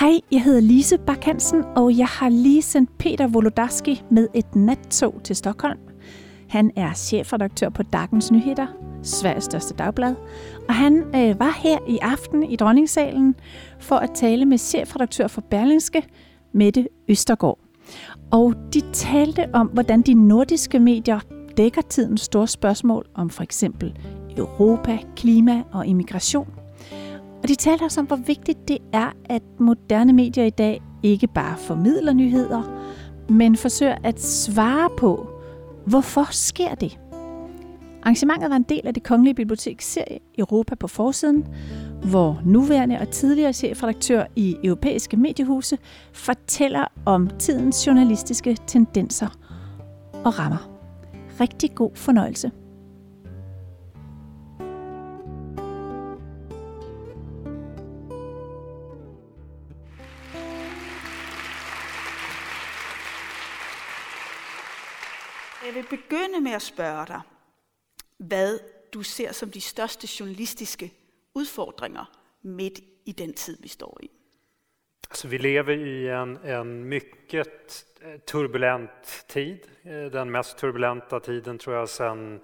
Hej, 0.00 0.20
jeg 0.32 0.42
hedder 0.42 0.60
Lise 0.60 0.98
Bak 0.98 1.24
Hansen, 1.24 1.64
og 1.76 1.98
jeg 1.98 2.06
har 2.06 2.28
lige 2.28 2.62
sendt 2.62 2.98
Peter 2.98 3.28
Wolodarski 3.28 4.02
med 4.10 4.28
et 4.34 4.56
nattog 4.56 5.20
til 5.24 5.36
Stockholm. 5.36 5.78
Han 6.48 6.70
er 6.76 6.94
chefredaktør 6.94 7.68
på 7.68 7.82
Dagens 7.82 8.32
Nyheder, 8.32 8.66
Sveriges 9.02 9.44
største 9.44 9.74
dagblad, 9.74 10.14
og 10.68 10.74
han 10.74 10.96
øh, 10.96 11.40
var 11.40 11.58
her 11.62 11.78
i 11.88 11.98
aften 12.02 12.42
i 12.42 12.56
Dronningssalen 12.56 13.34
for 13.80 13.96
at 13.96 14.10
tale 14.14 14.44
med 14.44 14.58
chefredaktør 14.58 15.26
for 15.26 15.40
Berlingske, 15.40 16.02
Mette 16.52 16.88
Østergaard. 17.08 17.58
Og 18.30 18.54
de 18.74 18.80
talte 18.92 19.46
om, 19.52 19.66
hvordan 19.66 20.02
de 20.02 20.14
nordiske 20.14 20.78
medier 20.78 21.20
dækker 21.56 21.82
tidens 21.82 22.20
store 22.20 22.48
spørgsmål 22.48 23.06
om 23.14 23.30
for 23.30 23.42
eksempel 23.42 23.96
Europa, 24.36 24.98
klima 25.16 25.62
og 25.72 25.86
immigration. 25.86 26.63
Og 27.44 27.48
de 27.48 27.54
taler 27.54 27.84
også 27.84 28.00
om, 28.00 28.06
hvor 28.06 28.16
vigtigt 28.16 28.68
det 28.68 28.78
er, 28.92 29.12
at 29.24 29.42
moderne 29.58 30.12
medier 30.12 30.44
i 30.44 30.50
dag 30.50 30.82
ikke 31.02 31.26
bare 31.26 31.56
formidler 31.58 32.12
nyheder, 32.12 32.62
men 33.28 33.56
forsøger 33.56 33.96
at 34.04 34.22
svare 34.22 34.90
på, 34.98 35.28
hvorfor 35.86 36.26
sker 36.30 36.74
det? 36.74 36.98
Arrangementet 38.02 38.50
var 38.50 38.56
en 38.56 38.62
del 38.62 38.80
af 38.84 38.94
det 38.94 39.02
Kongelige 39.02 39.34
Biblioteks 39.34 39.92
serie 39.92 40.18
Europa 40.38 40.74
på 40.74 40.88
forsiden, 40.88 41.46
hvor 42.10 42.40
nuværende 42.44 42.98
og 43.00 43.08
tidligere 43.10 43.52
chefredaktør 43.52 44.24
i 44.36 44.56
europæiske 44.64 45.16
mediehuse 45.16 45.78
fortæller 46.12 46.84
om 47.06 47.30
tidens 47.38 47.86
journalistiske 47.86 48.56
tendenser 48.66 49.28
og 50.24 50.38
rammer. 50.38 50.70
Rigtig 51.40 51.74
god 51.74 51.90
fornøjelse. 51.94 52.50
Jeg 65.74 65.82
vil 65.82 65.98
begynde 65.98 66.40
med 66.40 66.52
at 66.52 66.62
spørge 66.62 67.06
dig, 67.06 67.20
hvad 68.18 68.58
du 68.92 69.02
ser 69.02 69.32
som 69.32 69.50
de 69.50 69.60
største 69.60 70.08
journalistiske 70.20 70.92
udfordringer 71.34 72.04
midt 72.42 72.80
i 73.04 73.12
den 73.12 73.34
tid, 73.34 73.56
vi 73.62 73.68
står 73.68 73.98
i. 74.02 74.10
Alltså 75.10 75.28
vi 75.28 75.38
lever 75.38 75.72
i 75.72 76.08
en, 76.08 76.36
en 76.36 76.84
mycket 76.84 77.86
eh, 78.02 78.20
turbulent 78.26 79.24
tid. 79.28 79.58
Eh, 79.84 80.12
den 80.12 80.30
mest 80.30 80.58
turbulenta 80.58 81.18
tiden 81.18 81.58
tror 81.58 81.76
jag 81.76 81.88
sen, 81.88 82.40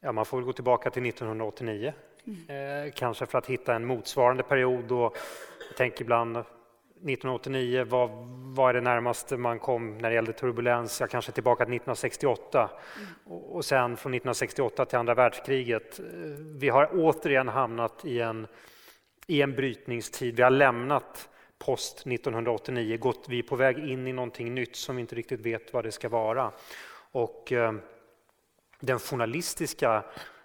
ja 0.00 0.12
man 0.12 0.26
får 0.26 0.36
väl 0.36 0.46
gå 0.46 0.52
tillbaka 0.52 0.90
till 0.90 1.06
1989. 1.06 1.92
Mm. 2.24 2.86
Eh, 2.86 2.92
kanske 2.92 3.26
för 3.26 3.38
att 3.38 3.46
hitta 3.46 3.74
en 3.74 3.84
motsvarande 3.86 4.42
period. 4.42 4.92
Och 4.92 5.16
jag 5.68 5.76
tänker 5.76 6.02
ibland 6.02 6.44
1989, 6.98 7.86
vad, 7.88 8.70
är 8.70 8.74
det 8.74 8.80
närmaste 8.80 9.36
man 9.36 9.58
kom 9.58 9.98
när 9.98 10.08
det 10.08 10.14
gällde 10.14 10.32
turbulens? 10.32 11.00
Jag 11.00 11.10
kanske 11.10 11.32
tillbaka 11.32 11.64
till 11.64 11.74
1968 11.74 12.70
mm. 12.96 13.08
och, 13.24 13.56
och 13.56 13.64
sen 13.64 13.96
från 13.96 14.14
1968 14.14 14.84
till 14.84 14.98
andra 14.98 15.14
världskriget. 15.14 16.00
Vi 16.38 16.68
har 16.68 16.90
återigen 16.92 17.48
hamnat 17.48 18.04
i 18.04 18.20
en, 18.20 18.46
i 19.26 19.42
en 19.42 19.52
brytningstid. 19.52 20.36
Vi 20.36 20.42
har 20.42 20.50
lämnat 20.50 21.28
post 21.58 22.06
1989, 22.06 22.96
gått, 22.96 23.26
vi 23.28 23.38
är 23.38 23.42
på 23.42 23.56
väg 23.56 23.78
in 23.78 24.06
i 24.06 24.12
någonting 24.12 24.54
nytt 24.54 24.76
som 24.76 24.96
vi 24.96 25.00
inte 25.00 25.14
riktigt 25.14 25.40
vet 25.40 25.72
vad 25.72 25.84
det 25.84 25.92
ska 25.92 26.08
vara. 26.08 26.52
Och 27.12 27.52
eh, 27.52 27.72
den 28.80 28.98
journalistiska 28.98 30.04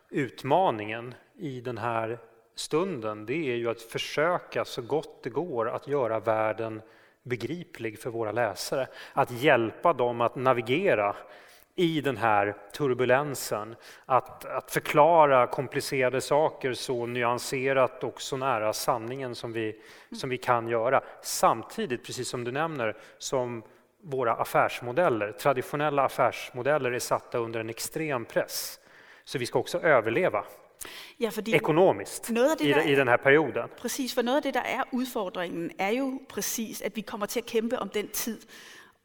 utmaningen 0.10 1.16
i 1.38 1.62
den 1.62 1.78
här 1.78 2.20
stunden, 2.56 3.26
det 3.26 3.52
är 3.52 3.56
ju 3.56 3.70
att 3.70 3.82
försöka 3.82 4.66
så 4.66 4.82
gott 4.82 5.24
det 5.24 5.30
går 5.30 5.70
att 5.70 5.88
göra 5.88 6.20
världen 6.20 6.82
begriplig 7.24 8.00
för 8.00 8.10
våra 8.10 8.32
läsare. 8.32 8.88
Att 9.14 9.32
hjälpa 9.32 9.94
dem 9.94 10.22
att 10.22 10.36
navigera 10.36 11.16
i 11.76 12.02
den 12.02 12.18
här 12.18 12.56
turbulensen. 12.74 13.76
Att, 14.06 14.46
att 14.46 14.72
förklara 14.72 15.48
komplicerade 15.48 16.22
saker 16.22 16.74
så 16.74 17.06
nyanserat 17.06 18.04
och 18.04 18.22
så 18.22 18.38
nära 18.38 18.74
sanningen 18.74 19.36
som 19.36 19.54
vi, 19.54 19.82
som 20.20 20.30
vi 20.30 20.38
kan 20.38 20.68
göra. 20.68 21.04
Samtidigt, 21.22 22.06
precis 22.06 22.30
som 22.30 22.44
du 22.44 22.52
nämner, 22.52 22.98
som 23.18 23.64
våra 24.02 24.34
affärsmodeller, 24.34 25.32
traditionella 25.32 26.04
affärsmodeller 26.04 26.92
är 26.92 27.00
satta 27.00 27.38
under 27.38 27.60
en 27.60 27.70
extrem 27.70 28.26
press. 28.26 28.80
Så 29.24 29.38
vi 29.38 29.46
ska 29.46 29.60
också 29.60 29.80
överleva. 29.80 30.46
Ja, 31.20 31.30
fordi 31.30 31.56
ekonomiskt 31.56 32.30
noget 32.30 32.52
af 32.52 32.58
det, 32.58 32.66
i, 32.66 32.70
der, 32.70 32.82
i 32.82 32.96
den 32.96 33.08
her 33.08 33.18
perioden. 33.18 33.54
Præcis, 33.78 34.14
for 34.14 34.22
noget 34.22 34.38
af 34.38 34.44
det, 34.44 34.54
der 34.54 34.62
er 34.62 34.84
udfordringen, 34.92 35.72
er 35.80 35.90
jo 35.90 36.22
præcis, 36.30 36.82
at 36.82 36.96
vi 36.96 37.02
kommer 37.02 37.26
til 37.26 37.40
at 37.40 37.46
kæmpe 37.46 37.80
om 37.80 37.90
den 37.90 38.08
tid. 38.08 38.42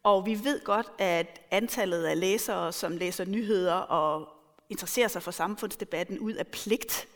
Og 0.03 0.27
vi 0.27 0.45
ved 0.45 0.65
godt, 0.65 0.87
at 0.99 1.41
antallet 1.51 2.05
af 2.05 2.21
læsere, 2.21 2.73
som 2.73 2.97
læser 2.97 3.25
nyheder 3.25 3.75
og 3.75 4.29
interesserer 4.71 5.09
sig 5.09 5.23
for 5.23 5.31
samfundsdebatten 5.31 6.19
ud 6.19 6.33
af 6.33 6.47
pligt, 6.47 7.09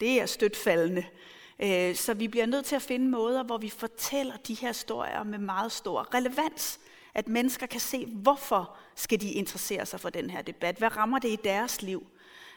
det 0.00 0.20
er 0.20 0.26
støtfaldende. 0.26 1.04
Øh, 1.62 1.94
så 1.94 2.14
vi 2.14 2.28
bliver 2.28 2.46
nødt 2.46 2.64
til 2.64 2.76
at 2.76 2.82
finde 2.82 3.08
måder, 3.08 3.42
hvor 3.42 3.58
vi 3.58 3.68
fortæller 3.68 4.36
de 4.36 4.54
her 4.54 4.68
historier 4.68 5.22
med 5.22 5.38
meget 5.38 5.72
stor 5.72 6.14
relevans. 6.14 6.80
At 7.14 7.28
mennesker 7.28 7.66
kan 7.66 7.80
se, 7.80 8.06
hvorfor 8.06 8.76
skal 8.94 9.20
de 9.20 9.32
interessere 9.32 9.86
sig 9.86 10.00
for 10.00 10.10
den 10.10 10.30
her 10.30 10.42
debat? 10.42 10.76
Hvad 10.76 10.96
rammer 10.96 11.18
det 11.18 11.28
i 11.28 11.38
deres 11.44 11.82
liv? 11.82 12.06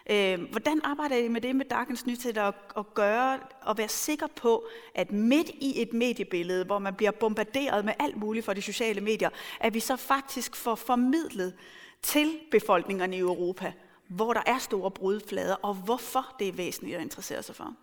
Øh, 0.10 0.42
hvordan 0.52 0.82
arbejder 0.84 1.16
I 1.16 1.28
med 1.28 1.42
det 1.42 1.56
med 1.56 1.66
Dagens 1.66 2.06
Nytætter 2.06 2.44
at, 2.44 2.56
at 2.78 2.94
gøre 2.94 3.40
og 3.62 3.78
være 3.78 3.88
sikker 3.88 4.28
på, 4.42 4.66
at 4.96 5.12
midt 5.12 5.50
i 5.50 5.82
et 5.82 5.94
mediebillede, 5.94 6.66
hvor 6.66 6.80
man 6.80 6.94
bliver 6.94 7.12
bombarderet 7.12 7.86
med 7.86 7.94
alt 8.00 8.18
muligt 8.18 8.46
fra 8.46 8.54
de 8.54 8.62
sociale 8.62 9.02
medier, 9.02 9.30
at 9.60 9.74
vi 9.74 9.80
så 9.80 9.96
faktisk 9.96 10.56
får 10.56 10.76
formidlet 10.76 11.54
til 12.02 12.40
befolkningerne 12.52 13.16
i 13.16 13.20
Europa, 13.20 13.74
hvor 14.08 14.34
der 14.34 14.42
er 14.46 14.58
store 14.58 14.92
brudflader, 14.92 15.56
og 15.56 15.74
hvorfor 15.74 16.36
det 16.40 16.48
er 16.48 16.54
væsentligt 16.54 16.98
at 16.98 17.02
interessere 17.04 17.44
sig 17.44 17.56
for? 17.56 17.74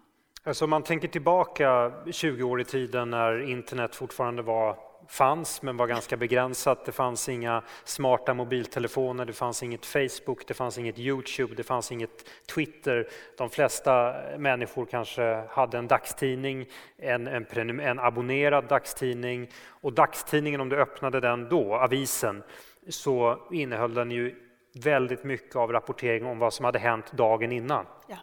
Alltså 0.47 0.65
om 0.65 0.69
man 0.69 0.83
tänker 0.83 1.09
tillbaka 1.09 1.91
20 2.13 2.45
år 2.45 2.59
i 2.59 2.65
tiden 2.65 3.11
när 3.11 3.39
internet 3.39 3.95
fortfarande 3.95 4.47
var 4.47 4.79
fanns 5.09 5.63
men 5.63 5.77
var 5.77 5.87
ganska 5.87 6.17
begränsat. 6.17 6.85
Det 6.85 6.93
fanns 6.93 7.29
inga 7.29 7.63
smarta 7.85 8.35
mobiltelefoner, 8.35 9.25
det 9.25 9.33
fanns 9.33 9.63
inget 9.63 9.87
Facebook, 9.87 10.47
det 10.47 10.55
fanns 10.55 10.79
inget 10.79 10.99
Youtube, 10.99 11.55
det 11.55 11.63
fanns 11.63 11.93
inget 11.93 12.31
Twitter. 12.55 13.09
De 13.39 13.51
flesta 13.51 14.15
människor 14.39 14.87
kanske 14.87 15.45
hade 15.51 15.79
en 15.79 15.89
dagstidning, 15.89 16.67
en, 16.97 17.27
en, 17.27 17.81
en 17.81 17.99
abonnerad 17.99 18.65
dagstidning 18.65 19.51
och 19.69 19.93
dagstidningen 19.93 20.61
om 20.61 20.69
du 20.69 20.77
öppnade 20.77 21.21
den 21.21 21.49
då, 21.49 21.75
avisen, 21.75 22.43
så 22.89 23.39
innehöll 23.51 23.95
den 23.95 24.11
ju 24.11 24.35
väldigt 24.75 25.25
mycket 25.25 25.57
av 25.57 25.73
rapportering 25.73 26.27
om 26.27 26.39
vad 26.39 26.55
som 26.55 26.65
hade 26.65 26.79
hänt 26.79 27.13
dagen 27.13 27.53
innan. 27.53 27.87
Ja. 28.07 28.17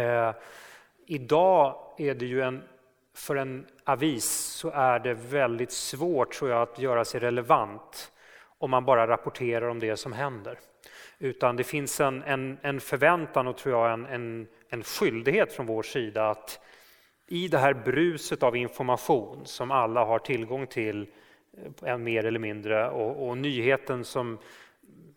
Eh, 0.00 0.34
idag 1.06 1.76
är 1.98 2.14
det 2.14 2.26
ju 2.26 2.42
en 2.42 2.62
för 3.14 3.36
en 3.36 3.66
avis 3.92 4.24
så 4.30 4.70
är 4.70 4.98
det 4.98 5.14
väldigt 5.14 5.72
svårt 5.72 6.32
tror 6.32 6.50
jag, 6.50 6.62
att 6.62 6.78
göra 6.78 7.04
sig 7.04 7.20
relevant 7.20 8.12
om 8.58 8.70
man 8.70 8.84
bara 8.84 9.06
rapporterar 9.06 9.68
om 9.68 9.78
det 9.78 9.96
som 9.96 10.12
händer. 10.12 10.58
Utan 11.18 11.56
det 11.56 11.64
finns 11.64 12.00
en, 12.00 12.22
en, 12.22 12.58
en 12.62 12.80
förväntan 12.80 13.46
och 13.46 13.56
tror 13.56 13.78
jag 13.78 13.92
en, 13.92 14.06
en, 14.06 14.46
en 14.68 14.82
skyldighet 14.82 15.52
från 15.52 15.66
vår 15.66 15.82
sida 15.82 16.30
att 16.30 16.60
i 17.26 17.48
det 17.48 17.58
här 17.58 17.74
bruset 17.74 18.42
av 18.42 18.56
information 18.56 19.46
som 19.46 19.70
alla 19.70 20.04
har 20.04 20.18
tillgång 20.18 20.66
till, 20.66 21.06
eh, 21.82 21.98
mer 21.98 22.24
eller 22.24 22.38
mindre, 22.38 22.90
och, 22.90 23.28
och 23.28 23.38
nyheten 23.38 24.04
som 24.04 24.38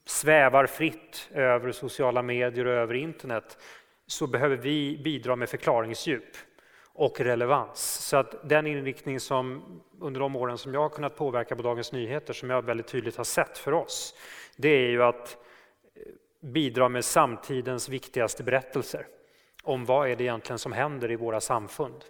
svävar 0.06 0.66
fritt 0.66 1.30
över 1.34 1.72
sociala 1.72 2.22
medier 2.22 2.66
och 2.66 2.74
över 2.74 2.94
internet, 2.94 3.58
så 4.08 4.28
behöver 4.28 4.56
vi 4.56 5.02
bidra 5.04 5.36
med 5.36 5.50
förklaringsdjup 5.50 6.38
och 6.94 7.20
relevans. 7.20 7.82
Så 7.82 8.18
att 8.18 8.50
den 8.50 8.68
inriktning 8.68 9.20
som 9.20 9.64
under 10.00 10.20
de 10.20 10.36
åren 10.36 10.58
som 10.58 10.74
jag 10.74 10.82
har 10.82 10.90
kunnat 10.90 11.16
påverka 11.16 11.56
på 11.56 11.62
Dagens 11.62 11.92
Nyheter, 11.92 12.34
som 12.34 12.50
jag 12.50 12.62
väldigt 12.62 12.88
tydligt 12.88 13.18
har 13.18 13.24
sett 13.24 13.58
för 13.58 13.72
oss, 13.72 14.16
det 14.56 14.70
är 14.70 14.90
ju 14.90 15.04
att 15.04 15.38
eh, 15.96 16.02
bidra 16.40 16.90
med 16.90 17.06
samtidens 17.06 17.90
viktigaste 17.90 18.44
berättelser 18.44 19.08
om 19.64 19.86
vad 19.86 20.10
är 20.10 20.16
det 20.16 20.24
egentligen 20.24 20.60
som 20.60 20.72
händer 20.72 21.12
i 21.12 21.16
våra 21.16 21.42
samfund. 21.42 22.04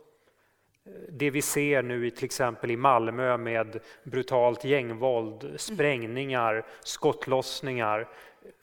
Eh, 0.85 0.91
det 1.09 1.29
vi 1.29 1.41
ser 1.41 1.81
nu 1.81 2.07
i 2.07 2.11
till 2.11 2.25
exempel 2.25 2.71
i 2.71 2.77
Malmö 2.77 3.37
med 3.37 3.79
brutalt 4.03 4.63
gängvåld, 4.63 5.53
sprängningar, 5.57 6.65
skottlossningar. 6.81 8.09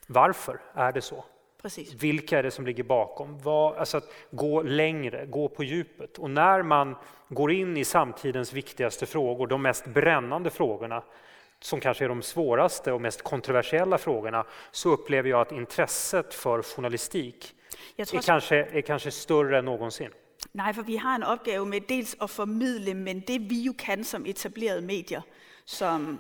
Varför 0.07 0.61
är 0.75 0.93
det 0.93 1.01
så? 1.01 1.25
Precis. 1.63 1.95
Vilka 1.95 2.39
är 2.39 2.43
det 2.43 2.51
som 2.51 2.67
ligger 2.67 2.83
bakom? 2.83 3.39
Vad, 3.39 3.77
alltså 3.77 3.97
att 3.97 4.13
gå 4.31 4.63
längre, 4.63 5.27
gå 5.27 5.49
på 5.49 5.65
djupet. 5.65 6.19
Och 6.19 6.31
när 6.31 6.63
man 6.63 6.97
går 7.29 7.53
in 7.53 7.77
i 7.77 7.85
samtidens 7.85 8.53
viktigaste 8.53 9.07
frågor, 9.07 9.47
de 9.47 9.63
mest 9.63 9.87
brännande 9.87 10.51
frågorna, 10.51 11.03
som 11.61 11.81
kanske 11.81 12.05
är 12.05 12.09
de 12.09 12.23
svåraste 12.23 12.93
och 12.93 13.01
mest 13.01 13.23
kontroversiella 13.23 13.99
frågorna, 13.99 14.45
så 14.71 14.91
upplever 14.91 15.31
jag 15.31 15.41
att 15.41 15.53
intresset 15.53 16.35
för 16.35 16.63
journalistik 16.63 17.55
är, 17.97 18.23
kanske, 18.23 18.57
är 18.57 18.81
kanske 18.81 19.11
större 19.11 19.59
än 19.59 19.65
någonsin. 19.65 20.11
Nej, 20.53 20.75
for 20.75 20.83
vi 20.83 20.97
har 20.97 21.15
en 21.15 21.25
opgave 21.25 21.67
med 21.67 21.83
dels 21.89 22.17
at 22.19 22.31
formidle, 22.31 22.95
men 22.95 23.23
det 23.27 23.39
vi 23.39 23.63
jo 23.63 23.75
kan 23.79 24.05
som 24.05 24.27
etablerede 24.27 24.81
medier, 24.81 25.23
som 25.65 26.19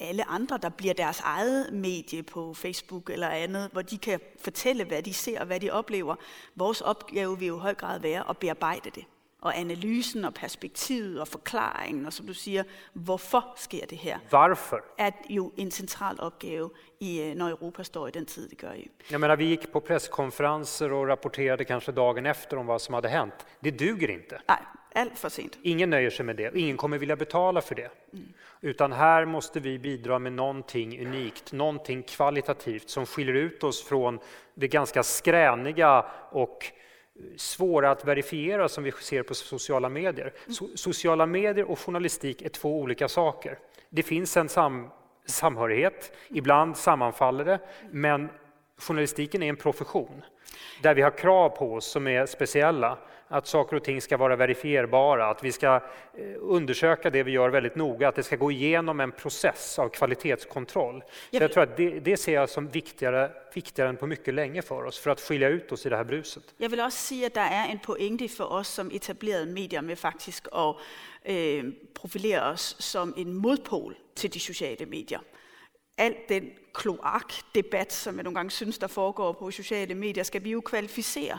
alle 0.00 0.28
andre, 0.28 0.58
der 0.62 0.68
bliver 0.68 0.94
deres 0.94 1.20
eget 1.20 1.72
medie 1.72 2.22
på 2.22 2.54
Facebook 2.54 3.10
eller 3.10 3.28
andet, 3.28 3.68
hvor 3.72 3.82
de 3.82 3.98
kan 3.98 4.20
fortælle, 4.40 4.84
hvad 4.84 5.02
de 5.02 5.14
ser 5.14 5.40
og 5.40 5.46
hvad 5.46 5.60
de 5.60 5.70
oplever. 5.70 6.14
Vores 6.54 6.80
opgave 6.80 7.38
vil 7.38 7.48
jo 7.48 7.56
i 7.56 7.60
høj 7.60 7.74
grad 7.74 8.00
være 8.00 8.30
at 8.30 8.38
bearbejde 8.38 8.90
det. 8.90 9.04
Og 9.42 9.58
analysen 9.58 10.24
og 10.24 10.34
perspektivet 10.34 11.20
og 11.20 11.28
forklaringen, 11.28 12.06
og 12.06 12.12
som 12.12 12.26
du 12.26 12.34
siger, 12.34 12.62
hvorfor 12.92 13.52
sker 13.56 13.86
det 13.86 13.98
her, 13.98 14.18
Varför? 14.30 14.80
er 14.98 15.10
jo 15.30 15.52
en 15.56 15.70
central 15.70 16.16
opgave, 16.20 16.70
i, 17.00 17.20
øh, 17.22 17.34
når 17.34 17.48
Europa 17.48 17.82
står 17.82 18.06
i 18.08 18.10
den 18.10 18.26
tid, 18.26 18.48
det 18.48 18.58
gør 18.58 18.72
i. 18.72 18.90
Jag 19.10 19.20
menar, 19.20 19.36
vi 19.36 19.44
gick 19.44 19.72
på 19.72 19.80
presskonferenser 19.80 20.92
och 20.92 21.08
rapporterade 21.08 21.64
kanske 21.64 21.92
dagen 21.92 22.26
efter 22.26 22.56
om 22.56 22.66
vad 22.66 22.78
som 22.82 22.94
hade 22.94 23.08
hänt. 23.08 23.46
Det 23.60 23.70
duger 23.78 24.10
inte. 24.10 24.38
Nej, 24.48 24.62
alt 24.94 25.18
for 25.18 25.28
sent. 25.28 25.58
Ingen 25.62 25.90
nöjer 25.90 26.10
sig 26.10 26.26
med 26.26 26.36
det. 26.36 26.56
Ingen 26.56 26.76
kommer 26.76 26.98
vilja 26.98 27.16
betala 27.16 27.60
för 27.60 27.74
det. 27.74 27.90
Utan 28.60 28.92
här 28.92 29.24
måste 29.24 29.60
vi 29.60 29.78
bidra 29.78 30.18
med 30.18 30.32
någonting 30.32 31.06
unikt, 31.06 31.52
någonting 31.52 32.02
kvalitativt 32.02 32.90
som 32.90 33.06
skiljer 33.06 33.34
ut 33.34 33.64
oss 33.64 33.84
från 33.84 34.18
det 34.54 34.68
ganska 34.68 35.02
skräniga 35.02 36.06
och 36.30 36.72
svåra 37.36 37.90
att 37.90 38.04
verifiera 38.04 38.68
som 38.68 38.84
vi 38.84 38.92
ser 38.92 39.22
på 39.22 39.34
sociala 39.34 39.88
medier. 39.88 40.32
So 40.48 40.68
sociala 40.74 41.26
medier 41.26 41.70
och 41.70 41.78
journalistik 41.78 42.42
är 42.42 42.48
två 42.48 42.80
olika 42.80 43.08
saker. 43.08 43.58
Det 43.88 44.02
finns 44.02 44.36
en 44.36 44.48
sam 44.48 44.90
samhörighet, 45.26 46.12
ibland 46.28 46.76
sammanfaller 46.76 47.44
det, 47.44 47.58
men 47.90 48.28
journalistiken 48.78 49.42
är 49.42 49.48
en 49.48 49.56
profession 49.56 50.22
där 50.82 50.94
vi 50.94 51.02
har 51.02 51.10
krav 51.10 51.48
på 51.48 51.74
oss 51.74 51.86
som 51.86 52.06
är 52.06 52.26
speciella. 52.26 52.98
Att 53.32 53.46
saker 53.46 53.76
och 53.76 53.84
ting 53.84 54.00
ska 54.00 54.16
vara 54.16 54.36
verifierbara, 54.36 55.26
att 55.26 55.44
vi 55.44 55.52
ska 55.52 55.76
eh, 55.76 55.80
undersöka 56.40 57.10
det 57.10 57.22
vi 57.22 57.30
gör 57.30 57.48
väldigt 57.48 57.76
noga, 57.76 58.08
att 58.08 58.14
det 58.14 58.22
ska 58.22 58.36
gå 58.36 58.50
igenom 58.50 59.00
en 59.00 59.12
process 59.12 59.78
av 59.78 59.88
kvalitetskontroll. 59.88 61.02
Så 61.30 61.36
jag 61.36 61.52
tror 61.52 61.62
att 61.62 61.76
det, 61.76 62.00
det 62.00 62.16
ser 62.16 62.32
jag 62.32 62.48
som 62.48 62.68
viktigare, 62.68 63.30
viktigare 63.54 63.88
än 63.88 63.96
på 63.96 64.06
mycket 64.06 64.34
länge 64.34 64.62
för 64.62 64.84
oss, 64.84 64.98
för 64.98 65.10
att 65.10 65.20
skilja 65.20 65.48
ut 65.48 65.72
oss 65.72 65.86
i 65.86 65.88
det 65.88 65.96
här 65.96 66.04
bruset. 66.04 66.54
Jeg 66.58 66.70
vil 66.70 66.80
også 66.80 66.98
sige, 66.98 67.26
at 67.26 67.34
der 67.34 67.40
er 67.40 67.64
en 67.70 67.78
pointe 67.78 68.28
for 68.28 68.44
os 68.44 68.66
som 68.66 68.90
etablerede 68.90 69.46
medier 69.46 69.80
med 69.80 69.96
faktisk 69.96 70.48
at 70.54 70.74
øh, 71.24 71.64
profilere 71.94 72.42
os 72.42 72.76
som 72.78 73.14
en 73.16 73.32
modpol 73.32 73.96
til 74.16 74.34
de 74.34 74.40
sociale 74.40 74.86
medier. 74.86 75.20
Al 75.98 76.14
den 76.28 76.50
kloakdebat, 76.74 77.92
som 77.92 78.16
jeg 78.16 78.24
nogle 78.24 78.34
gange 78.34 78.50
synes, 78.50 78.78
der 78.78 78.86
foregår 78.86 79.32
på 79.32 79.50
sociale 79.50 79.94
medier, 79.94 80.24
skal 80.24 80.44
vi 80.44 80.50
jo 80.50 80.60
kvalificere 80.60 81.38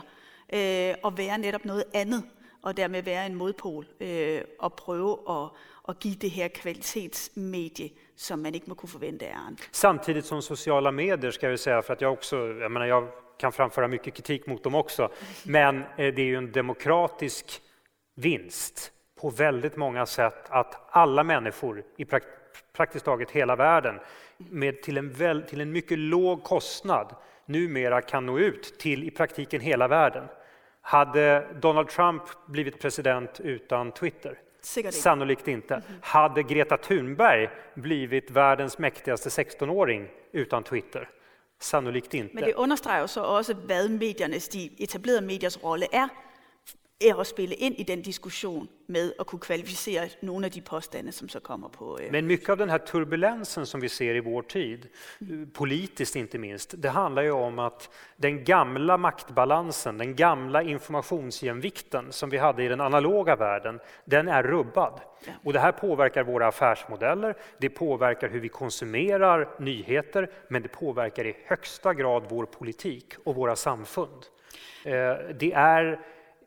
øh, 0.52 0.94
at 1.04 1.18
være 1.18 1.38
netop 1.38 1.64
noget 1.64 1.84
andet, 1.94 2.24
og 2.62 2.76
dermed 2.76 3.02
være 3.02 3.26
en 3.26 3.34
modpol 3.34 3.86
øh, 4.00 4.40
og 4.58 4.72
prøve 4.72 5.18
at, 5.28 5.48
at 5.88 5.98
give 5.98 6.14
det 6.14 6.30
her 6.30 6.48
kvalitetsmedie, 6.48 7.90
som 8.16 8.38
man 8.38 8.54
ikke 8.54 8.66
må 8.68 8.74
kunne 8.74 8.88
forvente 8.88 9.26
af 9.26 9.36
andre. 9.46 9.64
Samtidigt 9.72 10.26
som 10.26 10.42
sociala 10.42 10.90
medier, 10.90 11.30
ska 11.30 11.50
jag 11.50 11.58
säga, 11.58 11.82
för 11.82 11.92
att 11.92 12.00
jag 12.00 12.12
också, 12.12 12.36
jag 12.36 12.70
menar, 12.70 12.86
jag 12.86 13.08
kan 13.38 13.52
framföra 13.52 13.88
mycket 13.88 14.14
kritik 14.14 14.46
mot 14.46 14.64
dem 14.64 14.74
också, 14.74 15.08
men 15.44 15.78
eh, 15.78 16.14
det 16.14 16.22
är 16.22 16.26
ju 16.26 16.36
en 16.36 16.52
demokratisk 16.52 17.60
vinst 18.14 18.92
på 19.20 19.30
väldigt 19.30 19.76
många 19.76 20.06
sätt 20.06 20.50
att 20.50 20.88
alla 20.90 21.24
människor 21.24 21.84
i 21.96 22.06
praktiskt 22.72 23.04
taget 23.04 23.30
hela 23.30 23.56
världen 23.56 24.00
med 24.38 24.82
till 24.82 24.96
en, 24.96 25.10
väl, 25.10 25.42
till 25.42 25.60
en 25.60 25.72
mycket 25.72 25.98
låg 25.98 26.44
kostnad 26.44 27.14
numera 27.46 28.02
kan 28.02 28.26
nå 28.26 28.38
ut 28.38 28.78
till 28.78 29.04
i 29.04 29.10
praktiken 29.10 29.60
hela 29.60 29.88
världen. 29.88 30.28
Hade 30.82 31.46
Donald 31.62 31.88
Trump 31.88 32.22
blivit 32.46 32.80
president 32.80 33.40
utan 33.40 33.92
Twitter? 33.92 34.38
Ikke. 34.76 34.92
Sannolikt 34.92 35.48
inte. 35.48 35.82
Hade 36.02 36.42
Greta 36.42 36.76
Thunberg 36.76 37.50
blivit 37.74 38.30
världens 38.30 38.78
mäktigaste 38.78 39.28
16-åring 39.28 40.08
utan 40.32 40.62
Twitter? 40.64 41.08
Sannolikt 41.60 42.14
inte. 42.14 42.34
Men 42.34 42.44
det 42.44 42.54
understreger 42.54 43.00
jo 43.00 43.06
så 43.06 43.22
også, 43.22 43.54
hvad 43.54 43.88
mediernes, 43.88 44.48
de 44.48 44.70
etablerede 44.78 45.20
mediers 45.20 45.64
rolle 45.64 45.86
er, 45.92 45.98
er 46.02 46.08
at 47.10 47.26
spille 47.26 47.54
ind 47.54 47.74
i 47.78 47.82
den 47.82 48.02
diskussion 48.02 48.68
med 48.86 49.12
at 49.20 49.26
kunne 49.26 49.40
kvalificere 49.40 50.08
nogle 50.20 50.46
af 50.46 50.52
de 50.52 50.60
påstande, 50.60 51.12
som 51.12 51.28
så 51.28 51.40
kommer 51.40 51.68
på... 51.68 51.98
Øh. 52.02 52.12
Men 52.12 52.26
mycket 52.26 52.48
av 52.48 52.56
den 52.56 52.70
här 52.70 52.78
turbulensen 52.78 53.66
som 53.66 53.80
vi 53.82 53.88
ser 53.88 54.14
i 54.14 54.20
vår 54.20 54.42
tid, 54.42 54.88
politiskt 55.54 56.16
inte 56.16 56.38
minst, 56.38 56.74
det 56.82 56.88
handlar 56.88 57.22
ju 57.22 57.30
om 57.30 57.58
att 57.58 57.90
den 58.16 58.44
gamla 58.44 58.96
maktbalansen, 58.96 59.98
den 59.98 60.16
gamla 60.16 60.62
informationsjämvikten 60.62 62.12
som 62.12 62.30
vi 62.30 62.38
hade 62.38 62.64
i 62.64 62.68
den 62.68 62.80
analoga 62.80 63.36
världen, 63.36 63.80
den 64.04 64.28
är 64.28 64.42
rubbad. 64.42 65.00
Ja. 65.26 65.32
Och 65.44 65.52
det 65.52 65.60
här 65.60 65.72
påverkar 65.72 66.24
våra 66.24 66.46
affärsmodeller, 66.46 67.34
det 67.58 67.68
påverkar 67.68 68.28
hur 68.28 68.40
vi 68.40 68.48
konsumerar 68.48 69.48
nyheter, 69.58 70.30
men 70.48 70.62
det 70.62 70.68
påverkar 70.68 71.26
i 71.26 71.36
högsta 71.46 71.94
grad 71.94 72.22
vår 72.28 72.46
politik 72.46 73.14
och 73.24 73.34
våra 73.34 73.56
samfund. 73.56 74.26
Eh, 74.84 74.92
Det 75.38 75.52
är 75.52 76.00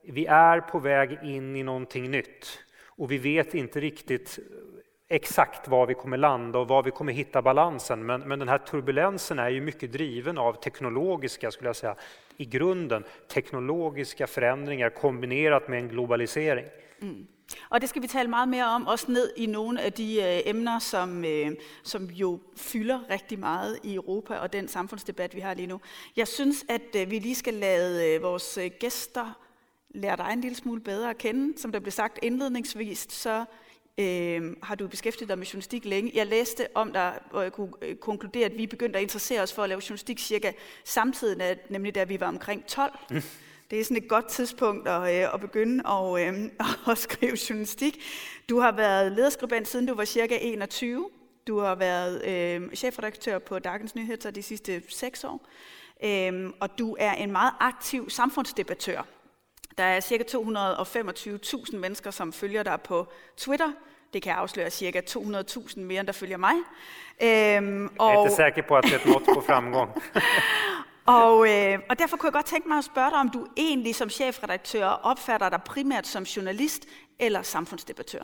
vi 0.07 0.25
är 0.25 0.61
på 0.61 0.79
väg 0.79 1.19
in 1.23 1.55
i 1.55 1.63
någonting 1.63 2.11
nytt 2.11 2.59
och 2.85 3.11
vi 3.11 3.17
vet 3.17 3.53
inte 3.53 3.79
riktigt 3.79 4.39
eh, 4.39 5.15
exakt 5.15 5.67
var 5.67 5.87
vi 5.87 5.93
kommer 5.93 6.17
landa 6.17 6.59
och 6.59 6.67
var 6.67 6.83
vi 6.83 6.91
kommer 6.91 7.13
hitta 7.13 7.41
balansen. 7.41 8.05
Men, 8.05 8.21
men 8.21 8.39
den 8.39 8.49
här 8.49 8.57
turbulensen 8.57 9.39
är 9.39 9.49
ju 9.49 9.61
mycket 9.61 9.91
driven 9.91 10.37
av 10.37 10.53
teknologiska, 10.53 11.51
skulle 11.51 11.69
jag 11.69 11.75
säga, 11.75 11.95
i 12.37 12.45
grunden 12.45 13.03
teknologiska 13.33 14.27
förändringar 14.27 14.89
kombinerat 14.89 15.67
med 15.67 15.79
en 15.79 15.89
globalisering. 15.89 16.65
Mm. 17.01 17.27
Og 17.69 17.81
det 17.81 17.87
ska 17.87 17.99
vi 17.99 18.07
tala 18.07 18.27
mycket 18.29 18.49
mer 18.49 18.75
om, 18.75 18.87
också 18.87 19.11
ned 19.11 19.29
i 19.35 19.47
några 19.47 19.85
av 19.85 19.91
de 19.91 20.19
eh, 20.19 20.49
ämnen 20.49 20.81
som, 20.81 21.23
eh, 21.23 21.51
som 21.83 22.05
ju 22.11 22.39
fyller 22.55 22.99
riktigt 23.09 23.39
mycket 23.39 23.77
i 23.83 23.95
Europa 23.95 24.41
och 24.41 24.49
den 24.49 24.67
samhällsdebatt 24.67 25.35
vi 25.35 25.41
har 25.41 25.55
lige 25.55 25.67
nu. 25.67 25.79
Jag 26.13 26.27
syns 26.27 26.65
att 26.69 26.95
vi 26.95 27.19
lige 27.19 27.35
ska 27.35 27.51
låta 27.51 28.19
våra 28.19 28.69
gäster 28.81 29.33
øh, 29.95 30.01
gæster 30.01 30.07
lære 30.07 30.17
dig 30.17 30.33
en 30.33 30.41
lille 30.41 30.55
smule 30.55 30.81
bedre 30.81 31.09
at 31.09 31.17
kende. 31.17 31.61
Som 31.61 31.71
der 31.71 31.79
blev 31.79 31.91
sagt 31.91 32.19
indledningsvis, 32.23 33.07
så 33.09 33.45
øh, 33.97 34.55
har 34.63 34.75
du 34.75 34.87
beskæftiget 34.87 35.29
dig 35.29 35.37
med 35.37 35.45
journalistik 35.45 35.85
længe. 35.85 36.11
Jeg 36.15 36.27
læste 36.27 36.67
om 36.75 36.93
dig, 36.93 37.19
hvor 37.31 37.41
jeg 37.41 37.51
kunne 37.51 37.73
øh, 37.81 37.95
konkludere, 37.95 38.45
at 38.45 38.57
vi 38.57 38.67
begyndte 38.67 38.99
at 38.99 39.03
interessere 39.03 39.41
os 39.41 39.53
for 39.53 39.63
at 39.63 39.69
lave 39.69 39.81
journalistik 39.89 40.19
cirka 40.19 40.51
samtidig, 40.83 41.57
nemlig 41.69 41.95
da 41.95 42.03
vi 42.03 42.19
var 42.19 42.27
omkring 42.27 42.65
12. 42.65 42.91
Det 43.71 43.79
er 43.79 43.83
sådan 43.83 43.97
et 43.97 44.09
godt 44.09 44.27
tidspunkt 44.27 44.87
at, 44.87 45.01
øh, 45.01 45.33
at 45.33 45.41
begynde 45.41 45.89
at, 45.89 46.27
øh, 46.27 46.51
at 46.91 46.97
skrive 46.97 47.37
journalistik. 47.49 47.99
Du 48.49 48.59
har 48.59 48.71
været 48.71 49.11
lederskribent 49.11 49.67
siden 49.67 49.85
du 49.85 49.95
var 49.95 50.05
cirka 50.05 50.37
21. 50.41 51.09
Du 51.47 51.59
har 51.59 51.75
været 51.75 52.25
øh, 52.25 52.75
chefredaktør 52.75 53.39
på 53.39 53.59
Dagens 53.59 53.95
Nyheder 53.95 54.31
de 54.31 54.43
sidste 54.43 54.83
seks 54.89 55.23
år. 55.23 55.47
Øhm, 56.03 56.53
og 56.59 56.79
du 56.79 56.95
er 56.99 57.13
en 57.13 57.31
meget 57.31 57.53
aktiv 57.59 58.09
samfundsdebattør. 58.09 59.05
Der 59.77 59.83
er 59.83 59.99
ca. 60.01 60.15
225.000 60.15 61.77
mennesker, 61.77 62.11
som 62.11 62.33
følger 62.33 62.63
dig 62.63 62.81
på 62.81 63.07
Twitter. 63.37 63.71
Det 64.13 64.21
kan 64.21 64.29
jeg 64.29 64.37
afsløre 64.39 64.69
cirka 64.69 65.01
200.000 65.09 65.79
mere, 65.79 65.99
end 65.99 66.07
der 66.07 66.13
følger 66.13 66.37
mig. 66.37 66.53
Øhm, 67.21 67.89
Jag 67.99 68.13
är 68.13 68.17
og, 68.17 68.23
inte 68.25 68.35
säker 68.35 68.61
på 68.61 68.75
att 68.77 68.83
det 68.83 68.91
är 68.93 68.99
ett 68.99 69.05
mått 69.05 69.25
på 69.25 69.41
framgång. 69.41 69.89
og, 71.05 71.49
øh, 71.49 71.79
og 71.89 71.99
derfor 71.99 72.17
kunne 72.17 72.27
jeg 72.27 72.33
godt 72.33 72.45
tænke 72.45 72.67
mig 72.67 72.77
at 72.77 72.83
spørge 72.83 73.09
dig, 73.09 73.19
om 73.19 73.29
du 73.29 73.47
egentlig 73.57 73.95
som 73.95 74.09
chefredaktør 74.09 74.85
opfatter 74.85 75.49
dig 75.49 75.59
primært 75.65 76.07
som 76.07 76.23
journalist 76.23 76.85
eller 77.19 77.41
samfundsdebattør. 77.41 78.23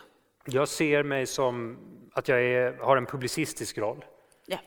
Jag 0.53 0.67
ser 0.67 1.03
mig 1.03 1.27
som 1.27 1.77
att 2.15 2.27
jag 2.27 2.41
är, 2.43 2.74
har 2.84 2.98
en 2.98 3.05
publicistisk 3.05 3.77
roll. 3.77 4.05
Ja. 4.50 4.58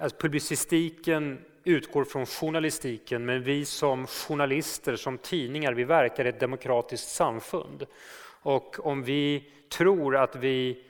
Alltså, 0.00 0.18
publicistiken 0.18 1.38
utgår 1.64 2.04
från 2.04 2.26
journalistiken, 2.26 3.24
men 3.24 3.42
vi 3.42 3.64
som 3.64 4.06
journalister, 4.06 4.96
som 4.96 5.18
tidningar, 5.18 5.72
vi 5.72 5.84
verkar 5.84 6.24
i 6.24 6.28
ett 6.28 6.40
demokratiskt 6.40 7.08
samfund. 7.08 7.86
Och 8.42 8.86
om 8.86 9.02
vi 9.02 9.50
tror 9.68 10.16
att 10.16 10.36
vi 10.36 10.84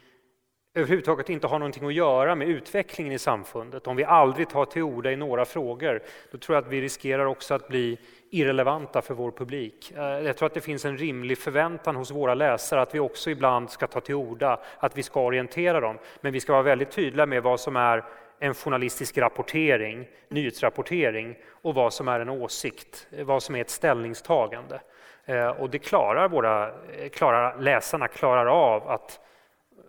överhuvudtaget 0.74 1.30
inte 1.30 1.46
har 1.46 1.58
någonting 1.58 1.86
att 1.86 1.94
göra 1.94 2.34
med 2.34 2.48
utvecklingen 2.48 3.12
i 3.12 3.18
samfundet, 3.18 3.86
om 3.86 3.96
vi 3.96 4.04
aldrig 4.04 4.48
tar 4.48 4.64
till 4.64 4.82
orda 4.82 5.12
i 5.12 5.16
några 5.16 5.44
frågor, 5.44 6.02
då 6.30 6.38
tror 6.38 6.56
jag 6.56 6.64
att 6.64 6.72
vi 6.72 6.80
riskerar 6.80 7.24
också 7.24 7.54
att 7.54 7.68
bli 7.68 7.98
irrelevanta 8.30 9.02
för 9.02 9.14
vår 9.14 9.30
publik. 9.30 9.92
Eh, 9.96 10.02
jag 10.02 10.36
tror 10.36 10.46
att 10.46 10.54
det 10.54 10.60
finns 10.60 10.84
en 10.84 10.98
rimlig 10.98 11.38
förväntan 11.38 11.96
hos 11.96 12.10
våra 12.10 12.34
läsare 12.34 12.82
att 12.82 12.94
vi 12.94 12.98
också 12.98 13.30
ibland 13.30 13.70
ska 13.70 13.86
ta 13.86 14.00
till 14.00 14.14
orda, 14.14 14.60
att 14.78 14.98
vi 14.98 15.02
ska 15.02 15.20
orientera 15.20 15.80
dem. 15.80 15.98
Men 16.20 16.32
vi 16.32 16.40
ska 16.40 16.52
vara 16.52 16.62
väldigt 16.62 16.90
tydliga 16.90 17.26
med 17.26 17.42
vad 17.42 17.60
som 17.60 17.76
är 17.76 18.04
en 18.42 18.54
journalistisk 18.54 19.18
rapportering, 19.18 20.08
nyhetsrapportering 20.28 21.36
och 21.62 21.74
vad 21.74 21.92
som 21.94 22.08
är 22.08 22.20
en 22.20 22.28
åsikt, 22.28 23.06
vad 23.24 23.42
som 23.42 23.56
är 23.56 23.60
ett 23.60 23.70
ställningstagande. 23.70 24.80
Eh, 25.24 25.48
Och 25.48 25.70
det 25.70 25.78
klarar 25.78 26.28
våra 26.28 26.68
eh, 26.68 27.08
klarar, 27.08 27.60
läsarna 27.60 28.08
klarar 28.08 28.46
av 28.46 28.88
att 28.88 29.20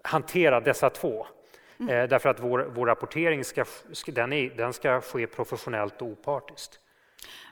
hantera 0.04 0.60
dessa 0.60 0.90
två. 0.90 1.28
Eh, 1.80 1.86
därför 1.88 2.30
att 2.30 2.40
vår, 2.40 2.72
vår 2.76 2.86
rapportering 2.86 3.44
ska, 3.44 3.66
den, 4.06 4.34
är, 4.34 4.50
den 4.50 4.74
ska 4.74 5.02
ske 5.02 5.28
professionellt 5.28 6.02
och 6.02 6.08
opartiskt. 6.08 6.80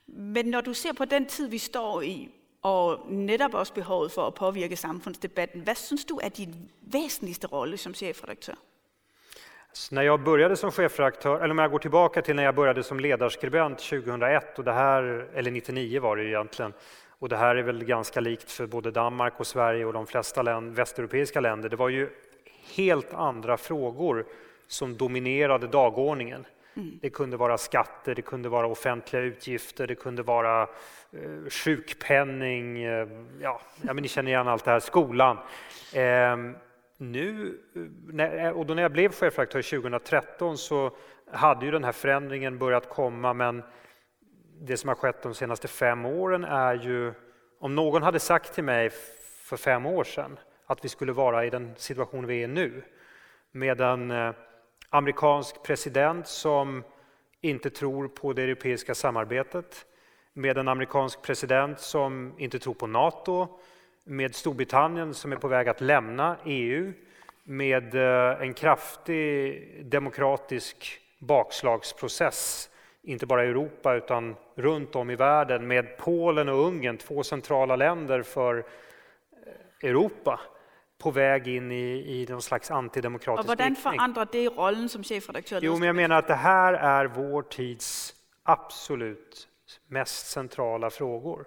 Men 0.05 0.51
når 0.51 0.61
du 0.61 0.73
ser 0.73 0.93
på 0.93 1.05
den 1.05 1.25
tid, 1.25 1.49
vi 1.49 1.59
står 1.59 2.03
i, 2.03 2.29
og 2.61 3.11
netop 3.11 3.53
også 3.53 3.73
behovet 3.73 4.11
for 4.11 4.27
at 4.27 4.33
påvirke 4.33 4.75
samfundsdebatten. 4.75 5.61
Hvad 5.61 5.75
synes 5.75 6.05
du 6.05 6.19
er 6.23 6.29
din 6.29 6.69
væsentligste 6.81 7.47
rolle 7.47 7.77
som 7.77 7.93
chefredaktør? 7.93 8.55
Så 9.73 9.95
när 9.95 10.01
jag 10.01 10.23
började 10.23 10.55
som 10.55 10.71
chefredaktör, 10.71 11.35
eller 11.35 11.51
om 11.51 11.57
jag 11.57 11.71
går 11.71 11.79
tillbaka 11.79 12.21
till 12.21 12.35
när 12.35 12.43
jag 12.43 12.55
började 12.55 12.83
som 12.83 12.99
ledarskribent 12.99 13.79
2001, 13.79 14.59
och 14.59 14.65
det 14.65 14.73
här, 14.73 15.27
eller 15.33 15.51
99 15.51 16.01
var 16.01 16.15
det 16.15 16.25
egentligen, 16.25 16.73
och 17.19 17.29
det 17.29 17.37
här 17.37 17.55
är 17.55 17.63
väl 17.63 17.83
ganska 17.83 18.19
likt 18.19 18.51
för 18.51 18.65
både 18.65 18.91
Danmark 18.91 19.33
och 19.37 19.47
Sverige 19.47 19.85
och 19.85 19.93
de 19.93 20.07
flesta 20.07 20.41
länder, 20.41 20.75
västeuropeiska 20.75 21.39
länder. 21.39 21.69
Det 21.69 21.75
var 21.75 21.89
ju 21.89 22.09
helt 22.75 23.13
andra 23.13 23.57
frågor 23.57 24.25
som 24.67 24.97
dominerade 24.97 25.67
dagordningen. 25.67 26.45
Mm. 26.73 26.99
Det 27.01 27.09
kunde 27.09 27.37
vara 27.37 27.57
skatter, 27.57 28.15
det 28.15 28.21
kunde 28.21 28.49
vara 28.49 28.67
offentliga 28.67 29.21
utgifter, 29.21 29.87
det 29.87 29.95
kunde 29.95 30.23
vara 30.23 30.61
eh, 30.61 31.49
sjukpenning, 31.49 32.83
eh, 32.83 33.07
ja, 33.41 33.61
ja, 33.81 33.93
men 33.93 34.01
ni 34.01 34.07
känner 34.07 34.31
igen 34.31 34.47
allt 34.47 34.65
det 34.65 34.71
här, 34.71 34.79
skolan. 34.79 35.37
Eh, 35.93 36.37
nu, 37.01 37.57
eh, 38.17 38.45
eh, 38.45 38.51
och 38.51 38.65
då 38.65 38.73
när 38.73 38.81
jag 38.81 38.91
blev 38.91 39.11
chefredaktör 39.11 39.61
2013 39.61 40.57
så 40.57 40.95
hade 41.31 41.65
ju 41.65 41.71
den 41.71 41.83
här 41.83 41.91
förändringen 41.91 42.57
börjat 42.57 42.89
komma, 42.89 43.33
men 43.33 43.63
det 44.61 44.77
som 44.77 44.87
har 44.87 44.95
skett 44.95 45.23
de 45.23 45.33
senaste 45.33 45.67
fem 45.67 46.05
åren 46.05 46.43
är 46.43 46.73
ju, 46.73 47.13
om 47.59 47.75
någon 47.75 48.03
hade 48.03 48.19
sagt 48.19 48.53
till 48.53 48.63
mig 48.63 48.89
för 49.43 49.57
fem 49.57 49.85
år 49.85 50.03
sedan 50.03 50.39
att 50.65 50.85
vi 50.85 50.89
skulle 50.89 51.11
vara 51.11 51.45
i 51.45 51.49
den 51.49 51.75
situation 51.75 52.25
vi 52.25 52.43
är 52.43 52.47
nu, 52.47 52.83
med 53.51 53.81
en 53.81 54.11
eh, 54.11 54.33
amerikansk 54.89 55.63
president 55.63 56.27
som 56.27 56.83
inte 57.41 57.69
tror 57.69 58.07
på 58.07 58.33
det 58.33 58.43
europeiska 58.43 58.95
samarbetet, 58.95 59.85
med 60.33 60.57
en 60.57 60.67
amerikansk 60.67 61.21
president 61.21 61.79
som 61.79 62.33
inte 62.37 62.59
tror 62.59 62.73
på 62.73 62.87
Nato, 62.87 63.59
med 64.03 64.35
Storbritannien 64.35 65.13
som 65.13 65.31
är 65.31 65.35
på 65.35 65.47
väg 65.47 65.69
att 65.69 65.81
lämna 65.81 66.37
EU, 66.45 66.93
med 67.43 67.95
eh, 67.95 68.41
en 68.41 68.53
kraftig 68.53 69.85
demokratisk 69.85 70.99
bakslagsprocess, 71.19 72.69
inte 73.03 73.25
bara 73.25 73.45
i 73.45 73.47
Europa 73.47 73.93
utan 73.93 74.35
runt 74.55 74.95
om 74.95 75.09
i 75.09 75.15
världen, 75.15 75.67
med 75.67 75.97
Polen 75.97 76.49
och 76.49 76.67
Ungern, 76.67 76.97
två 76.97 77.23
centrala 77.23 77.75
länder 77.75 78.21
för 78.21 78.57
eh, 78.57 79.89
Europa 79.89 80.39
på 80.97 81.11
väg 81.11 81.47
in 81.47 81.71
i, 81.71 82.21
i 82.21 82.25
någon 82.29 82.41
slags 82.41 82.71
antidemokratisk 82.71 83.49
Och 83.49 83.65
hur 83.65 83.75
förändrar 83.75 84.27
det 84.31 84.47
rollen 84.47 84.89
som 84.89 85.03
chefredaktör? 85.03 85.59
Jo, 85.61 85.77
men 85.77 85.87
jag 85.87 85.95
menar 85.95 86.15
att 86.15 86.27
det 86.27 86.35
här 86.35 86.73
är 86.73 87.05
vår 87.05 87.41
tids 87.41 88.15
absolut 88.43 89.47
mest 89.87 90.27
centrala 90.27 90.89
frågor. 90.89 91.45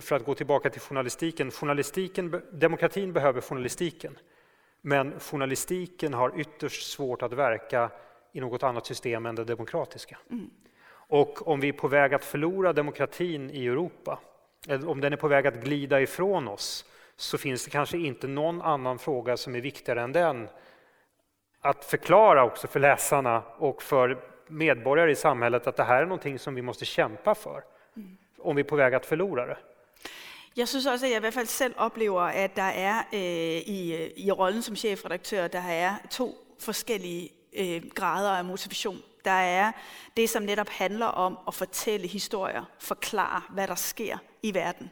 För 0.00 0.16
att 0.16 0.24
gå 0.24 0.34
tillbaka 0.34 0.70
till 0.70 0.80
journalistiken. 0.80 1.50
journalistiken 1.50 2.42
demokratin 2.52 3.12
behöver 3.12 3.40
journalistiken. 3.40 4.18
Men 4.80 5.20
journalistiken 5.20 6.14
har 6.14 6.40
ytterst 6.40 6.90
svårt 6.90 7.22
att 7.22 7.32
verka 7.32 7.90
i 8.32 8.40
något 8.40 8.62
annat 8.62 8.86
system 8.86 9.26
än 9.26 9.34
det 9.34 9.44
demokratiska. 9.44 10.18
Mm. 10.30 10.50
Och 10.92 11.48
om 11.48 11.60
vi 11.60 11.68
är 11.68 11.72
på 11.72 11.88
väg 11.88 12.14
att 12.14 12.24
förlora 12.24 12.72
demokratin 12.72 13.50
i 13.50 13.66
Europa, 13.66 14.18
om 14.86 15.00
den 15.00 15.12
är 15.12 15.16
på 15.16 15.28
väg 15.28 15.46
att 15.46 15.54
glida 15.54 16.00
ifrån 16.00 16.48
oss, 16.48 16.84
så 17.16 17.38
finns 17.38 17.64
det 17.64 17.70
kanske 17.70 17.98
inte 17.98 18.28
någon 18.28 18.62
annan 18.62 18.98
fråga 18.98 19.36
som 19.36 19.54
är 19.54 19.60
viktigare 19.60 20.02
än 20.02 20.12
den. 20.12 20.48
Att 21.60 21.84
förklara 21.84 22.44
också 22.44 22.66
för 22.66 22.80
läsarna 22.80 23.42
och 23.58 23.82
för 23.82 24.18
medborgare 24.46 25.10
i 25.10 25.16
samhället 25.16 25.66
att 25.66 25.76
det 25.76 25.84
här 25.84 26.02
är 26.02 26.06
någonting 26.06 26.38
som 26.38 26.54
vi 26.54 26.62
måste 26.62 26.84
kämpa 26.84 27.34
för, 27.34 27.62
mm. 27.96 28.16
om 28.38 28.56
vi 28.56 28.62
är 28.62 28.64
på 28.64 28.76
väg 28.76 28.94
att 28.94 29.06
förlora 29.06 29.46
det. 29.46 29.56
Jeg 30.56 30.68
synes 30.68 30.86
også, 30.86 31.06
at 31.06 31.10
jeg 31.10 31.16
i 31.16 31.20
hvert 31.20 31.34
fald 31.34 31.46
selv 31.46 31.74
oplever, 31.76 32.22
at 32.22 32.56
der 32.56 32.62
er 32.62 33.02
øh, 33.12 33.74
i, 33.74 33.94
øh, 33.94 34.10
i 34.16 34.30
rollen 34.30 34.62
som 34.62 34.76
chefredaktør, 34.76 35.48
der 35.48 35.60
er 35.60 35.96
to 36.10 36.56
forskellige 36.58 37.30
øh, 37.52 37.82
grader 37.94 38.30
af 38.30 38.44
motivation. 38.44 39.02
Der 39.24 39.30
er 39.30 39.72
det, 40.16 40.30
som 40.30 40.42
netop 40.42 40.68
handler 40.68 41.06
om 41.06 41.38
at 41.48 41.54
fortælle 41.54 42.06
historier, 42.06 42.64
forklare, 42.78 43.42
hvad 43.50 43.68
der 43.68 43.74
sker 43.74 44.18
i 44.42 44.54
verden. 44.54 44.90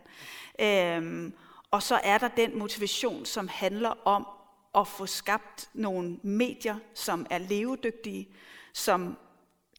Øhm, 0.61 1.33
og 1.71 1.83
så 1.83 2.01
er 2.05 2.19
der 2.19 2.29
den 2.29 2.59
motivation, 2.59 3.25
som 3.25 3.49
handler 3.49 4.07
om 4.07 4.27
at 4.75 4.89
få 4.89 5.07
skabt 5.07 5.69
nogle 5.75 6.19
medier, 6.23 6.77
som 6.95 7.27
er 7.31 7.39
levedygtige, 7.39 8.29
som 8.73 9.17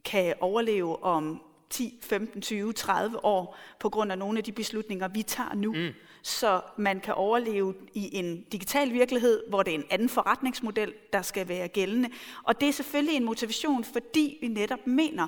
kan 0.06 0.36
overleve 0.42 1.04
om 1.04 1.42
10, 1.70 2.00
15, 2.02 2.42
20, 2.42 2.74
30 2.74 3.26
år 3.26 3.58
på 3.80 3.90
grund 3.90 4.12
af 4.12 4.18
nogle 4.18 4.38
af 4.38 4.44
de 4.44 4.52
beslutninger, 4.52 5.08
vi 5.08 5.24
tager 5.24 5.54
nu. 5.54 5.74
Mm. 5.74 5.90
Så 6.22 6.62
man 6.78 7.00
kan 7.00 7.14
overleve 7.14 7.76
i 7.94 8.18
en 8.18 8.42
digital 8.52 8.94
virkelighed, 8.94 9.44
hvor 9.50 9.64
det 9.64 9.72
er 9.72 9.78
en 9.78 9.86
anden 9.90 10.10
forretningsmodel, 10.10 10.94
der 11.14 11.22
skal 11.22 11.48
være 11.48 11.68
gældende. 11.68 12.10
Og 12.44 12.62
det 12.62 12.70
er 12.70 12.74
selvfølgelig 12.74 13.16
en 13.16 13.26
motivation, 13.26 13.84
fordi 13.84 14.38
vi 14.42 14.48
netop 14.48 14.88
mener, 14.88 15.28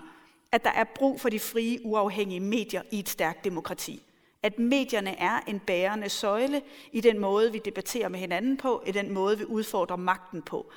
at 0.51 0.63
der 0.63 0.71
er 0.71 0.83
brug 0.95 1.21
for 1.21 1.29
de 1.29 1.39
frie, 1.39 1.79
uafhængige 1.85 2.39
medier 2.39 2.81
i 2.91 2.99
et 2.99 3.09
stærkt 3.09 3.43
demokrati. 3.43 4.01
At 4.43 4.59
medierne 4.59 5.19
er 5.19 5.39
en 5.47 5.59
bærende 5.59 6.09
søjle 6.09 6.61
i 6.91 7.01
den 7.01 7.19
måde, 7.19 7.51
vi 7.51 7.61
debatterer 7.65 8.09
med 8.09 8.19
hinanden 8.19 8.57
på, 8.57 8.83
i 8.87 8.91
den 8.91 9.13
måde, 9.13 9.37
vi 9.37 9.45
udfordrer 9.45 9.95
magten 9.95 10.41
på 10.41 10.71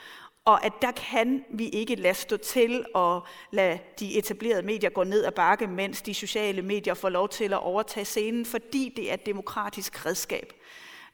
og 0.44 0.64
at 0.64 0.72
der 0.82 0.90
kan 0.90 1.44
vi 1.50 1.68
ikke 1.68 1.94
lade 1.94 2.14
stå 2.14 2.36
til 2.36 2.84
og 2.94 3.26
lade 3.50 3.78
de 4.00 4.18
etablerede 4.18 4.62
medier 4.62 4.90
gå 4.90 5.04
ned 5.04 5.24
ad 5.24 5.32
bakke, 5.32 5.66
mens 5.66 6.02
de 6.02 6.14
sociale 6.14 6.62
medier 6.62 6.94
får 6.94 7.08
lov 7.08 7.28
til 7.28 7.52
at 7.52 7.62
overtage 7.62 8.04
scenen, 8.04 8.46
fordi 8.46 8.92
det 8.96 9.10
er 9.10 9.14
et 9.14 9.26
demokratisk 9.26 10.06
redskab. 10.06 10.52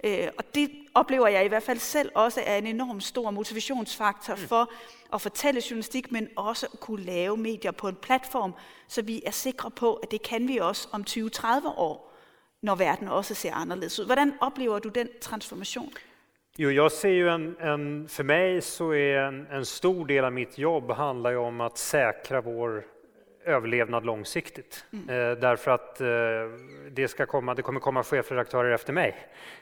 Øh, 0.04 0.28
og 0.38 0.54
det 0.54 0.70
oplever 0.94 1.28
jeg 1.28 1.44
i 1.44 1.48
hvert 1.48 1.62
fald 1.62 1.78
selv 1.78 2.10
også 2.14 2.42
er 2.46 2.56
en 2.56 2.66
enorm 2.66 3.00
stor 3.00 3.30
motivationsfaktor 3.30 4.34
mm. 4.34 4.40
for 4.40 4.72
at 5.12 5.20
fortælle 5.20 5.62
journalistik, 5.70 6.12
men 6.12 6.28
også 6.36 6.66
at 6.72 6.80
kunne 6.80 7.04
lave 7.04 7.36
medier 7.36 7.70
på 7.70 7.88
en 7.88 7.96
platform, 7.96 8.54
så 8.88 9.02
vi 9.02 9.22
er 9.26 9.30
sikre 9.30 9.70
på, 9.70 9.94
at 9.94 10.10
det 10.10 10.22
kan 10.22 10.48
vi 10.48 10.56
også 10.56 10.88
om 10.92 11.04
20-30 11.10 11.46
år, 11.76 12.14
når 12.62 12.74
verden 12.74 13.08
også 13.08 13.34
ser 13.34 13.54
anderledes 13.54 14.00
ud. 14.00 14.06
Hvordan 14.06 14.34
oplever 14.40 14.78
du 14.78 14.88
den 14.88 15.08
transformation? 15.20 15.92
Jo, 16.62 16.70
jag 16.70 16.92
ser 16.92 17.08
ju 17.08 17.28
en, 17.28 17.56
en, 17.60 18.08
för 18.08 18.24
mig 18.24 18.60
så 18.60 18.94
är 18.94 19.16
en, 19.16 19.46
en 19.50 19.66
stor 19.66 20.06
del 20.06 20.24
av 20.24 20.32
mitt 20.32 20.58
jobb 20.58 20.90
handlar 20.90 21.30
ju 21.30 21.36
om 21.36 21.60
att 21.60 21.78
säkra 21.78 22.40
vår 22.40 22.84
överlevnad 23.44 24.04
långsiktigt. 24.04 24.84
Mm. 24.92 25.08
Eh, 25.08 25.38
därför 25.38 25.70
att 25.70 26.00
eh, 26.00 26.06
det, 26.90 27.08
ska 27.08 27.26
komma, 27.26 27.54
det 27.54 27.62
kommer 27.62 27.80
komma 27.80 28.02
chefredaktörer 28.02 28.70
efter 28.70 28.92
mig. 28.92 29.16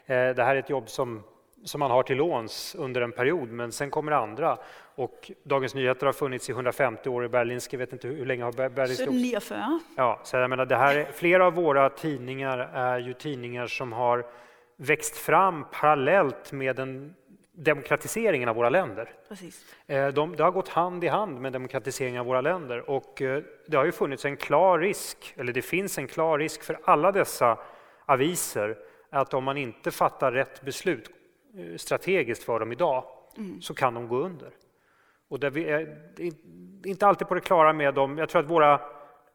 Eh, 0.07 0.15
det 0.15 0.45
här 0.45 0.57
är 0.57 0.59
ett 0.59 0.71
jobb 0.71 0.89
som, 0.89 1.23
som 1.65 1.79
man 1.79 1.91
har 1.91 2.03
till 2.03 2.17
låns 2.17 2.75
under 2.79 3.01
en 3.01 3.13
period, 3.13 3.49
men 3.49 3.73
sen 3.73 3.91
kommer 3.91 4.13
andra. 4.13 4.59
Och 4.95 5.31
Dagens 5.43 5.75
Nyheter 5.75 6.07
har 6.07 6.13
funnits 6.13 6.49
i 6.49 6.53
150 6.53 7.09
år 7.09 7.25
i 7.25 7.29
Berlinske, 7.29 7.77
vet 7.77 7.93
inte 7.93 8.09
hur 8.09 8.27
länge 8.27 8.45
har 8.45 8.53
Berlinske... 8.53 9.03
1749. 9.03 9.81
Ja, 9.97 10.21
så 10.25 10.37
jag 10.37 10.51
menar, 10.51 10.67
det 10.67 10.77
här 10.77 10.97
är, 10.97 11.05
flera 11.05 11.47
av 11.47 11.55
våra 11.55 11.91
tidningar 11.91 12.59
är 12.75 12.99
ju 12.99 13.13
tidningar 13.13 13.67
som 13.67 13.93
har 13.93 14.25
växt 14.79 15.17
fram 15.17 15.65
parallellt 15.73 16.53
med 16.53 16.77
den 16.77 17.15
demokratiseringen 17.53 18.49
av 18.49 18.57
våra 18.57 18.71
länder. 18.71 19.11
Precis. 19.29 19.65
Eh, 19.87 20.09
de, 20.09 20.37
det 20.37 20.43
har 20.43 20.51
gått 20.51 20.69
hand 20.69 21.05
i 21.05 21.09
hand 21.09 21.41
med 21.41 21.53
demokratiseringen 21.53 22.21
av 22.21 22.27
våra 22.27 22.41
länder 22.41 22.91
och 22.91 23.23
eh, 23.23 23.43
det 23.67 23.77
har 23.77 23.85
ju 23.85 23.93
funnits 23.93 24.25
en 24.25 24.37
klar 24.37 24.79
risk, 24.79 25.35
eller 25.37 25.53
det 25.53 25.63
finns 25.63 25.99
en 25.99 26.07
klar 26.07 26.39
risk 26.39 26.63
för 26.63 26.81
alla 26.85 27.13
dessa 27.13 27.59
aviser 28.07 28.77
att 29.11 29.35
om 29.35 29.45
man 29.45 29.57
inte 29.57 29.91
fattar 29.91 30.33
rätt 30.33 30.63
beslut 30.63 31.11
eh, 31.57 31.77
strategiskt 31.77 32.45
för 32.45 32.61
dem 32.61 32.73
idag 32.73 33.05
mm. 33.37 33.63
så 33.63 33.75
kan 33.75 33.95
de 33.95 34.09
gå 34.09 34.17
under. 34.17 34.51
Och 35.29 35.41
där 35.41 35.51
vi 35.51 35.65
är 35.65 35.97
inte 36.85 37.07
alltid 37.07 37.29
på 37.29 37.35
det 37.35 37.41
klara 37.41 37.73
med 37.73 37.95
dem. 37.95 38.19
Jag 38.19 38.29
tror 38.29 38.43
att 38.43 38.51
våra 38.51 38.81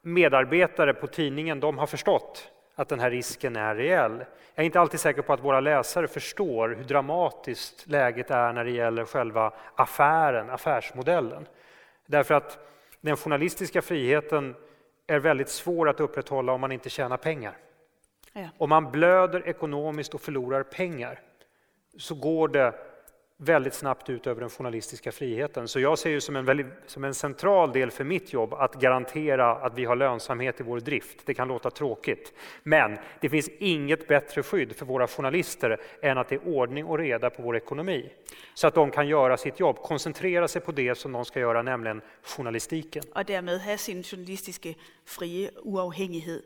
medarbetare 0.01 0.93
på 0.93 1.07
tidningen 1.07 1.59
de 1.59 1.77
har 1.77 1.87
förstått 1.87 2.52
att 2.75 2.89
den 2.89 2.99
här 2.99 3.11
risken 3.11 3.55
är 3.55 3.75
reell. 3.75 4.25
Jag 4.55 4.63
är 4.63 4.65
inte 4.65 4.79
alltid 4.79 4.99
säker 4.99 5.21
på 5.21 5.33
att 5.33 5.43
våra 5.43 5.59
läsare 5.59 6.07
förstår 6.07 6.69
hur 6.69 6.83
dramatiskt 6.83 7.87
läget 7.87 8.31
är 8.31 8.53
när 8.53 8.63
det 8.63 8.71
gäller 8.71 9.05
själva 9.05 9.53
affären, 9.75 10.49
affärsmodellen. 10.49 11.47
Därför 12.05 12.33
att 12.33 12.67
den 13.01 13.17
journalistiska 13.17 13.81
friheten 13.81 14.55
är 15.07 15.19
väldigt 15.19 15.49
svår 15.49 15.89
att 15.89 15.99
upprätthålla 15.99 16.53
om 16.53 16.61
man 16.61 16.71
inte 16.71 16.89
tjänar 16.89 17.17
pengar. 17.17 17.57
Ja. 18.33 18.47
Om 18.57 18.69
man 18.69 18.91
blöder 18.91 19.47
ekonomiskt 19.47 20.13
och 20.13 20.21
förlorar 20.21 20.63
pengar 20.63 21.19
så 21.97 22.15
går 22.15 22.47
det 22.47 22.73
väldigt 23.37 23.73
snabbt 23.73 24.09
ut 24.09 24.27
över 24.27 24.41
den 24.41 24.49
journalistiska 24.49 25.11
friheten. 25.11 25.67
Så 25.67 25.79
jag 25.79 25.99
ser 25.99 26.13
det 26.13 26.21
som 26.21 26.35
en, 26.35 26.45
väldigt, 26.45 26.67
som 26.85 27.03
en 27.03 27.13
central 27.13 27.73
del 27.73 27.91
för 27.91 28.03
mitt 28.03 28.33
jobb 28.33 28.53
att 28.53 28.75
garantera 28.75 29.55
att 29.55 29.77
vi 29.77 29.85
har 29.85 29.95
lönsamhet 29.95 30.59
i 30.59 30.63
vår 30.63 30.79
drift. 30.79 31.25
Det 31.25 31.33
kan 31.33 31.47
låta 31.47 31.71
tråkigt, 31.71 32.33
men 32.63 32.97
det 33.21 33.29
finns 33.29 33.49
inget 33.59 34.07
bättre 34.07 34.43
skydd 34.43 34.75
för 34.75 34.85
våra 34.85 35.07
journalister 35.07 35.81
än 36.01 36.17
att 36.17 36.29
det 36.29 36.35
är 36.35 36.47
ordning 36.47 36.85
och 36.85 36.97
reda 36.97 37.29
på 37.29 37.41
vår 37.41 37.57
ekonomi. 37.57 38.09
Så 38.53 38.67
att 38.67 38.73
de 38.73 38.91
kan 38.91 39.07
göra 39.07 39.37
sitt 39.37 39.59
jobb, 39.59 39.77
koncentrera 39.77 40.47
sig 40.47 40.61
på 40.61 40.71
det 40.71 40.95
som 40.95 41.11
de 41.11 41.25
ska 41.25 41.39
göra, 41.39 41.61
nämligen 41.61 42.01
journalistiken. 42.23 43.03
Och 43.15 43.25
därmed 43.25 43.61
ha 43.61 43.77
sin 43.77 44.03
journalistiska 44.03 44.69
fria 45.05 45.49
oavhängighet. 45.63 46.43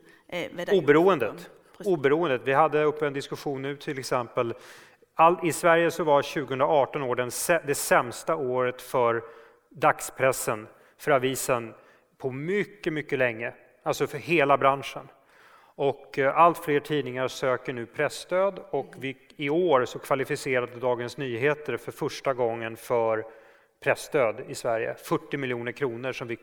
Oberoendet. 0.72 1.50
oberoendet. 1.84 2.40
Vi 2.44 2.52
hade 2.52 2.84
uppe 2.84 3.06
en 3.06 3.12
diskussion 3.12 3.62
nu 3.62 3.76
till 3.76 3.98
exempel. 3.98 4.54
All, 5.20 5.38
I 5.42 5.52
Sverige 5.52 5.90
så 5.90 6.04
var 6.04 6.22
2018 6.22 7.02
år 7.02 7.16
den, 7.16 7.30
det 7.66 7.74
sämsta 7.74 8.36
året 8.36 8.82
för 8.82 9.22
dagspressen, 9.68 10.66
för 10.98 11.10
avisen, 11.10 11.74
på 12.18 12.30
mycket, 12.30 12.92
mycket 12.92 13.18
länge. 13.18 13.52
Alltså 13.82 14.06
för 14.06 14.18
hela 14.18 14.58
branschen. 14.58 15.08
Och 15.58 16.18
eh, 16.18 16.38
allt 16.38 16.58
fler 16.58 16.80
tidningar 16.80 17.28
söker 17.28 17.72
nu 17.72 17.86
pressstöd 17.86 18.60
och 18.70 18.94
vi, 18.98 19.16
i 19.36 19.50
år 19.50 19.84
så 19.84 19.98
kvalificerade 19.98 20.76
Dagens 20.76 21.16
Nyheter 21.16 21.76
för 21.76 21.92
första 21.92 22.34
gången 22.34 22.76
för 22.76 23.26
pressstöd 23.80 24.40
i 24.48 24.54
Sverige. 24.54 24.94
40 24.94 25.36
miljoner 25.36 25.72
kronor 25.72 26.12
som 26.12 26.28
vi 26.28 26.38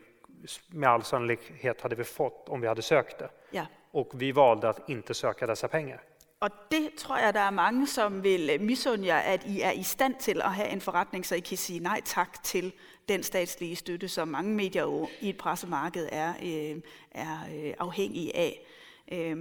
med 0.70 0.88
all 0.88 1.02
sannolikhet 1.02 1.80
hade 1.80 1.96
vi 1.96 2.04
fått 2.04 2.48
om 2.48 2.60
vi 2.60 2.66
hade 2.66 2.82
sökt 2.82 3.18
det. 3.18 3.28
Ja. 3.50 3.66
Och 3.90 4.10
vi 4.14 4.32
valde 4.32 4.68
att 4.68 4.88
inte 4.88 5.14
söka 5.14 5.46
dessa 5.46 5.68
pengar. 5.68 6.02
Og 6.40 6.50
det 6.70 6.90
tror 6.98 7.18
jeg, 7.18 7.34
der 7.34 7.40
er 7.40 7.50
mange, 7.50 7.86
som 7.86 8.22
vil 8.22 8.50
øh, 8.52 8.60
misunde 8.60 9.06
jer, 9.06 9.18
at 9.18 9.44
I 9.46 9.60
er 9.60 9.70
i 9.70 9.82
stand 9.82 10.14
til 10.14 10.42
at 10.42 10.54
have 10.54 10.68
en 10.68 10.80
forretning, 10.80 11.26
så 11.26 11.34
I 11.34 11.40
kan 11.40 11.56
sige 11.56 11.80
nej 11.80 12.00
tak 12.04 12.42
til 12.42 12.72
den 13.08 13.22
statslige 13.22 13.76
støtte, 13.76 14.08
som 14.08 14.28
mange 14.28 14.54
medier 14.54 14.82
jo 14.82 15.08
i 15.20 15.28
et 15.28 15.36
pressemarked 15.36 16.08
er, 16.12 16.34
øh, 16.42 16.82
er 17.10 17.38
øh, 17.56 17.74
afhængige 17.78 18.36
af. 18.36 18.66
Øh, 19.12 19.36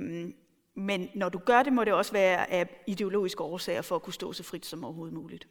men 0.76 1.10
når 1.14 1.30
du 1.30 1.38
gør 1.38 1.64
det, 1.64 1.74
må 1.74 1.84
det 1.84 1.94
også 1.94 2.12
være 2.12 2.52
af 2.52 2.84
ideologiske 2.88 3.44
årsager 3.44 3.82
for 3.82 3.96
at 3.96 4.02
kunne 4.02 4.14
stå 4.14 4.34
så 4.34 4.44
frit 4.44 4.66
som 4.66 4.84
overhovedet 4.84 5.14
muligt. 5.14 5.48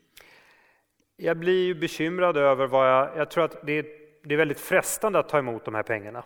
Jag 1.19 1.37
blir 1.37 1.67
ju 1.67 1.75
bekymrad 1.75 2.37
över 2.37 2.67
vad 2.67 2.89
jag... 2.89 3.17
Jag 3.17 3.31
tror 3.31 3.45
att 3.45 3.67
det 3.67 3.79
är, 3.79 3.85
det 4.25 4.35
är 4.35 4.39
väldigt 4.39 4.61
frestande 4.61 5.19
att 5.19 5.29
ta 5.29 5.39
emot 5.39 5.65
de 5.65 5.75
här 5.75 5.83
pengarna. 5.83 6.25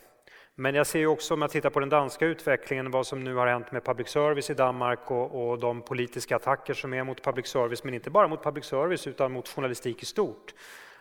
Men 0.60 0.74
jag 0.74 0.86
ser 0.86 0.98
ju 0.98 1.06
också 1.06 1.34
om 1.34 1.42
jag 1.42 1.50
tittar 1.50 1.70
på 1.70 1.80
den 1.80 1.88
danska 1.88 2.26
utvecklingen, 2.26 2.90
vad 2.90 3.06
som 3.06 3.24
nu 3.24 3.34
har 3.34 3.46
hänt 3.46 3.72
med 3.72 3.84
public 3.84 4.08
service 4.08 4.50
i 4.50 4.54
Danmark 4.54 5.10
och, 5.10 5.50
och, 5.50 5.58
de 5.58 5.82
politiska 5.82 6.36
attacker 6.36 6.74
som 6.74 6.94
är 6.94 7.04
mot 7.04 7.24
public 7.24 7.46
service, 7.46 7.84
men 7.84 7.94
inte 7.94 8.10
bara 8.10 8.28
mot 8.28 8.42
public 8.42 8.64
service 8.64 9.06
utan 9.06 9.32
mot 9.32 9.48
journalistik 9.48 10.02
i 10.02 10.06
stort. 10.06 10.54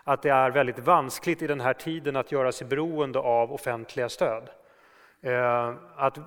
Att 0.03 0.21
det 0.21 0.29
är 0.29 0.49
väldigt 0.49 0.79
vanskligt 0.79 1.41
i 1.41 1.47
den 1.47 1.61
här 1.61 1.73
tiden 1.73 2.15
att 2.15 2.31
göra 2.31 2.51
sig 2.51 2.67
beroende 2.67 3.19
av 3.19 3.53
offentliga 3.53 4.09
stöd. 4.09 4.49
Eh, 5.21 5.73
att 5.95 6.19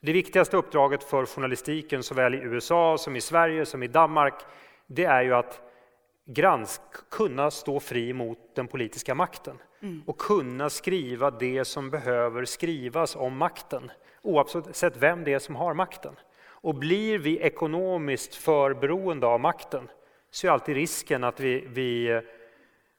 det 0.00 0.12
viktigaste 0.12 0.56
uppdraget 0.56 1.04
för 1.04 1.26
journalistiken 1.26 2.02
såväl 2.02 2.34
i 2.34 2.38
USA 2.38 2.98
som 2.98 3.16
i 3.16 3.20
Sverige 3.20 3.66
som 3.66 3.82
i 3.82 3.88
Danmark, 3.88 4.34
det 4.86 5.04
är 5.04 5.22
ju 5.22 5.34
att 5.34 5.69
gransk, 6.32 6.80
kunna 7.10 7.50
stå 7.50 7.80
fri 7.80 8.12
mot 8.12 8.38
den 8.54 8.66
politiska 8.66 9.14
makten 9.14 9.58
mm. 9.82 10.02
och 10.06 10.18
kunna 10.18 10.70
skriva 10.70 11.30
det 11.30 11.64
som 11.64 11.90
behöver 11.90 12.44
skrivas 12.44 13.16
om 13.16 13.36
makten, 13.36 13.90
oavsett 14.22 14.96
vem 14.96 15.24
det 15.24 15.32
är 15.32 15.38
som 15.38 15.56
har 15.56 15.74
makten. 15.74 16.14
Och 16.62 16.74
blir 16.74 17.18
vi 17.18 17.38
ekonomiskt 17.38 18.34
för 18.34 18.74
beroende 18.74 19.26
av 19.26 19.40
makten 19.40 19.88
så 20.30 20.46
är 20.46 20.50
alltid 20.50 20.74
risken 20.74 21.24
att 21.24 21.40
vi, 21.40 21.64
vi, 21.68 22.22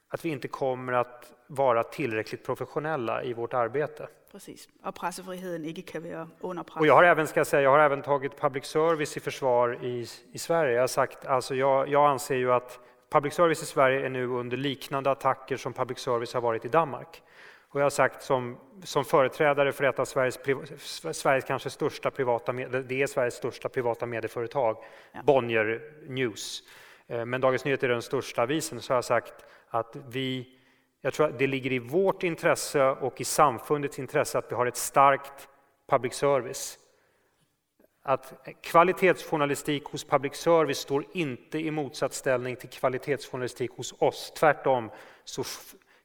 att 0.07 0.25
vi 0.25 0.29
inte 0.29 0.47
kommer 0.47 0.93
att 0.93 1.33
vara 1.47 1.83
tillräckligt 1.83 2.45
professionella 2.45 3.23
i 3.23 3.33
vårt 3.33 3.53
arbete. 3.53 4.07
Precis, 4.31 4.69
och 4.83 4.95
pressefriheten 4.95 5.65
inte 5.65 5.81
kan 5.81 6.03
vara 6.03 6.29
under 6.39 6.63
press. 6.63 6.75
Och 6.75 6.87
jag 6.87 6.95
har 6.95 7.03
även, 7.03 7.27
ska 7.27 7.45
säga, 7.45 7.61
jag 7.61 7.69
har 7.69 7.79
även 7.79 8.01
tagit 8.01 8.37
public 8.37 8.65
service 8.65 9.17
i 9.17 9.19
försvar 9.19 9.77
i, 9.81 10.07
i 10.31 10.37
Sverige. 10.37 10.73
Jag, 10.73 10.81
har 10.81 10.87
sagt, 10.87 11.25
alltså 11.25 11.55
jag, 11.55 11.87
jag 11.89 12.09
anser 12.09 12.35
ju 12.35 12.53
att 12.53 12.79
public 13.11 13.33
service 13.33 13.63
i 13.63 13.65
Sverige 13.65 14.05
är 14.05 14.09
nu 14.09 14.27
under 14.27 14.57
liknande 14.57 15.11
attacker 15.11 15.57
som 15.57 15.73
public 15.73 15.99
service 15.99 16.33
har 16.33 16.41
varit 16.41 16.65
i 16.65 16.67
Danmark. 16.67 17.21
Och 17.69 17.79
jag 17.79 17.85
har 17.85 17.89
sagt 17.89 18.23
som, 18.23 18.57
som 18.83 19.05
företrädare 19.05 19.71
för 19.71 19.83
ett 19.83 19.99
av 19.99 20.05
Sveriges, 20.05 20.39
Sveriges 21.17 21.45
kanske 21.45 21.69
största 21.69 22.11
privata, 22.11 22.53
det 22.53 23.01
är 23.01 23.07
Sveriges 23.07 23.33
största 23.33 23.69
privata 23.69 24.05
medieföretag, 24.05 24.77
ja. 25.11 25.21
Bonnier 25.23 25.81
News. 26.07 26.63
Eh, 27.07 27.25
men 27.25 27.41
Dagens 27.41 27.65
Nyheter 27.65 27.89
är 27.89 27.93
den 27.93 28.01
största 28.01 28.41
avisen, 28.41 28.81
så 28.81 28.93
har 28.93 28.97
jag 28.97 29.05
sagt 29.05 29.33
att 29.69 29.95
vi, 30.09 30.47
jag 31.01 31.13
tror 31.13 31.27
att 31.27 31.39
det 31.39 31.47
ligger 31.47 31.71
i 31.71 31.79
vårt 31.79 32.23
intresse 32.23 32.83
och 32.83 33.21
i 33.21 33.23
samfundets 33.23 33.99
intresse 33.99 34.37
att 34.37 34.51
vi 34.51 34.55
har 34.55 34.65
ett 34.65 34.77
starkt 34.77 35.47
public 35.89 36.13
service 36.13 36.77
att 38.03 38.33
kvalitetsjournalistik 38.61 39.85
hos 39.85 40.03
public 40.03 40.35
service 40.35 40.77
står 40.77 41.05
inte 41.13 41.59
i 41.59 41.71
motsatsställning 41.71 42.55
till 42.55 42.69
kvalitetsjournalistik 42.69 43.71
hos 43.71 43.93
oss. 43.97 44.31
Tvärtom 44.35 44.89
så 45.23 45.43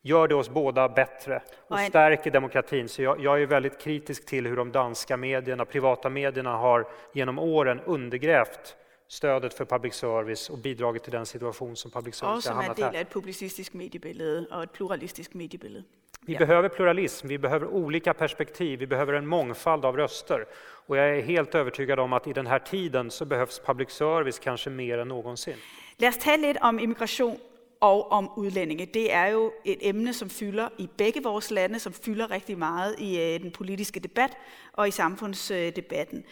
gör 0.03 0.29
det 0.29 0.35
oss 0.35 0.51
båda 0.51 0.89
bättre 0.89 1.43
och 1.69 1.79
stärker 1.79 2.31
demokratin. 2.31 2.89
Så 2.89 3.03
jag, 3.03 3.21
jag, 3.21 3.43
är 3.43 3.47
väldigt 3.47 3.81
kritisk 3.81 4.27
till 4.27 4.47
hur 4.47 4.57
de 4.57 4.73
danska 4.73 5.17
medierna, 5.17 5.65
privata 5.65 6.11
medierna 6.11 6.57
har 6.57 6.89
genom 7.13 7.39
åren 7.39 7.81
undergrävt 7.81 8.77
stödet 9.09 9.55
för 9.55 9.65
public 9.65 9.95
service 9.95 10.51
och 10.51 10.59
bidragit 10.59 11.03
till 11.03 11.13
den 11.13 11.27
situation 11.27 11.77
som 11.77 11.91
public 11.91 12.15
service 12.15 12.47
har 12.47 12.55
hamnat 12.55 12.67
här. 12.67 12.73
Och 12.73 12.77
som 12.77 12.85
är 12.85 12.89
en 12.89 12.93
del 12.93 13.01
av 13.01 13.07
ett 13.07 13.13
publicistiskt 13.13 13.75
mediebild 13.75 14.47
och 14.53 14.63
ett 14.63 14.73
pluralistiskt 14.73 15.35
mediebild. 15.35 15.85
Vi 16.27 16.33
ja. 16.33 16.39
behöver 16.39 16.69
pluralism, 16.69 17.29
vi 17.29 17.39
behöver 17.39 17.67
olika 17.67 18.15
perspektiv, 18.15 18.79
vi 18.79 18.87
behöver 18.87 19.13
en 19.13 19.27
mångfald 19.27 19.85
av 19.85 19.97
röster. 19.97 20.47
Och 20.87 20.97
jag 20.97 21.19
är 21.19 21.23
helt 21.23 21.55
övertygad 21.55 21.99
om 21.99 22.13
att 22.13 22.27
i 22.27 22.33
den 22.33 22.47
här 22.47 22.59
tiden 22.59 23.11
så 23.11 23.25
behövs 23.25 23.59
public 23.59 23.91
service 23.91 24.39
kanske 24.39 24.71
mer 24.71 24.99
än 24.99 25.09
någonsin. 25.09 25.57
Lad 25.97 26.09
os 26.09 26.19
tala 26.19 26.37
lite 26.37 26.61
om 26.61 26.79
immigration 26.79 27.37
och 27.79 28.13
om 28.13 28.31
udlændinge. 28.37 28.87
Det 28.93 29.13
är 29.13 29.29
ju 29.31 29.51
ett 29.65 29.79
ämne 29.83 30.15
som 30.15 30.29
fyller 30.29 30.69
i 30.79 30.89
bägge 30.97 31.21
vores 31.23 31.51
lande, 31.51 31.81
som 31.81 31.93
fyller 31.93 32.29
riktigt 32.29 32.59
mycket 32.59 33.01
i 33.01 33.35
øh, 33.35 33.41
den 33.41 33.51
politiska 33.51 34.01
debatten 34.01 34.39
och 34.73 34.89
i 34.89 34.91
samfundsdebatten. 34.91 36.25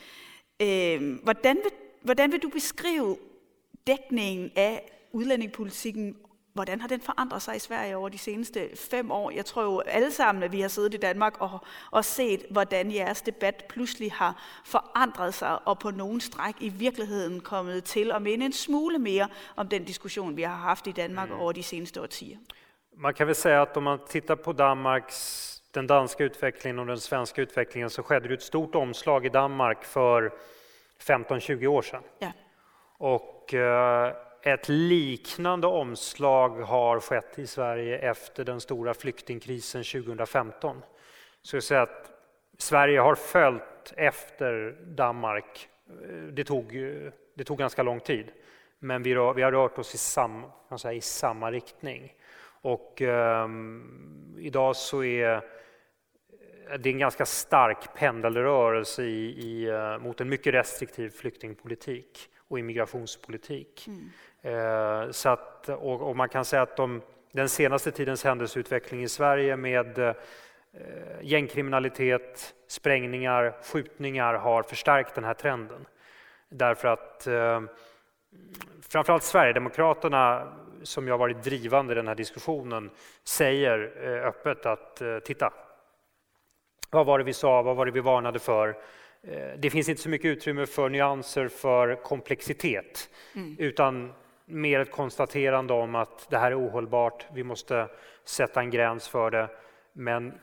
Hvordan 1.22 1.56
vil, 1.56 1.72
hvordan 2.02 2.32
vil 2.32 2.42
du 2.42 2.48
beskrive 2.48 3.16
dækningen 3.86 4.50
af 4.56 4.90
udlændingepolitikken 5.12 6.16
Hvordan 6.54 6.80
har 6.80 6.88
den 6.88 7.00
forandret 7.00 7.42
sig 7.42 7.56
i 7.56 7.58
Sverige 7.58 7.96
over 7.96 8.08
de 8.08 8.18
seneste 8.18 8.68
fem 8.90 9.10
år? 9.10 9.30
Jeg 9.30 9.44
tror 9.44 9.62
jo 9.62 9.80
alle 9.80 10.10
sammen, 10.10 10.42
at 10.42 10.52
vi 10.52 10.60
har 10.60 10.68
siddet 10.68 10.94
i 10.94 10.96
Danmark 10.96 11.40
og, 11.40 11.58
og 11.90 12.04
set, 12.04 12.46
hvordan 12.50 12.92
jeres 12.92 13.22
debat 13.22 13.64
pludselig 13.68 14.12
har 14.12 14.42
forandret 14.64 15.34
sig, 15.34 15.68
og 15.68 15.78
på 15.78 15.90
nogen 15.90 16.20
stræk 16.20 16.54
i 16.60 16.68
virkeligheden 16.68 17.40
kommet 17.40 17.84
til 17.84 18.12
at 18.12 18.22
minde 18.22 18.46
en 18.46 18.52
smule 18.52 18.98
mere 18.98 19.28
om 19.56 19.68
den 19.68 19.84
diskussion, 19.84 20.36
vi 20.36 20.42
har 20.42 20.56
haft 20.56 20.86
i 20.86 20.92
Danmark 20.92 21.28
mm. 21.28 21.40
over 21.40 21.52
de 21.52 21.62
seneste 21.62 22.02
årtier. 22.02 22.38
Man 22.96 23.14
kan 23.14 23.26
väl 23.26 23.34
säga 23.34 23.62
att 23.62 23.76
om 23.76 23.82
man 23.82 23.98
tittar 24.08 24.34
på 24.34 24.52
Danmarks, 24.52 25.62
den 25.74 25.86
danska 25.86 26.24
utvecklingen 26.24 26.78
och 26.78 26.86
den 26.86 27.00
svenska 27.00 27.42
utvecklingen 27.42 27.90
så 27.90 28.02
skedde 28.02 28.28
det 28.28 28.34
ett 28.34 28.42
stort 28.42 28.74
omslag 28.74 29.26
i 29.26 29.28
Danmark 29.28 29.84
för 29.84 30.32
15-20 30.98 31.66
år 31.66 31.82
sedan. 31.82 32.02
Ja. 32.18 32.32
Och 32.98 33.54
eh, 33.54 34.12
ett 34.46 34.68
liknande 34.68 35.66
omslag 35.66 36.50
har 36.50 37.00
skett 37.00 37.38
i 37.38 37.46
Sverige 37.46 37.98
efter 37.98 38.44
den 38.44 38.60
stora 38.60 38.94
flyktingkrisen 38.94 39.84
2015. 39.84 40.82
Så 41.42 41.56
jag 41.56 41.62
säga 41.62 41.82
att 41.82 42.10
Sverige 42.58 43.00
har 43.00 43.14
följt 43.14 43.94
efter 43.96 44.76
Danmark. 44.86 45.68
Det 46.32 46.44
tog, 46.44 46.72
det 47.34 47.44
tog 47.44 47.58
ganska 47.58 47.82
lång 47.82 48.00
tid, 48.00 48.26
men 48.78 49.02
vi, 49.02 49.14
rör, 49.14 49.34
vi 49.34 49.42
har 49.42 49.52
rört 49.52 49.78
oss 49.78 49.94
i, 49.94 49.98
sam, 49.98 50.44
säga, 50.78 50.92
i 50.92 51.00
samma 51.00 51.50
riktning. 51.50 52.12
Och 52.62 53.00
um, 53.00 54.36
idag 54.38 54.76
så 54.76 55.04
är 55.04 55.42
det 56.78 56.90
en 56.90 56.98
ganska 56.98 57.26
stark 57.26 57.94
pendelrörelse 57.94 59.02
i, 59.02 59.26
i, 59.26 59.68
eh, 59.68 59.98
mot 59.98 60.20
en 60.20 60.28
mycket 60.28 60.54
restriktiv 60.54 61.10
flyktingpolitik 61.10 62.30
och 62.48 62.58
immigrationspolitik. 62.58 63.86
Mm. 63.86 64.10
Eh, 64.42 65.10
så 65.10 65.28
att, 65.28 65.68
och, 65.68 66.08
och, 66.08 66.16
man 66.16 66.28
kan 66.28 66.44
säga 66.44 66.62
att 66.62 66.76
de, 66.76 67.02
den 67.32 67.48
senaste 67.48 67.90
tidens 67.90 68.24
händelseutveckling 68.24 69.02
i 69.02 69.08
Sverige 69.08 69.56
med 69.56 69.98
eh, 69.98 70.14
gängkriminalitet, 71.22 72.54
sprängningar, 72.66 73.56
skjutningar 73.62 74.34
har 74.34 74.62
förstärkt 74.62 75.14
den 75.14 75.24
här 75.24 75.34
trenden. 75.34 75.86
Därför 76.48 76.88
att 76.88 77.26
eh, 77.26 77.62
framförallt 78.88 79.22
Sverigedemokraterna, 79.22 80.52
som 80.82 81.08
jag 81.08 81.18
varit 81.18 81.42
drivande 81.42 81.92
i 81.92 81.96
den 81.96 82.08
här 82.08 82.14
diskussionen, 82.14 82.90
säger 83.24 83.92
eh, 84.02 84.26
öppet 84.26 84.66
att 84.66 85.02
titta, 85.24 85.52
vad 86.90 87.06
var 87.06 87.18
det 87.18 87.24
vi 87.24 87.32
sa, 87.32 87.62
vad 87.62 87.76
var 87.76 87.86
det 87.86 87.92
vi 87.92 88.00
varnade 88.00 88.38
för? 88.38 88.76
Eh, 89.26 89.58
det 89.58 89.70
finns 89.70 89.88
inte 89.88 90.02
så 90.02 90.08
mycket 90.08 90.26
utrymme 90.26 90.66
för 90.66 90.88
nyanser, 90.88 91.48
för 91.48 91.94
komplexitet, 91.94 93.10
mm. 93.34 93.56
utan 93.58 94.12
mer 94.46 94.80
ett 94.80 94.90
konstaterande 94.90 95.72
om 95.72 95.94
att 95.94 96.26
det 96.30 96.38
här 96.38 96.50
är 96.50 96.58
ohållbart, 96.58 97.26
vi 97.34 97.44
måste 97.44 97.88
sätta 98.24 98.60
en 98.60 98.70
gräns 98.70 99.08
för 99.08 99.30
det. 99.30 99.48
Men 99.92 100.34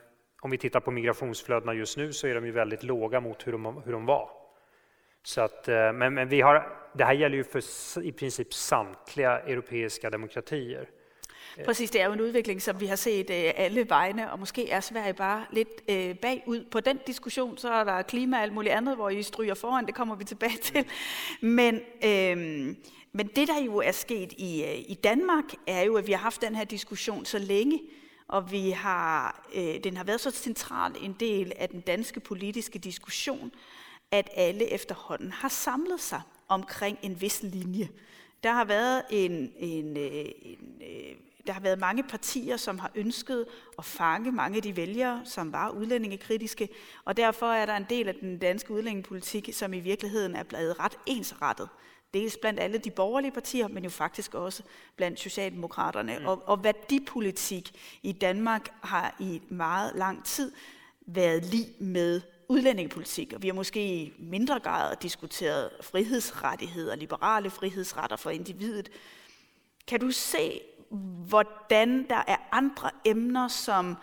om 0.41 0.51
vi 0.51 0.57
tittar 0.57 0.79
på 0.79 0.91
migrationsflödena 0.91 1.73
just 1.73 1.97
nu 1.97 2.13
så 2.13 2.27
är 2.27 2.35
de 2.35 2.45
ju 2.45 2.51
väldigt 2.51 2.83
låga 2.83 3.19
mot 3.19 3.47
hur 3.47 3.51
de, 3.51 3.81
hur 3.85 3.91
de 3.91 4.05
var. 4.05 4.29
Så 5.23 5.41
att, 5.41 5.67
eh, 5.67 5.93
men, 5.93 6.13
men 6.13 6.29
vi 6.29 6.41
har, 6.41 6.77
det 6.93 7.05
här 7.05 7.13
gäller 7.13 7.37
ju 7.37 7.43
för 7.43 8.03
i 8.03 8.11
princip 8.11 8.53
samtliga 8.53 9.39
europeiska 9.39 10.09
demokratier. 10.09 10.89
Præcis, 11.65 11.91
det 11.91 12.01
er 12.01 12.05
jo 12.05 12.13
en 12.13 12.21
udvikling, 12.21 12.61
som 12.61 12.81
vi 12.81 12.85
har 12.85 12.95
set 12.95 13.29
øh, 13.29 13.51
alle 13.55 13.89
vegne, 13.89 14.31
og 14.31 14.39
måske 14.39 14.69
er 14.69 14.79
Sverige 14.79 15.13
bare 15.13 15.45
lidt 15.51 15.81
øh, 15.89 16.15
bagud 16.15 16.63
på 16.71 16.79
den 16.79 16.99
diskussion. 17.07 17.57
Så 17.57 17.73
er 17.73 17.83
der 17.83 18.01
klima 18.01 18.37
og 18.37 18.43
alt 18.43 18.53
muligt 18.53 18.73
andet, 18.73 18.95
hvor 18.95 19.09
I 19.09 19.23
stryger 19.23 19.53
foran, 19.53 19.85
det 19.85 19.95
kommer 19.95 20.15
vi 20.15 20.23
tilbage 20.23 20.57
til. 20.61 20.85
Men, 21.41 21.75
øh, 22.03 22.37
men 23.13 23.27
det, 23.35 23.47
der 23.47 23.61
jo 23.65 23.77
er 23.77 23.91
sket 23.91 24.33
i, 24.37 24.63
øh, 24.63 24.77
i 24.77 24.93
Danmark, 25.03 25.43
er 25.67 25.81
jo, 25.81 25.95
at 25.95 26.07
vi 26.07 26.11
har 26.11 26.19
haft 26.19 26.41
den 26.41 26.55
her 26.55 26.63
diskussion 26.63 27.25
så 27.25 27.39
længe, 27.39 27.79
og 28.27 28.51
vi 28.51 28.69
har, 28.69 29.45
øh, 29.55 29.83
den 29.83 29.97
har 29.97 30.03
været 30.03 30.21
så 30.21 30.31
central 30.31 30.95
en 31.01 31.15
del 31.19 31.53
af 31.57 31.69
den 31.69 31.81
danske 31.81 32.19
politiske 32.19 32.79
diskussion, 32.79 33.51
at 34.11 34.29
alle 34.35 34.73
efterhånden 34.73 35.31
har 35.31 35.49
samlet 35.49 36.01
sig 36.01 36.21
omkring 36.47 36.97
en 37.01 37.21
vis 37.21 37.43
linje. 37.43 37.89
Der 38.43 38.51
har 38.51 38.65
været 38.65 39.03
en, 39.09 39.53
en, 39.57 39.97
øh, 39.97 40.25
en, 40.41 40.81
øh, 40.81 41.15
der 41.47 41.53
har 41.53 41.59
været 41.61 41.79
mange 41.79 42.03
partier, 42.03 42.57
som 42.57 42.79
har 42.79 42.91
ønsket 42.95 43.45
at 43.77 43.85
fange 43.85 44.31
mange 44.31 44.57
af 44.57 44.63
de 44.63 44.75
vælgere, 44.75 45.21
som 45.25 45.53
var 45.53 45.69
udlændingekritiske, 45.69 46.69
og 47.05 47.17
derfor 47.17 47.45
er 47.45 47.65
der 47.65 47.75
en 47.75 47.85
del 47.89 48.07
af 48.07 48.15
den 48.15 48.37
danske 48.37 48.73
udlændingepolitik, 48.73 49.49
som 49.53 49.73
i 49.73 49.79
virkeligheden 49.79 50.35
er 50.35 50.43
blevet 50.43 50.79
ret 50.79 50.97
ensrettet. 51.05 51.69
Dels 52.13 52.37
blandt 52.37 52.59
alle 52.59 52.77
de 52.77 52.91
borgerlige 52.91 53.31
partier, 53.31 53.67
men 53.67 53.83
jo 53.83 53.89
faktisk 53.89 54.33
også 54.33 54.63
blandt 54.95 55.19
Socialdemokraterne. 55.19 56.19
Mm. 56.19 56.25
Og, 56.25 56.43
og 56.45 56.63
værdipolitik 56.63 57.71
i 58.03 58.11
Danmark 58.11 58.73
har 58.81 59.15
i 59.19 59.41
meget 59.49 59.91
lang 59.95 60.25
tid 60.25 60.51
været 61.07 61.45
lige 61.45 61.73
med 61.79 62.21
udlændingepolitik, 62.47 63.33
og 63.33 63.43
vi 63.43 63.47
har 63.47 63.53
måske 63.53 63.95
i 63.95 64.13
mindre 64.19 64.59
grad 64.59 64.95
diskuteret 65.01 65.69
frihedsrettigheder, 65.81 66.95
liberale 66.95 67.49
frihedsretter 67.49 68.15
for 68.15 68.29
individet. 68.29 68.89
Kan 69.87 69.99
du 69.99 70.11
se, 70.11 70.61
hvordan 71.27 72.05
der 72.09 72.23
er 72.27 72.37
andre 72.51 72.89
emner, 73.05 73.47
som 73.47 73.95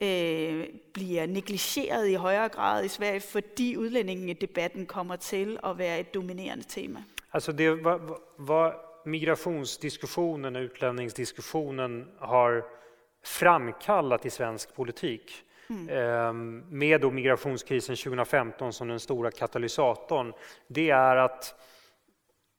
øh, 0.00 0.64
bliver 0.94 1.26
negligeret 1.26 2.08
i 2.08 2.14
højere 2.14 2.48
grad 2.48 2.84
i 2.84 2.88
Sverige, 2.88 3.20
fordi 3.20 3.76
udlændingedebatten 3.76 4.86
kommer 4.86 5.16
til 5.16 5.58
at 5.64 5.78
være 5.78 6.00
et 6.00 6.14
dominerende 6.14 6.64
tema? 6.64 7.04
Altså 7.32 7.52
det, 7.52 7.84
vad, 7.84 8.00
vad 8.38 8.72
migrationsdiskussionen 9.06 10.56
och 10.56 10.62
utlänningsdiskussionen 10.62 12.08
har 12.18 12.62
framkallat 13.24 14.24
i 14.24 14.30
svensk 14.30 14.74
politik 14.74 15.44
mm. 15.68 16.64
med 16.70 17.00
då 17.00 17.10
migrationskrisen 17.10 17.96
2015 17.96 18.72
som 18.72 18.88
den 18.88 19.00
stora 19.00 19.30
katalysatorn, 19.30 20.32
det 20.68 20.90
är 20.90 21.16
att 21.16 21.54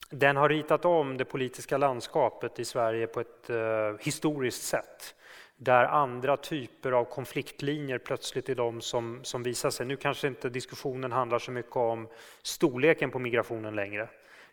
den 0.09 0.37
har 0.37 0.49
ritat 0.49 0.85
om 0.85 1.17
det 1.17 1.25
politiska 1.25 1.77
landskapet 1.77 2.59
i 2.59 2.65
Sverige 2.65 3.07
på 3.07 3.19
ett 3.19 3.49
eh, 3.49 3.57
historiskt 3.99 4.63
sätt 4.63 5.15
där 5.55 5.85
andra 5.85 6.37
typer 6.37 6.91
av 6.91 7.05
konfliktlinjer 7.05 7.97
plötsligt 7.97 8.49
är 8.49 8.55
de 8.55 8.81
som, 8.81 9.19
som 9.23 9.43
visar 9.43 9.69
sig. 9.69 9.85
Nu 9.85 9.95
kanske 9.95 10.27
inte 10.27 10.49
diskussionen 10.49 11.11
handlar 11.11 11.39
så 11.39 11.51
mycket 11.51 11.75
om 11.75 12.07
storleken 12.41 13.11
på 13.11 13.19
migrationen 13.19 13.75
längre, 13.75 14.09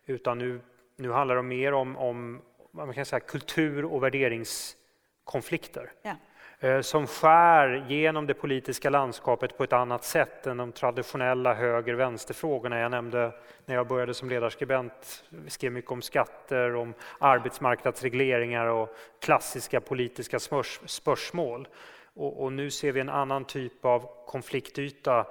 utan 0.07 0.39
nu, 0.39 0.61
nu 0.97 1.11
handlar 1.11 1.37
det 1.37 1.43
mer 1.43 1.73
om, 1.73 1.97
om 1.97 2.43
man 2.71 2.95
kan 2.95 3.07
säga, 3.07 3.21
kultur 3.21 3.85
och 3.85 4.03
värderingskonflikter. 4.03 5.93
Ja. 6.03 6.17
Eh, 6.65 6.81
som 6.81 7.07
skär 7.07 7.87
genom 7.89 8.27
det 8.27 8.35
politiska 8.35 8.91
landskapet 8.91 9.57
på 9.57 9.65
ett 9.65 9.73
annat 9.73 10.05
sätt 10.05 10.47
än 10.47 10.57
de 10.57 10.73
traditionella 10.73 11.55
höger-vänsterfrågorna. 11.55 12.79
Jag 12.79 12.91
nämnde 12.91 13.33
när 13.67 13.75
jag 13.75 13.87
började 13.87 14.15
som 14.15 14.29
ledarskribent, 14.29 15.25
vi 15.29 15.51
skrev 15.51 15.73
mycket 15.73 15.91
om 15.91 16.03
skatter, 16.03 16.75
om 16.75 16.95
arbetsmarknadsregleringar 17.19 18.67
och 18.67 18.97
klassiska 19.21 19.81
politiska 19.81 20.39
spörsmål. 20.87 21.69
Och, 22.15 22.43
och 22.43 22.53
nu 22.53 22.71
ser 22.71 22.93
vi 22.93 23.01
en 23.01 23.09
annan 23.09 23.45
typ 23.45 23.85
av 23.85 24.11
konfliktyta, 24.27 25.27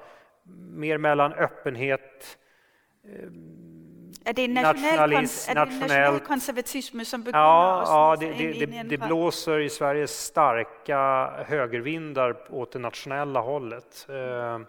mer 0.73 0.97
mellan 0.97 1.33
öppenhet, 1.33 2.37
eh, 3.03 3.29
är 4.25 4.33
det 4.33 4.47
nationell, 4.47 5.13
är 5.13 5.47
det 5.47 5.53
nationell 5.53 6.19
konservatism 6.19 7.03
som 7.03 7.23
begynder 7.23 7.39
ja, 7.39 7.83
ja, 7.87 8.15
det, 8.19 8.33
det, 8.33 8.65
det, 8.65 8.83
det 8.83 8.97
blåser 8.97 9.59
i 9.59 9.69
Sverige 9.69 10.07
starka 10.07 11.29
högervindar 11.45 12.35
åt 12.49 12.71
det 12.71 12.79
nationella 12.79 13.39
hållet. 13.39 14.07
Eh, 14.09 14.59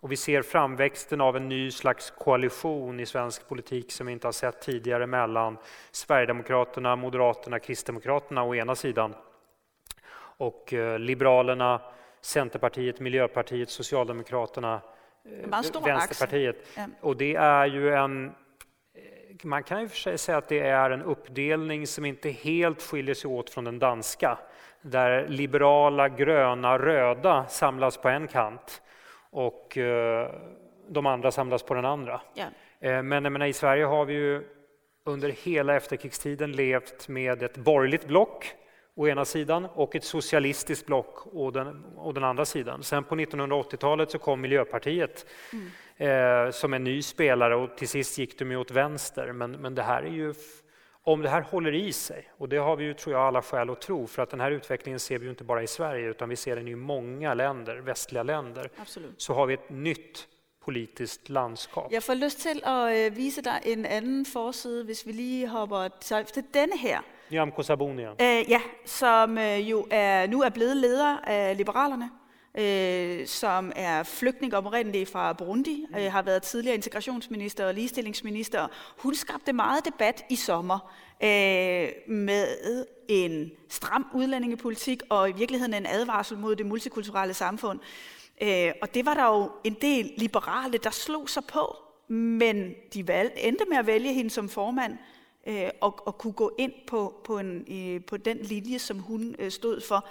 och 0.00 0.12
vi 0.12 0.16
ser 0.16 0.42
framväxten 0.42 1.20
av 1.20 1.36
en 1.36 1.48
ny 1.48 1.70
slags 1.70 2.10
koalition 2.10 3.00
i 3.00 3.06
svensk 3.06 3.48
politik 3.48 3.92
som 3.92 4.06
vi 4.06 4.12
inte 4.12 4.26
har 4.26 4.32
sett 4.32 4.60
tidigare 4.60 5.06
mellan 5.06 5.56
Sverigedemokraterna, 5.90 6.96
Moderaterna, 6.96 7.58
Kristdemokraterna 7.58 8.42
å 8.42 8.54
ena 8.54 8.74
sidan 8.74 9.14
och 10.36 10.72
eh, 10.72 10.98
Liberalerna, 10.98 11.80
Centerpartiet, 12.20 13.00
Miljöpartiet, 13.00 13.70
Socialdemokraterna, 13.70 14.80
eh, 15.24 15.82
Vänsterpartiet. 15.84 16.56
Och 17.00 17.16
det 17.16 17.34
är 17.34 17.66
ju 17.66 17.94
en 17.94 18.32
man 19.44 19.62
kan 19.62 19.80
ju 19.80 19.88
för 19.88 19.96
sig 19.96 20.18
säga 20.18 20.38
att 20.38 20.48
det 20.48 20.60
är 20.60 20.90
en 20.90 21.02
uppdelning 21.02 21.86
som 21.86 22.04
inte 22.04 22.30
helt 22.30 22.82
skiljer 22.82 23.14
sig 23.14 23.30
åt 23.30 23.50
från 23.50 23.64
den 23.64 23.78
danska, 23.78 24.38
där 24.82 25.28
liberala, 25.28 26.08
gröna, 26.08 26.78
röda 26.78 27.46
samlas 27.48 27.96
på 27.96 28.08
en 28.08 28.28
kant 28.28 28.82
och 29.30 29.78
eh, 29.78 30.30
de 30.88 31.06
andra 31.06 31.30
samlas 31.30 31.62
på 31.62 31.74
den 31.74 31.84
andra. 31.84 32.20
Eh, 32.80 33.02
men 33.02 33.22
menar, 33.32 33.46
i 33.46 33.52
Sverige 33.52 33.84
har 33.84 34.04
vi 34.04 34.14
ju 34.14 34.42
under 35.04 35.28
hela 35.28 35.76
efterkrigstiden 35.76 36.52
levt 36.52 37.08
med 37.08 37.42
ett 37.42 37.56
borgerligt 37.56 38.06
block 38.06 38.54
å 38.94 39.08
ena 39.08 39.24
sidan 39.24 39.66
och 39.74 39.96
ett 39.96 40.04
socialistiskt 40.04 40.86
block 40.86 41.26
å 41.32 41.50
den, 41.50 41.84
å 41.96 42.12
den 42.12 42.24
andra 42.24 42.44
sidan. 42.44 42.82
Sen 42.82 43.04
på 43.04 43.14
1980-talet 43.14 44.10
så 44.10 44.18
kom 44.18 44.40
Miljöpartiet 44.40 45.26
mm 45.52 45.70
eh, 45.96 46.50
som 46.50 46.74
en 46.74 46.84
ny 46.84 47.02
spelare 47.02 47.56
och 47.56 47.76
till 47.76 47.88
sist 47.88 48.18
gick 48.18 48.38
de 48.38 48.50
ju 48.50 48.56
åt 48.56 48.70
vänster. 48.70 49.32
Men, 49.32 49.52
men 49.52 49.74
det 49.74 49.82
här 49.82 50.02
är 50.02 50.10
ju, 50.10 50.34
om 51.04 51.22
det 51.22 51.28
här 51.28 51.40
håller 51.42 51.74
i 51.74 51.92
sig, 51.92 52.30
och 52.38 52.48
det 52.48 52.56
har 52.56 52.76
vi 52.76 52.84
ju 52.84 52.94
tror 52.94 53.16
jag 53.16 53.22
alla 53.22 53.42
skäl 53.42 53.70
att 53.70 53.80
tro, 53.80 54.06
för 54.06 54.22
att 54.22 54.30
den 54.30 54.40
här 54.40 54.50
utvecklingen 54.50 55.00
ser 55.00 55.18
vi 55.18 55.24
ju 55.24 55.30
inte 55.30 55.44
bara 55.44 55.62
i 55.62 55.66
Sverige 55.66 56.10
utan 56.10 56.28
vi 56.28 56.36
ser 56.36 56.56
den 56.56 56.68
i 56.68 56.74
många 56.74 57.34
länder, 57.34 57.76
västliga 57.76 58.22
länder, 58.22 58.70
Absolut. 58.76 59.22
så 59.22 59.34
har 59.34 59.46
vi 59.46 59.54
ett 59.54 59.70
nytt 59.70 60.28
politiskt 60.64 61.28
landskap. 61.28 61.92
Jag 61.92 62.04
får 62.04 62.14
lust 62.14 62.40
till 62.40 62.64
att 62.64 62.92
øh, 62.92 63.16
visa 63.16 63.42
dig 63.42 63.60
en 63.64 63.86
annan 63.86 64.24
forsida, 64.24 64.80
om 64.80 64.96
vi 65.04 65.12
lige 65.12 65.48
hopper 65.48 65.88
till 66.24 66.44
denne 66.52 66.76
här. 66.76 67.00
Nyamko 67.28 67.62
Sabuni. 67.62 68.02
Ja, 68.48 68.60
som 68.84 69.38
uh, 69.38 69.68
jo 69.70 69.86
er, 69.90 70.26
nu 70.26 70.42
er 70.42 70.50
blevet 70.50 70.76
leder 70.76 71.18
af 71.24 71.56
Liberalerne 71.56 72.10
øh, 72.58 73.26
som 73.26 73.72
er 73.76 74.02
flygtning 74.02 74.54
oprindeligt 74.54 75.10
fra 75.10 75.32
Burundi, 75.32 75.86
mm. 75.90 75.96
øh, 75.96 76.12
har 76.12 76.22
været 76.22 76.42
tidligere 76.42 76.74
integrationsminister 76.74 77.66
og 77.66 77.74
ligestillingsminister. 77.74 78.68
Hun 78.98 79.14
skabte 79.14 79.52
meget 79.52 79.84
debat 79.84 80.24
i 80.30 80.36
sommer 80.36 80.92
øh, 81.22 81.88
med 82.06 82.86
en 83.08 83.50
stram 83.68 84.06
udlændingepolitik 84.14 85.02
og 85.08 85.30
i 85.30 85.32
virkeligheden 85.32 85.74
en 85.74 85.86
advarsel 85.86 86.38
mod 86.38 86.56
det 86.56 86.66
multikulturelle 86.66 87.34
samfund. 87.34 87.80
Øh, 88.42 88.72
og 88.82 88.94
det 88.94 89.06
var 89.06 89.14
der 89.14 89.26
jo 89.26 89.50
en 89.64 89.76
del 89.80 90.12
liberale, 90.16 90.78
der 90.78 90.90
slog 90.90 91.28
sig 91.28 91.44
på, 91.44 91.76
men 92.08 92.74
de 92.94 93.08
valgte, 93.08 93.40
endte 93.40 93.64
med 93.68 93.76
at 93.76 93.86
vælge 93.86 94.12
hende 94.12 94.30
som 94.30 94.48
formand 94.48 94.98
øh, 95.46 95.70
og, 95.80 96.06
og 96.06 96.18
kunne 96.18 96.32
gå 96.32 96.54
ind 96.58 96.72
på, 96.86 97.20
på, 97.24 97.38
en, 97.38 97.64
øh, 97.70 98.04
på 98.04 98.16
den 98.16 98.38
linje, 98.38 98.78
som 98.78 98.98
hun 98.98 99.34
øh, 99.38 99.50
stod 99.50 99.80
for. 99.80 100.08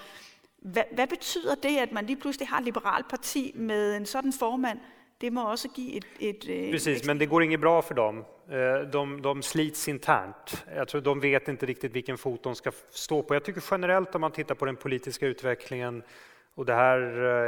Hvad, 0.62 0.84
hvad 0.92 1.08
betyder 1.08 1.56
det, 1.56 1.78
at 1.78 1.92
man 1.92 2.06
lige 2.06 2.20
pludselig 2.20 2.48
har 2.48 2.58
et 2.58 2.66
liberalt 2.66 3.10
parti 3.10 3.52
med 3.56 3.96
en 3.96 4.06
sådan 4.06 4.34
formand? 4.34 4.80
Det 5.22 5.34
må 5.34 5.52
också 5.52 5.68
ge 5.76 5.98
ett... 5.98 6.06
ett 6.20 6.50
øh, 6.50 6.72
Precis, 6.72 7.06
men 7.06 7.20
det 7.20 7.30
går 7.30 7.42
inget 7.42 7.60
bra 7.60 7.82
för 7.82 7.96
dem. 7.96 8.26
Eh, 8.52 8.92
de, 8.94 9.22
de 9.22 9.42
slits 9.42 9.88
internt. 9.88 10.66
Jag 10.76 10.88
tror 10.88 11.02
de 11.02 11.22
vet 11.22 11.48
inte 11.48 11.66
riktigt 11.66 11.96
vilken 11.96 12.18
fot 12.18 12.44
de 12.44 12.56
ska 12.56 12.72
stå 12.92 13.24
på. 13.24 13.34
Jag 13.34 13.44
tycker 13.44 13.64
generellt 13.72 14.16
om 14.16 14.22
man 14.22 14.32
tittar 14.32 14.56
på 14.56 14.66
den 14.66 14.76
politiska 14.76 15.28
utvecklingen 15.28 16.04
och 16.56 16.66
det 16.66 16.74
här, 16.74 17.00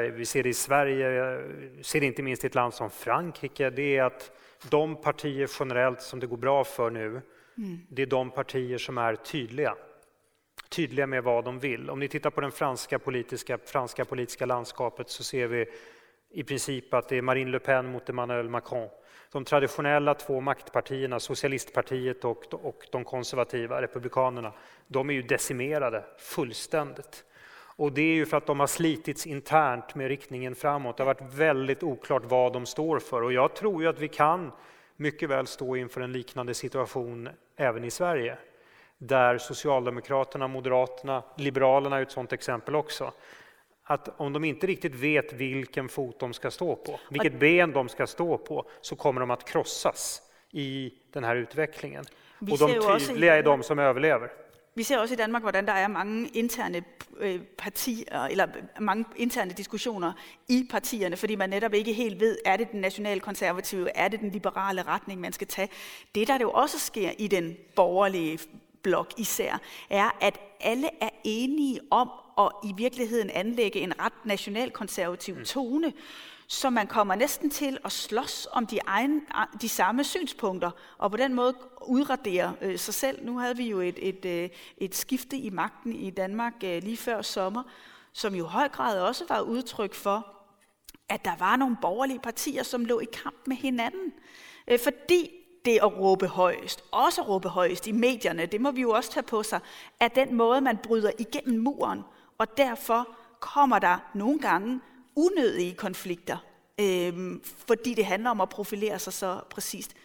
eh, 0.05 0.11
vi 0.11 0.25
ser 0.25 0.43
det 0.43 0.49
i 0.49 0.53
Sverige, 0.53 1.39
ser 1.81 1.99
det 1.99 2.05
inte 2.05 2.21
minst 2.23 2.43
i 2.43 2.47
ett 2.47 2.55
land 2.55 2.73
som 2.73 2.89
Frankrike, 2.89 3.69
det 3.69 3.97
är 3.97 4.03
att 4.03 4.31
de 4.69 5.01
partier 5.01 5.49
generellt 5.59 6.01
som 6.01 6.19
det 6.19 6.27
går 6.27 6.37
bra 6.37 6.63
för 6.63 6.89
nu, 6.89 7.07
mm. 7.57 7.79
det 7.89 8.01
är 8.01 8.05
de 8.05 8.31
partier 8.31 8.77
som 8.77 8.97
är 8.97 9.15
tydliga 9.15 9.75
tydliga 10.69 11.07
med 11.07 11.23
vad 11.23 11.43
de 11.43 11.59
vill. 11.59 11.89
Om 11.89 11.99
ni 11.99 12.07
tittar 12.07 12.29
på 12.29 12.41
det 12.41 12.51
franska 12.51 12.99
politiska, 12.99 13.57
franska 13.65 14.05
politiska 14.05 14.45
landskapet 14.45 15.09
så 15.09 15.23
ser 15.23 15.47
vi 15.47 15.65
i 16.31 16.43
princip 16.43 16.93
att 16.93 17.09
det 17.09 17.17
är 17.17 17.21
Marine 17.21 17.51
Le 17.51 17.59
Pen 17.59 17.91
mot 17.91 18.09
Emmanuel 18.09 18.49
Macron. 18.49 18.89
De 19.31 19.45
traditionella 19.45 20.13
två 20.13 20.41
maktpartierna, 20.41 21.19
socialistpartiet 21.19 22.25
och, 22.25 22.53
och 22.53 22.87
de 22.91 23.03
konservativa 23.03 23.81
republikanerna, 23.81 24.53
de 24.87 25.09
är 25.09 25.13
ju 25.13 25.21
decimerade 25.21 26.03
fullständigt. 26.17 27.25
Och 27.75 27.91
det 27.91 28.01
är 28.01 28.15
ju 28.15 28.25
för 28.25 28.37
att 28.37 28.45
de 28.45 28.59
har 28.59 28.67
slitits 28.67 29.27
internt 29.27 29.95
med 29.95 30.07
riktningen 30.07 30.55
framåt. 30.55 30.97
Det 30.97 31.03
har 31.03 31.13
varit 31.13 31.33
väldigt 31.33 31.83
oklart 31.83 32.23
vad 32.25 32.53
de 32.53 32.65
står 32.65 32.99
för 32.99 33.21
och 33.21 33.33
jag 33.33 33.55
tror 33.55 33.81
ju 33.81 33.89
att 33.89 33.99
vi 33.99 34.07
kan 34.07 34.51
mycket 34.95 35.29
väl 35.29 35.47
stå 35.47 35.75
inför 35.75 36.01
en 36.01 36.11
liknande 36.11 36.53
situation 36.53 37.29
även 37.55 37.83
i 37.83 37.91
Sverige 37.91 38.37
där 39.07 39.37
Socialdemokraterna, 39.37 40.47
Moderaterna, 40.47 41.23
Liberalerna 41.37 41.97
är 41.97 42.01
ett 42.01 42.11
sådant 42.11 42.33
exempel 42.33 42.75
också. 42.75 43.11
Att 43.83 44.19
om 44.19 44.33
de 44.33 44.43
inte 44.43 44.67
riktigt 44.67 44.95
vet 44.95 45.33
vilken 45.33 45.89
fot 45.89 46.19
de 46.19 46.33
ska 46.33 46.51
stå 46.51 46.75
på, 46.75 46.99
vilket 47.09 47.39
ben 47.39 47.71
de 47.71 47.89
ska 47.89 48.07
stå 48.07 48.37
på, 48.37 48.65
så 48.81 48.95
kommer 48.95 49.21
de 49.21 49.31
att 49.31 49.45
krossas 49.49 50.21
i 50.51 50.93
den 51.13 51.23
här 51.23 51.35
utvecklingen. 51.35 52.05
Och 52.39 52.57
de 52.57 52.99
tydliga 52.99 53.35
är 53.35 53.43
de 53.43 53.63
som 53.63 53.79
överlever. 53.79 54.31
Vi 54.75 54.83
ser 54.83 54.97
også 54.97 55.13
i 55.13 55.17
Danmark, 55.17 55.41
hvordan 55.41 55.65
der 55.65 55.73
er 55.73 55.87
mange 55.87 56.29
interne 56.33 56.83
øh, 57.17 57.41
partier, 57.57 58.25
eller 58.25 58.47
mange 58.79 59.05
interne 59.15 59.51
diskussioner 59.51 60.13
i 60.47 60.67
partierne, 60.71 61.17
fordi 61.17 61.35
man 61.35 61.49
netop 61.49 61.73
ikke 61.73 61.93
helt 61.93 62.19
ved, 62.19 62.37
er 62.45 62.57
det 62.57 62.71
den 62.71 62.81
nationalkonservative, 62.81 63.97
er 63.97 64.07
det 64.07 64.19
den 64.19 64.29
liberale 64.29 64.81
retning, 64.81 65.21
man 65.21 65.33
skal 65.33 65.47
tage. 65.47 65.69
Det, 66.15 66.27
der 66.27 66.37
det 66.37 66.43
jo 66.43 66.51
også 66.51 66.79
sker 66.79 67.11
i 67.17 67.27
den 67.27 67.57
borgerlige 67.75 68.39
blok 68.83 69.13
især, 69.17 69.57
er, 69.89 70.17
at 70.21 70.39
alle 70.59 70.89
er 71.01 71.09
enige 71.23 71.79
om 71.91 72.11
at 72.37 72.51
i 72.63 72.73
virkeligheden 72.77 73.29
anlægge 73.29 73.79
en 73.79 73.99
ret 73.99 74.25
nationalkonservativ 74.25 75.35
mm. 75.35 75.45
tone, 75.45 75.93
så 76.47 76.69
man 76.69 76.87
kommer 76.87 77.15
næsten 77.15 77.49
til 77.49 77.77
at 77.85 77.91
slås 77.91 78.47
om 78.51 78.67
de, 78.67 78.79
egen, 78.87 79.21
de 79.61 79.69
samme 79.69 80.03
synspunkter, 80.03 80.71
og 80.97 81.11
på 81.11 81.17
den 81.17 81.33
måde 81.33 81.55
udradere 81.87 82.55
øh, 82.61 82.79
sig 82.79 82.93
selv. 82.93 83.25
Nu 83.25 83.37
havde 83.37 83.57
vi 83.57 83.69
jo 83.69 83.79
et, 83.79 83.99
et, 84.01 84.25
øh, 84.25 84.49
et 84.77 84.95
skifte 84.95 85.37
i 85.37 85.49
magten 85.49 85.95
i 85.95 86.09
Danmark 86.09 86.53
øh, 86.63 86.83
lige 86.83 86.97
før 86.97 87.21
sommer, 87.21 87.63
som 88.13 88.35
jo 88.35 88.45
i 88.45 88.49
høj 88.49 88.69
grad 88.69 88.99
også 88.99 89.25
var 89.29 89.41
udtryk 89.41 89.93
for, 89.93 90.27
at 91.09 91.25
der 91.25 91.35
var 91.39 91.55
nogle 91.55 91.77
borgerlige 91.81 92.19
partier, 92.19 92.63
som 92.63 92.85
lå 92.85 92.99
i 92.99 93.07
kamp 93.23 93.47
med 93.47 93.55
hinanden. 93.55 94.13
Øh, 94.67 94.79
fordi 94.79 95.42
det 95.65 95.79
at 95.81 95.97
råbe 95.99 96.27
højst, 96.27 96.83
også 96.91 97.21
råbe 97.21 97.49
højst 97.49 97.87
i 97.87 97.91
medierne, 97.91 98.45
det 98.45 98.61
må 98.61 98.71
vi 98.71 98.81
jo 98.81 98.89
også 98.89 99.11
tage 99.11 99.23
på 99.23 99.43
sig, 99.43 99.59
er 99.99 100.07
den 100.07 100.35
måde, 100.35 100.61
man 100.61 100.77
bryder 100.77 101.11
igennem 101.19 101.63
muren, 101.63 102.01
og 102.37 102.57
derfor 102.57 103.07
kommer 103.39 103.79
der 103.79 104.11
nogle 104.13 104.39
gange 104.39 104.81
unødige 105.15 105.73
konflikter, 105.75 106.37
øh, 106.79 107.13
fordi 107.67 107.93
det 107.93 108.05
handler 108.05 108.29
om 108.29 108.41
at 108.41 108.49
profilere 108.49 108.99
sig 108.99 109.13
så 109.13 109.39
præcist. 109.49 109.95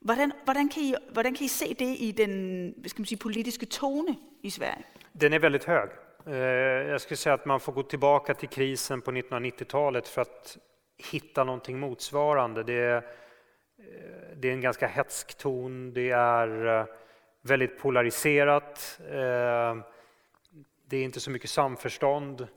Hvordan, 0.00 0.32
hvordan, 0.44 0.68
kan 0.68 0.82
I, 0.82 0.94
hvordan 1.12 1.34
kan 1.34 1.44
I 1.44 1.48
se 1.48 1.74
det 1.74 1.96
i 1.98 2.10
den 2.12 2.30
hvad 2.76 2.88
skal 2.88 3.00
man 3.00 3.06
sige, 3.06 3.18
politiske 3.18 3.66
tone 3.66 4.16
i 4.42 4.50
Sverige? 4.50 4.84
Den 5.20 5.32
är 5.32 5.38
väldigt 5.38 5.64
hög. 5.64 5.88
Øh, 6.26 6.90
Jag 6.90 7.00
skulle 7.00 7.16
säga 7.16 7.34
att 7.34 7.46
man 7.46 7.60
får 7.60 7.72
gå 7.72 7.82
tillbaka 7.82 8.34
till 8.34 8.48
krisen 8.48 9.00
på 9.02 9.10
1990-talet 9.10 10.08
för 10.08 10.20
att 10.22 10.58
hitta 11.12 11.44
någonting 11.44 11.78
motsvarande. 11.78 12.62
Det 12.62 12.72
är, 12.72 13.02
Eh, 13.78 14.36
det 14.36 14.48
är 14.48 14.52
en 14.52 14.60
ganska 14.60 14.86
hetsk 14.86 15.34
ton, 15.38 15.92
det 15.92 16.10
är 16.10 16.80
eh, 16.80 16.86
väldigt 17.42 17.78
polariserat, 17.78 19.00
eh, 19.00 19.76
det 20.86 20.96
är 20.96 21.04
inte 21.04 21.20
så 21.20 21.30
mycket 21.30 21.50
samförstånd, 21.50 22.48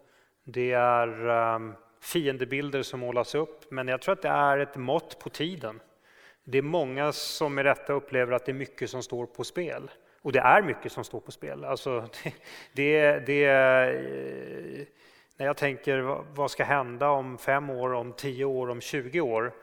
det 0.43 0.71
är 0.71 1.29
ehm, 1.29 1.73
fiendebilder 2.01 2.81
som 2.81 2.99
målas 2.99 3.35
upp, 3.35 3.71
men 3.71 3.87
jag 3.87 4.01
tror 4.01 4.13
att 4.13 4.21
det 4.21 4.29
är 4.29 4.57
ett 4.57 4.75
mått 4.75 5.19
på 5.19 5.29
tiden. 5.29 5.79
Det 6.43 6.57
är 6.57 6.61
många 6.61 7.11
som 7.11 7.55
med 7.55 7.65
rätta 7.65 7.93
upplever 7.93 8.33
att 8.33 8.45
det 8.45 8.51
är 8.51 8.53
mycket 8.53 8.89
som 8.89 9.03
står 9.03 9.25
på 9.25 9.43
spel. 9.43 9.91
Och 10.21 10.31
det 10.31 10.39
är 10.39 10.61
mycket 10.61 10.91
som 10.91 11.03
står 11.03 11.19
på 11.19 11.31
spel. 11.31 11.65
Alltså, 11.65 12.07
det, 12.73 13.19
det, 13.19 13.47
när 15.37 15.45
jag 15.45 15.57
tänker 15.57 16.23
vad 16.35 16.51
ska 16.51 16.63
hända 16.63 17.09
om 17.09 17.37
fem 17.37 17.69
år, 17.69 17.93
om 17.93 18.13
tio 18.13 18.45
år, 18.45 18.69
om 18.69 18.81
20 18.81 19.21
år? 19.21 19.53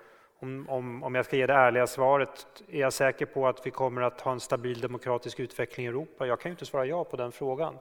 Om, 0.41 0.69
om, 0.69 1.03
om 1.03 1.15
jag 1.15 1.25
ska 1.25 1.37
ge 1.37 1.47
det 1.47 1.55
ärliga 1.55 1.87
svaret, 1.87 2.47
är 2.69 2.81
jag 2.81 2.93
säker 2.93 3.27
på 3.27 3.49
att 3.49 3.67
vi 3.67 3.71
kommer 3.71 4.03
att 4.03 4.21
ha 4.21 4.33
en 4.33 4.41
stabil 4.41 4.81
demokratisk 4.81 5.41
utveckling 5.41 5.87
i 5.87 5.89
Europa? 5.89 6.27
Jag 6.27 6.41
kan 6.41 6.51
ju 6.51 6.53
inte 6.53 6.67
svara 6.67 6.87
ja 6.87 7.05
på 7.05 7.17
den 7.17 7.33
frågan. 7.33 7.79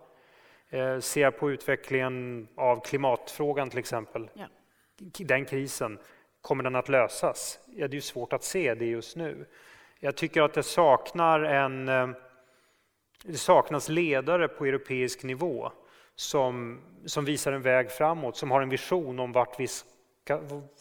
Eh, 0.70 1.00
ser 1.00 1.22
jag 1.22 1.40
på 1.40 1.52
utvecklingen 1.52 2.48
av 2.56 2.86
klimatfrågan 2.86 3.70
till 3.70 3.80
exempel, 3.80 4.30
ja. 4.34 4.46
den 5.18 5.46
krisen, 5.46 6.00
kommer 6.42 6.64
den 6.64 6.76
att 6.76 6.90
lösas? 6.90 7.60
Ja, 7.76 7.88
det 7.88 7.98
är 7.98 8.02
svårt 8.02 8.34
att 8.34 8.44
se 8.44 8.74
det 8.74 8.86
just 8.86 9.16
nu. 9.16 9.46
Jag 10.00 10.16
tycker 10.16 10.42
att 10.42 10.54
det, 10.54 10.64
saknar 10.64 11.40
en, 11.40 11.90
eh, 11.90 12.10
det 13.24 13.38
saknas 13.38 13.90
ledare 13.90 14.48
på 14.48 14.66
europeisk 14.66 15.24
nivå 15.24 15.72
som, 16.16 16.82
som 17.06 17.26
visar 17.26 17.52
en 17.52 17.62
väg 17.62 17.92
framåt, 17.92 18.38
som 18.38 18.52
har 18.52 18.62
en 18.62 18.70
vision 18.70 19.20
om 19.20 19.32
vart 19.32 19.60
vi 19.60 19.68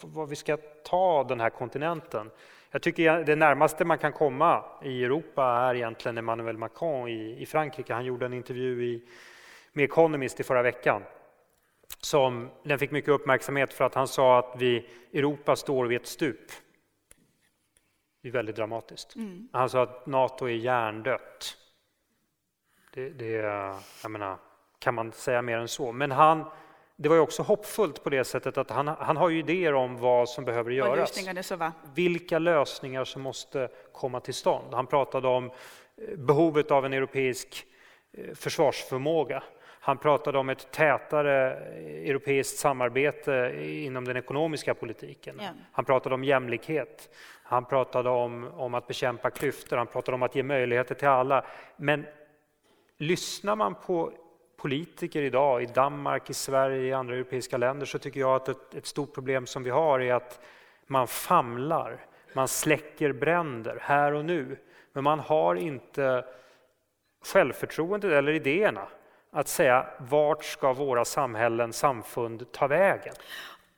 vad 0.01 0.29
vi 0.29 0.37
ska 0.37 0.57
ta 0.85 1.25
den 1.25 1.41
här 1.41 1.51
kontinenten. 1.51 2.31
Jag 2.71 2.83
tycker 2.83 3.25
det 3.25 3.37
närmaste 3.37 3.85
man 3.85 3.99
kan 3.99 4.13
komma 4.13 4.65
i 4.83 5.05
Europa 5.05 5.45
är 5.45 5.75
egentligen 5.75 6.19
Emmanuel 6.19 6.59
Macron 6.59 7.09
i, 7.09 7.43
i 7.43 7.47
Frankrike. 7.47 7.95
Han 7.95 8.05
gjorde 8.05 8.27
en 8.27 8.33
intervju 8.33 8.85
i 8.85 9.09
med 9.73 9.85
Economist 9.85 10.41
i 10.41 10.43
förra 10.43 10.63
veckan. 10.63 11.03
Som, 12.01 12.51
den 12.63 12.79
fick 12.79 12.91
mycket 12.91 13.11
uppmärksamhet 13.11 13.73
för 13.73 13.85
att 13.85 13.95
han 13.95 14.09
sa 14.09 14.39
att 14.39 14.55
vi, 14.59 14.89
Europa 15.13 15.57
står 15.57 15.87
vid 15.87 16.01
ett 16.01 16.07
stup. 16.07 16.51
Det 18.23 18.29
är 18.29 18.33
väldigt 18.33 18.57
dramatiskt. 18.57 19.17
Mm. 19.17 19.49
Han 19.53 19.71
sa 19.71 19.83
att 19.83 20.07
Nato 20.07 20.45
är 20.45 20.55
hjärndött. 20.55 21.57
Det, 22.95 23.09
det, 23.09 23.33
jag 24.03 24.11
menar, 24.11 24.37
kan 24.79 24.95
man 24.95 25.13
säga 25.13 25.43
mer 25.43 25.59
än 25.59 25.69
så? 25.69 25.93
Men 25.93 26.11
han, 26.11 26.45
det 26.97 27.09
var 27.09 27.17
ju 27.17 27.23
också 27.23 27.43
hoppfullt 27.43 28.05
på 28.05 28.11
det 28.11 28.25
sättet 28.25 28.59
att 28.59 28.71
han, 28.71 28.89
han 28.89 29.17
har 29.17 29.29
ju 29.29 29.39
idéer 29.39 29.75
om 29.75 29.97
vad 29.97 30.29
som 30.29 30.45
behöver 30.45 30.71
göras. 30.71 30.97
Vilka 31.95 32.39
lösningar 32.39 33.05
som 33.05 33.23
måste 33.23 33.69
komma 33.93 34.21
till 34.21 34.35
stånd. 34.35 34.75
Han 34.75 34.87
pratade 34.87 35.29
om 35.29 35.45
eh, 35.47 36.17
behovet 36.17 36.71
av 36.71 36.87
en 36.87 36.93
europeisk 36.93 37.67
eh, 38.13 38.35
försvarsförmåga. 38.35 39.43
Han 39.81 39.99
pratade 39.99 40.39
om 40.39 40.49
ett 40.49 40.71
tätare 40.71 41.57
europeiskt 42.09 42.59
samarbete 42.59 43.55
inom 43.63 44.05
den 44.05 44.17
ekonomiska 44.17 44.75
politiken. 44.75 45.37
Ja. 45.41 45.49
Han 45.73 45.85
pratade 45.85 46.15
om 46.15 46.25
jämlikhet. 46.25 47.17
Han 47.43 47.65
pratade 47.65 48.11
om, 48.11 48.51
om 48.55 48.75
att 48.75 48.87
bekämpa 48.87 49.31
klyftor. 49.31 49.77
Han 49.77 49.87
pratade 49.87 50.15
om 50.15 50.23
att 50.23 50.35
ge 50.35 50.43
möjligheter 50.43 50.95
till 50.95 51.09
alla. 51.09 51.45
Men 51.77 52.07
lyssnar 52.99 53.57
man 53.57 53.75
på 53.75 54.13
politiker 54.67 55.23
idag 55.23 55.63
i 55.63 55.67
Danmark, 55.67 56.31
i 56.31 56.35
Sverige, 56.35 56.83
i 56.83 56.93
andra 56.93 57.15
europeiska 57.15 57.57
länder 57.57 57.87
så 57.87 57.99
tycker 57.99 58.21
jag 58.21 58.37
att 58.37 58.49
ett, 58.49 58.75
ett 58.75 58.87
stort 58.87 59.15
problem 59.15 59.47
som 59.47 59.63
vi 59.63 59.71
har 59.71 60.01
är 60.01 60.15
att 60.15 60.41
man 60.87 61.09
famlar, 61.09 62.07
man 62.33 62.49
släcker 62.49 63.13
bränder 63.13 63.79
här 63.81 64.13
och 64.13 64.25
nu. 64.25 64.57
Men 64.93 65.05
man 65.05 65.21
har 65.21 65.55
inte 65.55 66.25
självförtroendet 67.25 68.13
eller 68.13 68.33
idéerna 68.33 68.89
att 69.33 69.49
säga 69.49 69.87
vart 69.99 70.45
ska 70.45 70.73
våra 70.73 71.05
samhällen, 71.05 71.73
samfund 71.73 72.53
ta 72.53 72.67
vägen? 72.67 73.15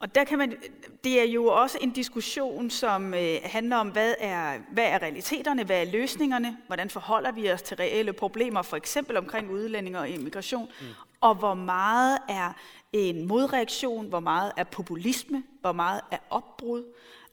Og 0.01 0.15
der 0.15 0.25
kan 0.25 0.39
man, 0.39 0.57
det 1.05 1.21
er 1.21 1.25
jo 1.25 1.47
også 1.47 1.79
en 1.81 1.91
diskussion, 1.91 2.71
som 2.71 3.15
øh, 3.15 3.37
handler 3.45 3.77
om, 3.77 3.89
hvad 3.89 4.15
er, 4.19 4.59
hvad 4.73 4.85
er 4.85 5.03
realiteterne, 5.03 5.65
hvad 5.65 5.81
er 5.81 5.91
løsningerne, 5.93 6.57
hvordan 6.67 6.91
forholder 6.91 7.33
vi 7.33 7.51
os 7.51 7.63
til 7.63 7.77
reelle 7.77 8.13
problemer, 8.13 8.63
for 8.63 8.77
eksempel 8.77 9.17
omkring 9.17 9.51
udlænding 9.51 9.99
og 9.99 10.09
immigration, 10.09 10.69
mm. 10.81 10.87
og 11.21 11.35
hvor 11.35 11.55
meget 11.55 12.19
er 12.29 12.53
en 12.93 13.27
modreaktion, 13.27 14.07
hvor 14.07 14.21
meget 14.21 14.53
er 14.57 14.65
populisme, 14.65 15.43
hvor 15.61 15.73
meget 15.73 16.01
er 16.11 16.19
opbrud. 16.31 16.85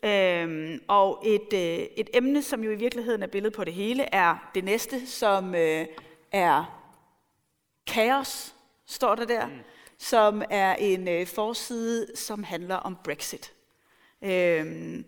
Øhm, 0.04 0.82
og 0.88 1.24
et, 1.26 1.54
øh, 1.54 1.86
et 1.98 2.10
emne, 2.14 2.42
som 2.42 2.64
jo 2.64 2.72
i 2.72 2.76
virkeligheden 2.76 3.24
er 3.24 3.28
billedet 3.28 3.56
på 3.56 3.64
det 3.64 3.74
hele, 3.74 4.04
er 4.12 4.50
det 4.56 4.64
næste, 4.64 5.08
som 5.08 5.56
øh, 5.56 5.86
er 6.32 6.82
Kaos 7.88 8.56
står 8.86 9.16
der 9.16 9.26
der, 9.26 9.48
mm 9.48 9.54
som 9.98 10.42
er 10.50 10.76
en 10.76 11.08
øh, 11.08 11.28
forside, 11.28 12.08
som 12.16 12.44
handler 12.44 12.76
om 12.76 12.98
Brexit. 13.04 13.54
Øhm, 14.22 15.06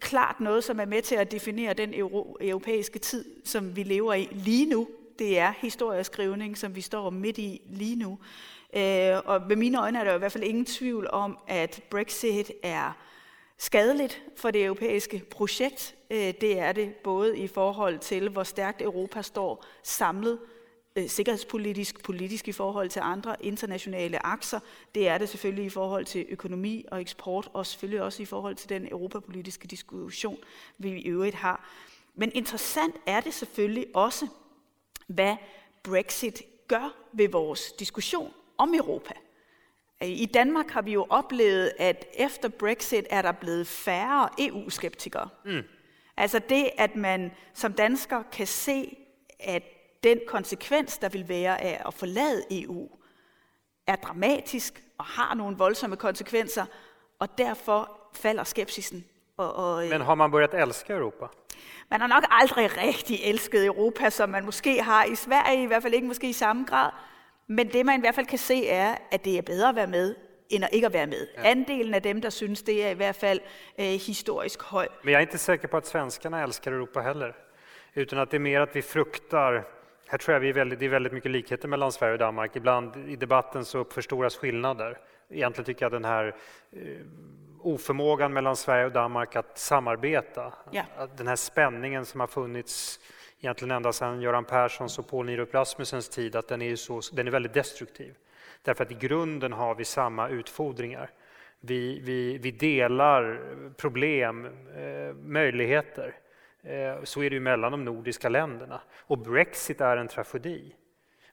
klart 0.00 0.40
noget, 0.40 0.64
som 0.64 0.80
er 0.80 0.84
med 0.84 1.02
til 1.02 1.14
at 1.14 1.32
definere 1.32 1.74
den 1.74 1.94
euro, 1.94 2.36
europæiske 2.40 2.98
tid, 2.98 3.24
som 3.44 3.76
vi 3.76 3.82
lever 3.82 4.14
i 4.14 4.28
lige 4.32 4.66
nu. 4.66 4.88
Det 5.18 5.38
er 5.38 5.52
historieskrivning, 5.58 6.58
som 6.58 6.74
vi 6.74 6.80
står 6.80 7.10
midt 7.10 7.38
i 7.38 7.60
lige 7.66 7.96
nu. 7.96 8.18
Øh, 8.76 9.16
og 9.24 9.42
med 9.48 9.56
mine 9.56 9.80
øjne 9.80 9.98
er 9.98 10.04
der 10.04 10.14
i 10.14 10.18
hvert 10.18 10.32
fald 10.32 10.44
ingen 10.44 10.66
tvivl 10.66 11.08
om, 11.10 11.38
at 11.48 11.82
Brexit 11.90 12.52
er 12.62 12.92
skadeligt 13.58 14.22
for 14.36 14.50
det 14.50 14.64
europæiske 14.64 15.22
projekt. 15.30 15.94
Øh, 16.10 16.34
det 16.40 16.58
er 16.58 16.72
det 16.72 16.94
både 16.94 17.38
i 17.38 17.46
forhold 17.46 17.98
til, 17.98 18.28
hvor 18.28 18.42
stærkt 18.42 18.82
Europa 18.82 19.22
står 19.22 19.64
samlet 19.82 20.38
sikkerhedspolitisk, 21.06 22.02
politisk 22.02 22.48
i 22.48 22.52
forhold 22.52 22.88
til 22.88 23.00
andre 23.00 23.36
internationale 23.40 24.26
akser. 24.26 24.60
Det 24.94 25.08
er 25.08 25.18
det 25.18 25.28
selvfølgelig 25.28 25.64
i 25.64 25.70
forhold 25.70 26.04
til 26.04 26.26
økonomi 26.28 26.84
og 26.90 27.00
eksport, 27.00 27.48
og 27.52 27.66
selvfølgelig 27.66 28.02
også 28.02 28.22
i 28.22 28.26
forhold 28.26 28.54
til 28.54 28.68
den 28.68 28.88
europapolitiske 28.88 29.68
diskussion, 29.68 30.38
vi 30.78 30.90
i 30.90 31.08
øvrigt 31.08 31.34
har. 31.34 31.68
Men 32.14 32.32
interessant 32.34 32.96
er 33.06 33.20
det 33.20 33.34
selvfølgelig 33.34 33.86
også, 33.94 34.26
hvad 35.06 35.36
Brexit 35.82 36.42
gør 36.68 36.94
ved 37.12 37.28
vores 37.28 37.72
diskussion 37.72 38.32
om 38.58 38.74
Europa. 38.74 39.14
I 40.02 40.26
Danmark 40.26 40.70
har 40.70 40.82
vi 40.82 40.92
jo 40.92 41.06
oplevet, 41.10 41.72
at 41.78 42.06
efter 42.14 42.48
Brexit 42.48 43.06
er 43.10 43.22
der 43.22 43.32
blevet 43.32 43.66
færre 43.66 44.28
EU-skeptikere. 44.38 45.28
Mm. 45.44 45.62
Altså 46.16 46.38
det, 46.38 46.70
at 46.78 46.96
man 46.96 47.32
som 47.54 47.72
dansker 47.72 48.22
kan 48.22 48.46
se, 48.46 48.96
at 49.38 49.62
den 50.04 50.20
konsekvens, 50.26 50.98
der 50.98 51.08
vil 51.08 51.28
være 51.28 51.60
af 51.60 51.82
at 51.86 51.94
forlade 51.94 52.42
EU, 52.50 52.88
er 53.86 53.96
dramatisk 53.96 54.82
og 54.98 55.04
har 55.04 55.34
nogle 55.34 55.56
voldsomme 55.56 55.96
konsekvenser, 55.96 56.66
og 57.18 57.38
derfor 57.38 57.90
falder 58.14 58.44
skepsisen. 58.44 59.04
Og, 59.36 59.54
og, 59.54 59.84
Men 59.88 60.00
har 60.00 60.14
man 60.14 60.30
börjat 60.30 60.54
älska 60.54 60.92
Europa? 60.92 61.26
Man 61.90 62.00
har 62.00 62.08
nok 62.08 62.24
aldrig 62.30 62.76
rigtig 62.76 63.20
elsket 63.24 63.66
Europa, 63.66 64.10
som 64.10 64.28
man 64.28 64.44
måske 64.44 64.82
har 64.82 65.04
i 65.04 65.14
Sverige, 65.14 65.62
i 65.62 65.66
hvert 65.66 65.82
fald 65.82 65.94
ikke 65.94 66.06
måske 66.06 66.28
i 66.28 66.32
samme 66.32 66.64
grad. 66.64 66.90
Men 67.46 67.72
det 67.72 67.86
man 67.86 67.98
i 67.98 68.00
hvert 68.00 68.14
fald 68.14 68.26
kan 68.26 68.38
se 68.38 68.68
er, 68.68 68.96
at 69.10 69.24
det 69.24 69.38
er 69.38 69.42
bedre 69.42 69.68
at 69.68 69.76
være 69.76 69.86
med, 69.86 70.14
end 70.50 70.64
at 70.64 70.70
ikke 70.72 70.86
at 70.86 70.92
være 70.92 71.06
med. 71.06 71.26
Ja. 71.36 71.50
Andelen 71.50 71.94
af 71.94 72.02
dem, 72.02 72.20
der 72.20 72.30
synes, 72.30 72.62
det 72.62 72.86
er 72.86 72.90
i 72.90 72.94
hvert 72.94 73.16
fall 73.16 73.40
eh, 73.78 74.00
historisk 74.00 74.62
høj. 74.62 74.88
Men 75.04 75.12
jag 75.12 75.18
är 75.18 75.26
inte 75.26 75.38
säker 75.38 75.68
på 75.68 75.76
att 75.76 75.86
svenskarna 75.86 76.42
älskar 76.42 76.72
Europa 76.72 77.00
heller. 77.00 77.34
Utan 77.94 78.18
att 78.18 78.30
det 78.30 78.36
är 78.36 78.38
mer 78.38 78.60
att 78.60 78.76
vi 78.76 78.82
fruktar 78.82 79.64
här 80.12 80.18
tror 80.18 80.32
jag 80.32 80.40
vi 80.40 80.48
är 80.48 80.52
väldigt, 80.52 80.78
det 80.78 80.84
är 80.84 80.90
väldigt 80.90 81.12
mycket 81.12 81.30
likheter 81.30 81.68
mellan 81.68 81.92
Sverige 81.92 82.12
och 82.12 82.18
Danmark. 82.18 82.56
Ibland 82.56 82.96
i 82.96 83.16
debatten 83.16 83.64
så 83.64 83.84
förstoras 83.84 84.36
skillnader. 84.36 84.98
Egentligen 85.30 85.64
tycker 85.64 85.84
jag 85.84 85.92
den 85.92 86.04
här 86.04 86.34
eh, 86.72 86.80
oförmågan 87.60 88.32
mellan 88.32 88.56
Sverige 88.56 88.86
och 88.86 88.92
Danmark 88.92 89.36
att 89.36 89.58
samarbeta, 89.58 90.52
att 90.96 91.16
den 91.16 91.26
här 91.26 91.36
spänningen 91.36 92.06
som 92.06 92.20
har 92.20 92.26
funnits 92.26 93.00
egentligen 93.40 93.70
ända 93.70 93.92
sedan 93.92 94.20
Göran 94.20 94.44
Perssons 94.44 94.98
och 94.98 95.08
Poul 95.08 95.26
Nyrup 95.26 95.54
Rasmussens 95.54 96.08
tid, 96.08 96.36
att 96.36 96.48
den 96.48 96.62
är, 96.62 96.76
så, 96.76 97.00
den 97.12 97.26
är 97.26 97.30
väldigt 97.30 97.54
destruktiv. 97.54 98.14
Därför 98.62 98.84
att 98.84 98.92
i 98.92 98.94
grunden 98.94 99.52
har 99.52 99.74
vi 99.74 99.84
samma 99.84 100.28
utfordringar. 100.28 101.10
Vi, 101.60 102.00
vi, 102.00 102.38
vi 102.38 102.50
delar 102.50 103.40
problem, 103.76 104.46
eh, 104.76 105.14
möjligheter. 105.14 106.14
Eh, 106.64 107.02
så 107.04 107.22
är 107.22 107.30
det 107.30 107.34
ju 107.34 107.40
mellan 107.40 107.72
de 107.72 107.84
nordiska 107.84 108.28
länderna. 108.28 108.80
Och 108.98 109.18
Brexit 109.18 109.80
är 109.80 109.96
en 109.96 110.08
tragedi. 110.08 110.74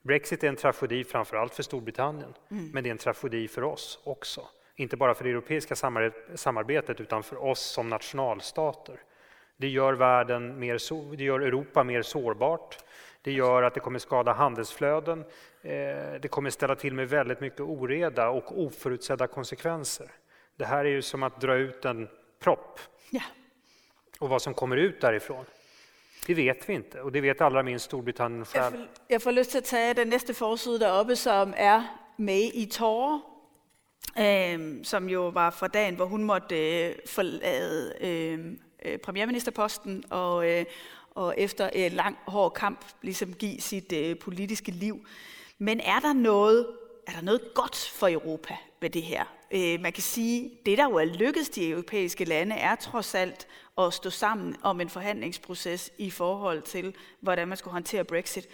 Brexit 0.02 0.44
är 0.44 0.48
en 0.48 0.56
tragedi 0.56 1.04
framför 1.04 1.38
allt 1.38 1.54
för 1.56 1.64
Storbritannien, 1.64 2.34
men 2.74 2.84
det 2.84 2.90
är 2.90 2.92
en 2.92 2.98
tragedi 2.98 3.48
för 3.48 3.64
oss 3.64 4.00
också. 4.04 4.42
Inte 4.76 4.98
bara 4.98 5.14
för 5.14 5.24
det 5.24 5.30
europeiska 5.30 5.76
samar- 5.76 6.36
samarbetet 6.36 7.02
utan 7.02 7.24
för 7.24 7.44
oss 7.44 7.60
som 7.60 7.90
nationalstater. 7.90 9.00
Det 9.58 9.68
gör, 9.68 9.94
världen 9.94 10.60
mer 10.60 11.16
det 11.18 11.24
gör 11.24 11.40
Europa 11.40 11.84
mer 11.84 12.02
sårbart. 12.02 12.78
Det 13.22 13.32
gör 13.32 13.64
att 13.64 13.74
det 13.74 13.80
kommer 13.80 14.00
skada 14.00 14.32
handelsflöden. 14.34 15.20
Eh, 15.62 16.14
det 16.22 16.30
kommer 16.32 16.50
ställa 16.50 16.76
till 16.76 16.94
med 16.94 17.10
väldigt 17.10 17.40
mycket 17.40 17.60
oreda 17.60 18.30
och 18.30 18.60
oförutsedda 18.62 19.28
konsekvenser. 19.28 20.12
Det 20.56 20.66
här 20.66 20.86
är 20.86 20.90
ju 20.90 21.02
som 21.02 21.24
att 21.24 21.42
dra 21.42 21.56
ut 21.56 21.86
en 21.86 22.08
propp 22.40 22.80
Ja. 23.10 23.22
Och 24.20 24.30
vad 24.30 24.42
som 24.42 24.54
kommer 24.54 24.78
ut 24.78 25.02
därifrån. 25.02 25.46
Det 26.28 26.34
vet 26.34 26.70
vi 26.70 26.74
inte 26.74 27.02
och 27.02 27.12
det 27.12 27.22
vet 27.22 27.42
allra 27.42 27.64
minst 27.64 27.86
Storbritannien 27.86 28.40
Jeg 28.40 28.48
själv. 28.48 28.72
får, 28.72 28.88
jeg 29.10 29.22
får 29.22 29.32
lyst 29.32 29.52
til 29.52 29.64
tage 29.64 29.94
den 29.94 30.08
næste 30.08 30.34
forside 30.34 30.80
deroppe, 30.80 31.16
som 31.16 31.54
er 31.58 31.84
med 32.18 32.52
i 32.54 32.66
tårer, 32.66 33.20
øh, 34.20 34.86
som 34.86 35.10
jo 35.10 35.28
var 35.28 35.50
fra 35.50 35.68
dagen, 35.68 35.96
hvor 35.96 36.06
hun 36.06 36.24
måtte 36.24 36.86
øh, 36.86 36.96
forlade 37.06 37.94
øh, 38.02 38.40
øh, 38.86 38.98
premierministerposten 38.98 40.04
og, 40.10 40.50
øh, 40.50 40.66
og 41.16 41.34
efter 41.38 41.70
en 41.70 41.92
lang, 41.92 42.18
hård 42.28 42.54
kamp 42.54 42.86
ligesom 43.02 43.34
give 43.34 43.62
sit 43.62 43.92
øh, 43.92 44.20
politiske 44.20 44.72
liv. 44.72 45.06
Men 45.58 45.80
er 45.80 46.00
der 46.00 46.14
noget, 46.14 46.68
er 47.08 47.12
der 47.12 47.22
noget 47.22 47.42
godt 47.56 47.92
for 47.96 48.10
Europa 48.10 48.58
ved 48.82 48.90
det 48.90 49.02
her? 49.02 49.24
Øh, 49.52 49.80
man 49.82 49.92
kan 49.94 50.04
sige, 50.04 50.52
det 50.66 50.78
der 50.78 50.84
jo 50.90 50.96
er 50.96 51.06
lykkedes 51.06 51.50
de 51.50 51.70
europæiske 51.70 52.26
lande, 52.26 52.56
er 52.56 52.76
trods 52.76 53.16
alt 53.16 53.48
at 53.78 53.94
stå 53.94 54.10
sammen 54.10 54.56
om 54.64 54.82
en 54.82 54.90
forhandlingsproces 54.90 55.92
i 55.98 56.10
forhold 56.12 56.62
til, 56.62 56.96
hvordan 57.22 57.48
man 57.48 57.58
skulle 57.58 57.72
håndtere 57.74 58.04
Brexit. 58.04 58.48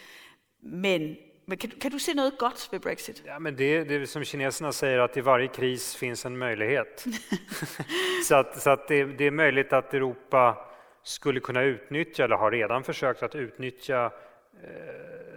Men, 0.61 1.15
men 1.47 1.57
kan, 1.57 1.69
du- 1.69 1.75
kan 1.81 1.91
du 1.91 1.97
se 1.99 2.13
noget 2.13 2.37
godt 2.37 2.67
ved 2.71 2.79
Brexit? 2.79 3.23
Ja, 3.25 3.39
men 3.39 3.57
det, 3.57 3.89
det 3.89 4.01
är 4.01 4.05
som 4.05 4.23
kineserna 4.23 4.71
säger, 4.71 4.99
att 4.99 5.17
i 5.17 5.21
varje 5.25 5.47
kris 5.47 5.95
finns 5.95 6.25
en 6.25 6.37
möjlighet. 6.37 7.05
så 8.27 8.35
att, 8.35 8.61
så 8.61 8.69
att 8.69 8.87
det, 8.87 9.05
det 9.05 9.25
är 9.25 9.31
möjligt 9.31 9.73
att 9.73 9.93
Europa 9.93 10.57
skulle 11.03 11.39
kunna 11.39 11.61
utnyttja, 11.63 12.23
eller 12.23 12.35
har 12.35 12.51
redan 12.51 12.83
försökt 12.83 13.23
att 13.23 13.35
utnyttja 13.35 14.11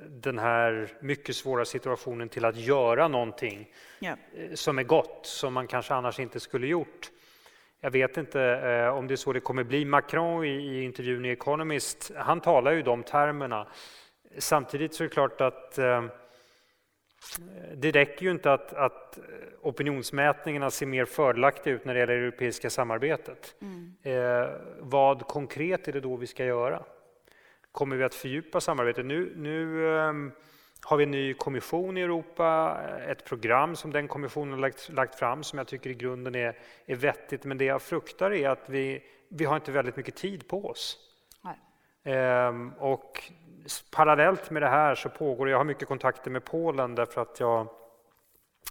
den 0.09 0.39
här 0.39 0.89
mycket 1.01 1.37
svåra 1.37 1.65
situationen 1.65 2.29
till 2.29 2.45
att 2.45 2.57
göra 2.57 3.09
någonting 3.09 3.69
Ja. 3.99 4.17
eh, 4.37 4.53
som 4.55 4.79
är 4.79 4.83
gott, 4.83 5.21
som 5.27 5.53
man 5.55 5.67
kanske 5.67 5.95
annars 5.95 6.21
inte 6.21 6.41
skulle 6.41 6.67
gjort. 6.67 7.11
Jag 7.81 7.91
vet 7.91 8.17
inte 8.17 8.43
eh, 8.43 8.89
om 8.99 9.07
det 9.07 9.15
är 9.15 9.17
så 9.17 9.33
det 9.33 9.41
kommer 9.41 9.65
bli. 9.65 9.85
Macron 9.85 10.45
i, 10.45 10.49
i 10.49 10.83
intervjun 10.85 11.25
i 11.25 11.29
Economist, 11.31 12.11
han 12.17 12.41
talar 12.41 12.73
ju 12.73 12.83
de 12.83 13.03
termerna. 13.03 13.67
Samtidigt 14.39 14.95
så 14.95 15.05
är 15.05 15.09
det 15.09 15.15
klart 15.15 15.41
att 15.41 15.79
eh, 15.79 16.05
det 17.75 17.91
räcker 17.91 18.25
ju 18.25 18.31
inte 18.31 18.53
att, 18.53 18.73
att 18.75 19.19
opinionsmätningarna 19.63 20.71
ser 20.71 20.87
mer 20.87 21.05
fördelaktiga 21.05 21.75
ut 21.75 21.85
när 21.85 21.95
det 21.95 22.01
gäller 22.01 22.15
det 22.15 22.21
europeiska 22.21 22.71
samarbetet. 22.71 23.55
Eh, 24.03 24.49
vad 24.79 25.27
konkret 25.27 25.89
är 25.89 25.93
det 25.93 26.01
då 26.01 26.17
vi 26.17 26.27
ska 26.27 26.45
göra? 26.45 26.83
Kommer 27.79 27.97
vi 27.97 28.05
att 28.05 28.15
fördjupa 28.15 28.61
samarbetet? 28.61 29.07
Nu, 29.07 29.33
nu 29.37 29.89
ehm, 29.99 30.33
har 30.83 30.97
vi 30.97 31.05
en 31.05 31.11
ny 31.11 31.35
kommission 31.35 31.97
i 31.97 32.01
Europa, 32.01 32.81
ett 33.07 33.25
program 33.25 33.77
som 33.77 33.93
den 33.93 34.09
kommissionen 34.09 34.53
har 34.53 34.61
lagt, 34.61 34.89
lagt 34.89 35.19
fram 35.19 35.43
som 35.43 35.59
jag 35.59 35.69
tycker 35.69 35.91
i 35.91 35.95
grunden 35.95 36.35
är, 36.35 36.59
är 36.87 36.97
vettigt. 36.97 37.45
Men 37.45 37.59
det 37.59 37.65
jag 37.65 37.83
fruktar 37.83 38.31
är 38.31 38.49
att 38.49 38.69
vi, 38.69 39.03
vi 39.29 39.45
har 39.45 39.57
inte 39.57 39.73
väldigt 39.73 39.97
mycket 39.97 40.17
tid 40.17 40.49
på 40.49 40.67
oss. 40.67 40.99
Ehm, 42.05 42.73
och 42.79 43.33
parallellt 43.91 44.51
med 44.51 44.63
det 44.63 44.69
här 44.69 44.95
så 44.95 45.09
pågår, 45.09 45.49
jag 45.49 45.59
har 45.59 45.65
mycket 45.65 45.89
kontakter 45.89 46.31
med 46.31 46.45
Polen 46.45 46.95
därför 46.95 47.23
att 47.23 47.41
jag, 47.41 47.67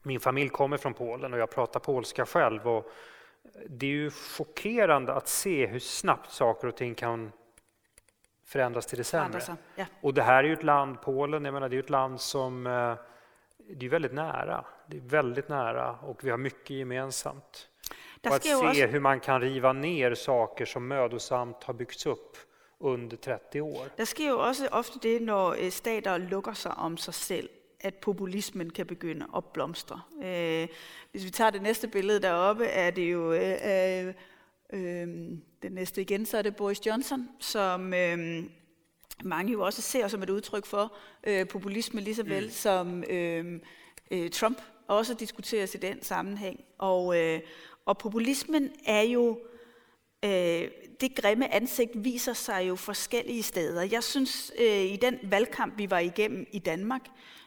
min 0.03 0.19
familj 0.19 0.49
kommer 0.49 0.77
från 0.77 0.93
Polen 0.93 1.33
och 1.33 1.39
jag 1.39 1.51
pratar 1.51 1.79
polska 1.79 2.25
själv. 2.25 2.67
Och 2.67 2.91
det 3.67 3.85
är 3.85 3.91
ju 3.91 4.11
chockerande 4.11 5.13
att 5.13 5.27
se 5.27 5.67
hur 5.67 5.79
snabbt 5.79 6.31
saker 6.31 6.67
och 6.67 6.77
ting 6.77 6.95
kan 6.95 7.31
förändras 8.47 8.85
till 8.85 8.97
det 8.97 9.03
sämre. 9.03 9.41
Ja. 9.75 9.85
Och 10.01 10.13
det 10.13 10.21
här 10.21 10.43
är 10.43 10.47
ju 10.47 10.53
ett 10.53 10.63
land, 10.63 11.01
Polen, 11.01 11.45
jag 11.45 11.53
menar 11.53 11.69
det 11.69 11.73
är 11.73 11.77
ju 11.77 11.83
ett 11.83 11.89
land 11.89 12.21
som 12.21 12.67
eh, 12.67 12.95
det 13.69 13.85
är 13.85 13.89
väldigt 13.89 14.13
nära. 14.13 14.65
Det 14.87 14.97
är 14.97 15.01
väldigt 15.01 15.49
nära 15.49 15.91
och 15.91 16.23
vi 16.23 16.29
har 16.29 16.37
mycket 16.37 16.69
gemensamt. 16.69 17.69
Och 18.25 18.35
att 18.35 18.43
se 18.43 18.87
hur 18.87 18.99
man 18.99 19.19
kan 19.19 19.41
riva 19.41 19.73
ner 19.73 20.15
saker 20.15 20.65
som 20.65 20.87
mödosamt 20.87 21.63
har 21.63 21.73
byggts 21.73 22.05
upp 22.05 22.37
under 22.79 23.17
30 23.17 23.61
år. 23.61 23.89
der 23.97 24.05
sker 24.05 24.29
jo 24.29 24.39
også 24.39 24.67
ofte 24.71 24.99
det, 24.99 25.21
når 25.21 25.55
øh, 25.59 25.71
stater 25.71 26.17
lukker 26.17 26.53
sig 26.53 26.71
om 26.71 26.97
sig 26.97 27.13
selv, 27.13 27.49
at 27.79 27.93
populismen 27.95 28.69
kan 28.69 28.85
begynde 28.85 29.25
at 29.35 29.45
blomstre. 29.45 30.01
Øh, 30.23 30.67
hvis 31.11 31.25
vi 31.25 31.29
tager 31.29 31.49
det 31.49 31.61
næste 31.61 31.87
billede 31.87 32.21
deroppe, 32.21 32.65
er 32.65 32.91
det 32.91 33.11
jo 33.11 33.33
øh, 33.33 34.13
øh, 34.73 35.01
øh, 35.01 35.07
det 35.61 35.71
næste 35.71 36.01
igen, 36.01 36.25
så 36.25 36.37
er 36.37 36.41
det 36.41 36.55
Boris 36.55 36.85
Johnson, 36.85 37.29
som 37.39 37.93
øh, 37.93 38.43
mange 39.23 39.51
jo 39.51 39.65
også 39.65 39.81
ser 39.81 40.07
som 40.07 40.23
et 40.23 40.29
udtryk 40.29 40.65
for 40.65 40.97
øh, 41.23 41.47
populisme, 41.47 42.01
lige 42.01 42.15
så 42.15 42.23
vel 42.23 42.43
mm. 42.43 42.51
som 42.51 43.03
øh, 43.09 43.59
øh, 44.11 44.29
Trump 44.29 44.61
også 44.87 45.13
diskuteres 45.13 45.75
i 45.75 45.77
den 45.77 46.03
sammenhæng. 46.03 46.59
Og, 46.77 47.19
øh, 47.19 47.39
og 47.85 47.97
populismen 47.97 48.71
er 48.85 49.01
jo 49.01 49.39
Øh, 50.25 50.71
det 51.01 51.15
grimme 51.15 51.53
ansigt 51.53 51.91
viser 51.95 52.33
sig 52.33 52.67
jo 52.67 52.75
forskellige 52.75 53.43
steder. 53.43 53.81
Jeg 53.81 54.03
synes, 54.03 54.51
øh, 54.59 54.81
i 54.81 54.95
den 54.95 55.19
valgkamp, 55.23 55.77
vi 55.77 55.89
var 55.89 55.99
igennem 55.99 56.47
i 56.51 56.59
Danmark, 56.59 57.01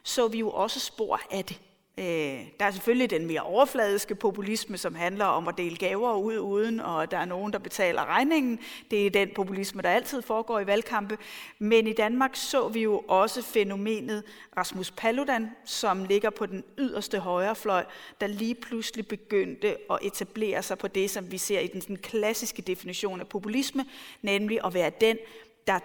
så 0.04 0.28
vi 0.28 0.38
jo 0.38 0.50
også 0.50 0.80
spor 0.80 1.20
af 1.30 1.44
det. 1.44 1.60
Øh, 2.00 2.40
der 2.60 2.66
er 2.66 2.70
selvfølgelig 2.70 3.10
den 3.10 3.26
mere 3.26 3.40
overfladiske 3.40 4.14
populisme, 4.14 4.78
som 4.78 4.94
handler 4.94 5.24
om 5.24 5.48
at 5.48 5.58
dele 5.58 5.76
gaver 5.76 6.14
ud 6.14 6.38
uden, 6.38 6.80
og 6.80 7.10
der 7.10 7.18
er 7.18 7.24
nogen, 7.24 7.52
der 7.52 7.58
betaler 7.58 8.04
regningen. 8.04 8.58
Det 8.90 9.06
er 9.06 9.10
den 9.10 9.30
populisme, 9.34 9.82
der 9.82 9.90
altid 9.90 10.22
foregår 10.22 10.60
i 10.60 10.66
valgkampe. 10.66 11.18
Men 11.58 11.86
i 11.86 11.92
Danmark 11.92 12.30
så 12.36 12.68
vi 12.68 12.82
jo 12.82 12.98
også 13.08 13.42
fænomenet 13.42 14.22
Rasmus 14.56 14.90
Paludan, 14.90 15.50
som 15.64 16.04
ligger 16.04 16.30
på 16.30 16.46
den 16.46 16.64
yderste 16.78 17.18
højrefløj, 17.18 17.84
der 18.20 18.26
lige 18.26 18.54
pludselig 18.54 19.06
begyndte 19.06 19.76
at 19.90 19.98
etablere 20.02 20.62
sig 20.62 20.78
på 20.78 20.88
det, 20.88 21.10
som 21.10 21.32
vi 21.32 21.38
ser 21.38 21.60
i 21.60 21.66
den 21.66 21.80
sådan 21.80 21.96
klassiske 21.96 22.62
definition 22.62 23.20
af 23.20 23.28
populisme, 23.28 23.84
nemlig 24.22 24.60
at 24.64 24.74
være 24.74 24.90
den, 25.00 25.18
der 25.66 25.78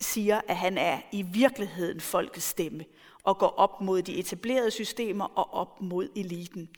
siger, 0.00 0.40
at 0.48 0.56
han 0.56 0.78
er 0.78 0.98
i 1.12 1.22
virkeligheden 1.22 2.00
folkets 2.00 2.46
stemme 2.46 2.84
og 3.22 3.38
går 3.38 3.54
op 3.56 3.80
mod 3.80 4.02
de 4.02 4.18
etablerede 4.18 4.70
systemer 4.70 5.24
og 5.24 5.54
op 5.54 5.80
mod 5.80 6.08
eliten. 6.16 6.68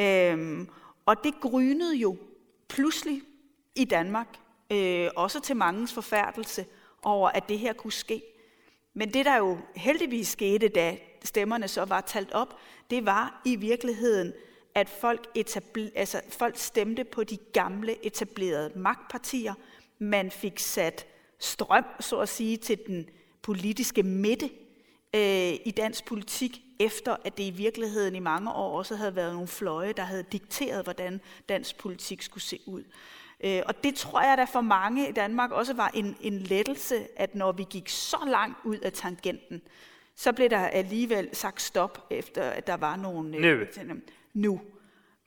Øhm, 0.00 0.68
og 1.06 1.24
det 1.24 1.34
grynede 1.40 1.96
jo 1.96 2.16
pludselig 2.68 3.22
i 3.76 3.84
Danmark, 3.84 4.38
øh, 4.72 5.10
også 5.16 5.40
til 5.40 5.56
mangens 5.56 5.92
forfærdelse 5.92 6.66
over, 7.02 7.28
at 7.28 7.48
det 7.48 7.58
her 7.58 7.72
kunne 7.72 7.92
ske. 7.92 8.22
Men 8.94 9.14
det, 9.14 9.24
der 9.24 9.36
jo 9.36 9.58
heldigvis 9.76 10.28
skete, 10.28 10.68
da 10.68 10.96
stemmerne 11.24 11.68
så 11.68 11.84
var 11.84 12.00
talt 12.00 12.32
op, 12.32 12.58
det 12.90 13.06
var 13.06 13.42
i 13.44 13.56
virkeligheden, 13.56 14.32
at 14.74 14.88
folk, 14.88 15.26
etabler, 15.34 15.90
altså, 15.94 16.20
folk 16.28 16.56
stemte 16.56 17.04
på 17.04 17.24
de 17.24 17.36
gamle 17.36 18.06
etablerede 18.06 18.72
magtpartier. 18.78 19.54
Man 19.98 20.30
fik 20.30 20.58
sat 20.58 21.06
strøm, 21.38 21.84
så 22.00 22.18
at 22.18 22.28
sige, 22.28 22.56
til 22.56 22.78
den 22.86 23.08
politiske 23.42 24.02
midte 24.02 24.50
øh, 25.14 25.52
i 25.64 25.72
dansk 25.76 26.04
politik, 26.04 26.60
efter 26.80 27.16
at 27.24 27.38
det 27.38 27.44
i 27.44 27.50
virkeligheden 27.50 28.14
i 28.14 28.18
mange 28.18 28.52
år 28.52 28.78
også 28.78 28.96
havde 28.96 29.16
været 29.16 29.32
nogle 29.32 29.48
fløje, 29.48 29.92
der 29.92 30.02
havde 30.02 30.22
dikteret, 30.22 30.84
hvordan 30.84 31.20
dansk 31.48 31.78
politik 31.78 32.22
skulle 32.22 32.44
se 32.44 32.58
ud. 32.66 32.84
Øh, 33.44 33.62
og 33.66 33.84
det 33.84 33.94
tror 33.94 34.22
jeg, 34.22 34.38
der 34.38 34.46
for 34.46 34.60
mange 34.60 35.08
i 35.08 35.12
Danmark 35.12 35.52
også 35.52 35.74
var 35.74 35.90
en, 35.94 36.16
en 36.20 36.38
lettelse, 36.38 37.06
at 37.16 37.34
når 37.34 37.52
vi 37.52 37.66
gik 37.70 37.88
så 37.88 38.16
langt 38.26 38.58
ud 38.64 38.78
af 38.78 38.92
tangenten, 38.92 39.62
så 40.16 40.32
blev 40.32 40.50
der 40.50 40.58
alligevel 40.58 41.28
sagt 41.32 41.62
stop, 41.62 42.06
efter 42.10 42.42
at 42.42 42.66
der 42.66 42.76
var 42.76 42.96
nogle... 42.96 43.30
Nu. 43.30 43.48
Øh, 43.48 43.66
nu. 44.34 44.60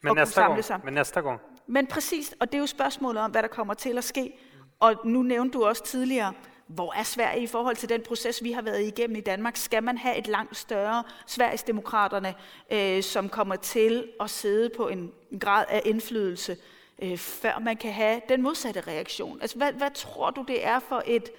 Men 0.02 0.16
nästa, 0.16 0.42
gång. 0.42 0.86
Men 0.86 0.94
nästa 0.94 1.20
gång. 1.20 1.40
Men 1.68 1.88
præcis, 1.88 2.36
og 2.40 2.52
det 2.52 2.58
er 2.58 2.60
jo 2.60 2.68
spørgsmålet 2.68 3.24
om, 3.24 3.32
hvad 3.32 3.42
der 3.42 3.48
kommer 3.48 3.74
til 3.74 3.98
at 3.98 4.04
ske. 4.04 4.34
Og 4.80 4.96
nu 5.06 5.24
nævnte 5.24 5.58
du 5.58 5.66
også 5.66 5.84
tidligere, 5.84 6.34
hvor 6.68 6.94
er 6.94 7.04
Sverige 7.04 7.44
i 7.44 7.48
forhold 7.48 7.76
til 7.76 7.90
den 7.90 8.02
proces, 8.02 8.44
vi 8.44 8.52
har 8.52 8.62
været 8.62 8.82
igennem 8.82 9.16
i 9.16 9.22
Danmark? 9.22 9.58
Skal 9.58 9.84
man 9.84 9.98
have 9.98 10.18
et 10.18 10.28
langt 10.28 10.58
større 10.58 11.04
Sverigesdemokraterne, 11.28 12.36
øh, 12.72 13.04
som 13.04 13.30
kommer 13.30 13.56
til 13.56 14.08
at 14.20 14.30
sidde 14.30 14.70
på 14.78 14.88
en 14.88 15.12
grad 15.40 15.66
af 15.70 15.82
indflydelse, 15.86 16.58
øh, 17.02 17.18
før 17.18 17.60
man 17.60 17.78
kan 17.78 17.92
have 17.92 18.22
den 18.30 18.42
modsatte 18.42 18.82
reaktion? 18.82 19.42
Altså, 19.42 19.58
hvad, 19.58 19.74
hvad 19.74 19.92
tror 19.96 20.30
du, 20.30 20.46
det 20.48 20.66
er 20.66 20.80
for 20.80 21.04
et, 21.06 21.30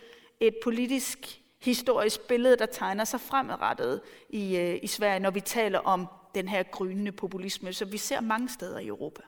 et 0.40 0.54
politisk 0.64 1.40
historisk 1.62 2.20
billede, 2.20 2.56
der 2.56 2.66
tegner 2.66 3.04
sig 3.04 3.20
fremadrettet 3.20 4.00
i, 4.28 4.56
øh, 4.56 4.78
i 4.82 4.86
Sverige, 4.86 5.20
når 5.20 5.30
vi 5.30 5.40
taler 5.40 5.78
om 5.78 6.06
den 6.34 6.48
her 6.48 6.62
grønne 6.62 7.12
populisme, 7.12 7.72
som 7.72 7.92
vi 7.92 7.98
ser 7.98 8.20
mange 8.20 8.48
steder 8.48 8.78
i 8.78 8.86
Europa? 8.86 9.22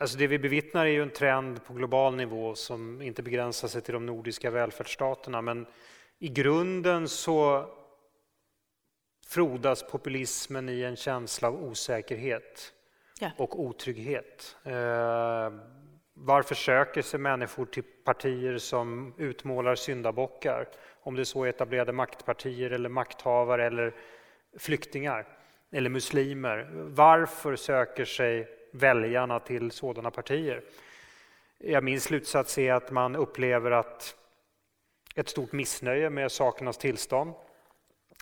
Alltså 0.00 0.18
det 0.18 0.26
vi 0.26 0.38
bevittnar 0.38 0.86
är 0.86 0.90
ju 0.90 1.02
en 1.02 1.10
trend 1.10 1.64
på 1.64 1.74
global 1.74 2.16
nivå 2.16 2.54
som 2.54 3.02
inte 3.02 3.22
begränsar 3.22 3.68
sig 3.68 3.82
till 3.82 3.94
de 3.94 4.06
nordiska 4.06 4.50
välfärdsstaterna. 4.50 5.42
Men 5.42 5.66
i 6.18 6.28
grunden 6.28 7.08
så 7.08 7.66
frodas 9.26 9.82
populismen 9.90 10.68
i 10.68 10.82
en 10.82 10.96
känsla 10.96 11.48
av 11.48 11.64
osäkerhet 11.64 12.72
ja. 13.20 13.30
och 13.36 13.60
otrygghet. 13.60 14.56
Eh, 14.64 15.52
varför 16.14 16.54
söker 16.54 17.02
sig 17.02 17.20
människor 17.20 17.66
till 17.66 17.84
partier 18.04 18.58
som 18.58 19.14
utmålar 19.18 19.74
syndabockar? 19.74 20.68
Om 21.00 21.14
det 21.14 21.24
så 21.24 21.44
är 21.44 21.48
etablerade 21.48 21.92
maktpartier 21.92 22.70
eller 22.70 22.88
makthavare 22.88 23.66
eller 23.66 23.94
flyktingar 24.58 25.26
eller 25.72 25.90
muslimer. 25.90 26.68
Varför 26.72 27.56
söker 27.56 28.04
sig 28.04 28.57
väljarna 28.72 29.40
till 29.40 29.70
sådana 29.70 30.10
partier? 30.10 30.62
Ja, 31.58 31.80
min 31.80 32.00
slutsats 32.00 32.58
är 32.58 32.72
att 32.72 32.90
man 32.90 33.16
upplever 33.16 33.70
att 33.70 34.14
ett 35.14 35.28
stort 35.28 35.52
missnöje 35.52 36.10
med 36.10 36.32
sakernas 36.32 36.78
tillstånd. 36.78 37.34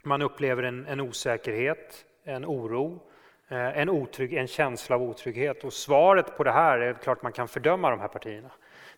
Man 0.04 0.22
upplever 0.22 0.62
en, 0.62 0.86
en 0.86 1.00
osäkerhet, 1.00 2.04
en 2.24 2.46
oro, 2.46 3.02
eh, 3.48 3.78
en, 3.78 3.88
otrygg, 3.88 4.32
en 4.32 4.46
känsla 4.46 4.96
av 4.96 5.02
otrygghet. 5.02 5.64
Och 5.64 5.72
svaret 5.72 6.36
på 6.36 6.44
det 6.44 6.52
här 6.52 6.78
är 6.78 6.94
klart 6.94 7.22
man 7.22 7.32
kan 7.32 7.48
fördöma 7.48 7.90
de 7.90 8.00
här 8.00 8.08
partierna. 8.08 8.50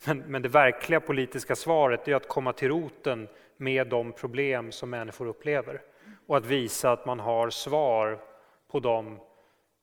Men, 0.07 0.19
men 0.19 0.43
det 0.43 0.49
verkliga 0.49 1.01
politiska 1.01 1.57
svaret 1.57 2.09
är 2.09 2.15
att 2.15 2.29
komma 2.29 2.53
till 2.53 2.69
roten 2.69 3.29
med 3.57 3.87
de 3.87 4.13
problem 4.13 4.73
som 4.73 4.91
människor 4.91 5.27
upplever 5.27 5.81
och 6.27 6.37
att 6.37 6.47
visa 6.47 6.93
att 6.93 7.07
man 7.07 7.21
har 7.21 7.51
svar 7.51 8.19
på 8.71 8.81
de 8.81 9.21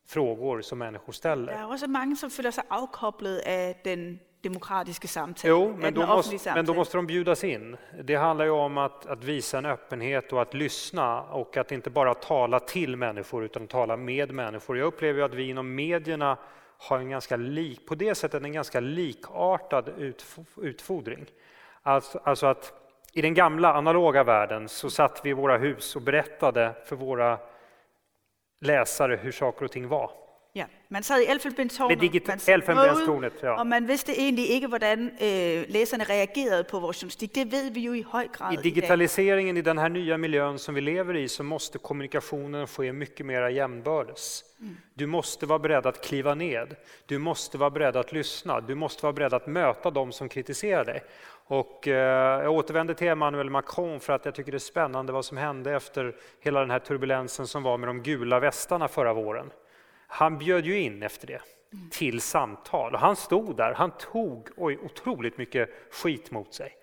frågor 0.06 0.62
som 0.62 0.80
människor 0.80 1.14
ställer. 1.14 1.54
Det 1.54 1.60
är 1.60 1.74
också 1.74 1.88
många 1.88 2.16
som 2.16 2.30
känner 2.30 2.52
sig 2.52 2.64
avkopplade 2.70 3.38
av 3.38 3.74
den 3.84 4.20
demokratiska 4.42 5.08
samtal. 5.08 5.50
Jo, 5.50 5.76
men 5.78 5.94
då, 5.94 6.06
måste, 6.06 6.54
men 6.56 6.66
då 6.66 6.74
måste 6.74 6.98
de 6.98 7.08
bjudas 7.08 7.44
in. 7.44 7.78
Det 8.04 8.16
handlar 8.16 8.46
ju 8.46 8.52
om 8.52 8.78
att, 8.78 9.06
att, 9.06 9.24
visa 9.24 9.58
en 9.58 9.66
öppenhet 9.66 10.34
och 10.34 10.42
att 10.42 10.54
lyssna 10.54 11.22
och 11.22 11.58
att 11.58 11.72
inte 11.72 11.90
bara 11.90 12.14
tala 12.14 12.60
till 12.60 12.96
människor 12.98 13.46
utan 13.46 13.68
tala 13.68 13.98
med 13.98 14.32
människor. 14.32 14.78
Jag 14.78 14.86
upplever 14.86 15.22
att 15.22 15.34
vi 15.34 15.50
inom 15.50 15.76
medierna 15.76 16.38
har 16.78 17.00
en 17.00 17.10
ganska 17.10 17.36
lik, 17.36 17.88
på 17.88 17.96
det 17.96 18.16
sättet 18.16 18.44
en 18.44 18.54
ganska 18.54 18.80
likartad 18.80 20.14
utfodring. 20.62 21.26
Alltså, 21.82 22.20
alltså 22.24 22.46
att 22.46 22.74
i 23.14 23.22
den 23.22 23.34
gamla 23.34 23.74
analoga 23.74 24.24
världen 24.24 24.70
så 24.70 24.90
satt 24.90 25.22
vi 25.24 25.30
i 25.30 25.34
våra 25.34 25.58
hus 25.58 25.96
och 25.96 26.02
berättade 26.02 26.76
för 26.86 26.96
våra 26.96 27.40
läsare 28.66 29.16
hur 29.16 29.32
saker 29.32 29.66
och 29.66 29.72
ting 29.72 29.88
var. 29.88 30.12
Ja, 30.58 30.66
man 30.88 31.04
sad 31.04 31.22
i 31.22 31.26
digit- 31.26 32.50
elfenbenstårnet 32.50 33.34
ja. 33.42 33.60
og 33.60 33.68
man 33.68 33.88
vidste 33.88 34.12
egentlig 34.12 34.50
ikke, 34.50 34.68
hvordan 34.68 35.06
øh, 35.06 35.66
læserne 35.68 36.04
reagerede 36.04 36.64
på 36.64 36.80
vores 36.80 37.02
journalistik. 37.02 37.36
Det 37.36 37.52
ved 37.52 37.72
vi 37.72 37.80
ju 37.80 37.94
i 37.94 38.06
hög 38.12 38.32
grad 38.32 38.54
I 38.54 38.56
digitaliseringen, 38.56 39.58
i 39.58 39.62
den 39.62 39.78
här 39.78 39.90
nya 39.90 40.18
miljön 40.18 40.60
som 40.60 40.76
vi 40.76 40.82
lever 40.82 41.16
i, 41.16 41.28
så 41.28 41.44
måste 41.44 41.78
kommunikationen 41.78 42.68
ske 42.68 42.94
mycket 42.94 43.26
mer 43.26 43.50
jämnbördes. 43.50 44.44
Mm. 44.60 44.78
Du 44.94 45.06
måste 45.06 45.46
vara 45.46 45.60
beredd 45.60 45.86
att 45.86 46.06
kliva 46.06 46.36
ned. 46.36 46.76
Du 47.06 47.18
måste 47.18 47.58
vara 47.58 47.70
beredd 47.70 47.96
att 47.96 48.12
lyssna. 48.12 48.62
Du 48.62 48.76
måste 48.76 49.04
vara 49.06 49.14
beredd 49.14 49.34
att 49.34 49.48
möta 49.48 49.92
de 49.92 50.12
som 50.12 50.30
kritiserar 50.30 50.86
dig. 50.86 51.04
Och 51.48 51.88
eh, 51.88 52.44
jag 52.44 52.52
återvänder 52.52 52.94
till 52.94 53.08
Emmanuel 53.08 53.50
Macron 53.50 54.00
för 54.00 54.14
att 54.14 54.26
jag 54.26 54.36
tycker 54.36 54.52
det 54.52 54.58
är 54.58 54.60
spännande 54.60 55.14
vad 55.14 55.26
som 55.26 55.38
hände 55.38 55.76
efter 55.76 56.16
hela 56.40 56.60
den 56.60 56.72
här 56.72 56.80
turbulensen 56.80 57.48
som 57.48 57.64
var 57.64 57.78
med 57.78 57.90
de 57.90 58.04
gula 58.04 58.40
västarna 58.40 58.88
förra 58.88 59.14
våren. 59.14 59.52
Han 60.08 60.38
bjöd 60.38 60.66
ju 60.66 60.80
in 60.80 61.04
efter 61.04 61.28
det 61.28 61.42
till 61.92 62.22
samtal 62.22 62.94
och 62.94 63.00
han 63.00 63.16
stod 63.16 63.58
där. 63.58 63.74
Han 63.74 63.92
tog 63.92 64.50
oj, 64.58 64.78
otroligt 64.78 65.38
mycket 65.38 65.70
skit 65.92 66.32
mot 66.32 66.54
sig. 66.54 66.74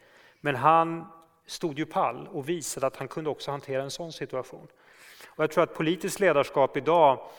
Men 0.40 0.56
han 0.56 1.06
stod 1.46 1.78
ju 1.78 1.86
pall 1.86 2.28
och 2.32 2.48
visade 2.48 2.86
att 2.86 2.96
han 2.96 3.08
kunde 3.08 3.30
också 3.30 3.50
hantera 3.50 3.82
en 3.82 3.90
sån 3.90 4.12
situation. 4.12 4.68
Och 5.28 5.42
jag 5.42 5.50
tror 5.50 5.64
att 5.64 5.74
politiskt 5.74 6.20
ledarskap 6.20 6.76
idag 6.76 7.30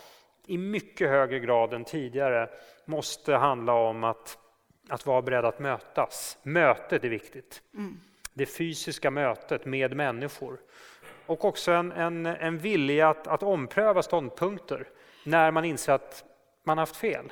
i 0.48 0.58
mycket 0.58 1.10
högre 1.10 1.40
grad 1.40 1.74
än 1.74 1.86
tidigare 1.86 2.50
måste 2.86 3.36
handla 3.36 3.74
om 3.74 4.04
att 4.04 4.38
att 4.90 5.06
vara 5.06 5.22
beredd 5.22 5.46
att 5.46 5.60
mötas. 5.60 6.38
Mötet 6.44 7.04
är 7.04 7.10
viktigt. 7.10 7.62
Mm. 7.74 8.00
Det 8.34 8.46
fysiska 8.46 9.12
mötet 9.12 9.66
med 9.66 9.96
människor. 9.96 10.60
Och 11.26 11.46
också 11.46 11.72
en, 11.72 11.92
en, 11.92 12.26
en 12.26 12.58
vilja 12.58 13.10
att, 13.10 13.28
att 13.28 13.44
ompröva 13.44 14.04
ståndpunkter 14.04 14.88
när 15.24 15.52
man 15.52 15.66
inser 15.66 15.94
att 15.94 16.24
man 16.64 16.78
haft 16.78 16.96
fel. 16.96 17.32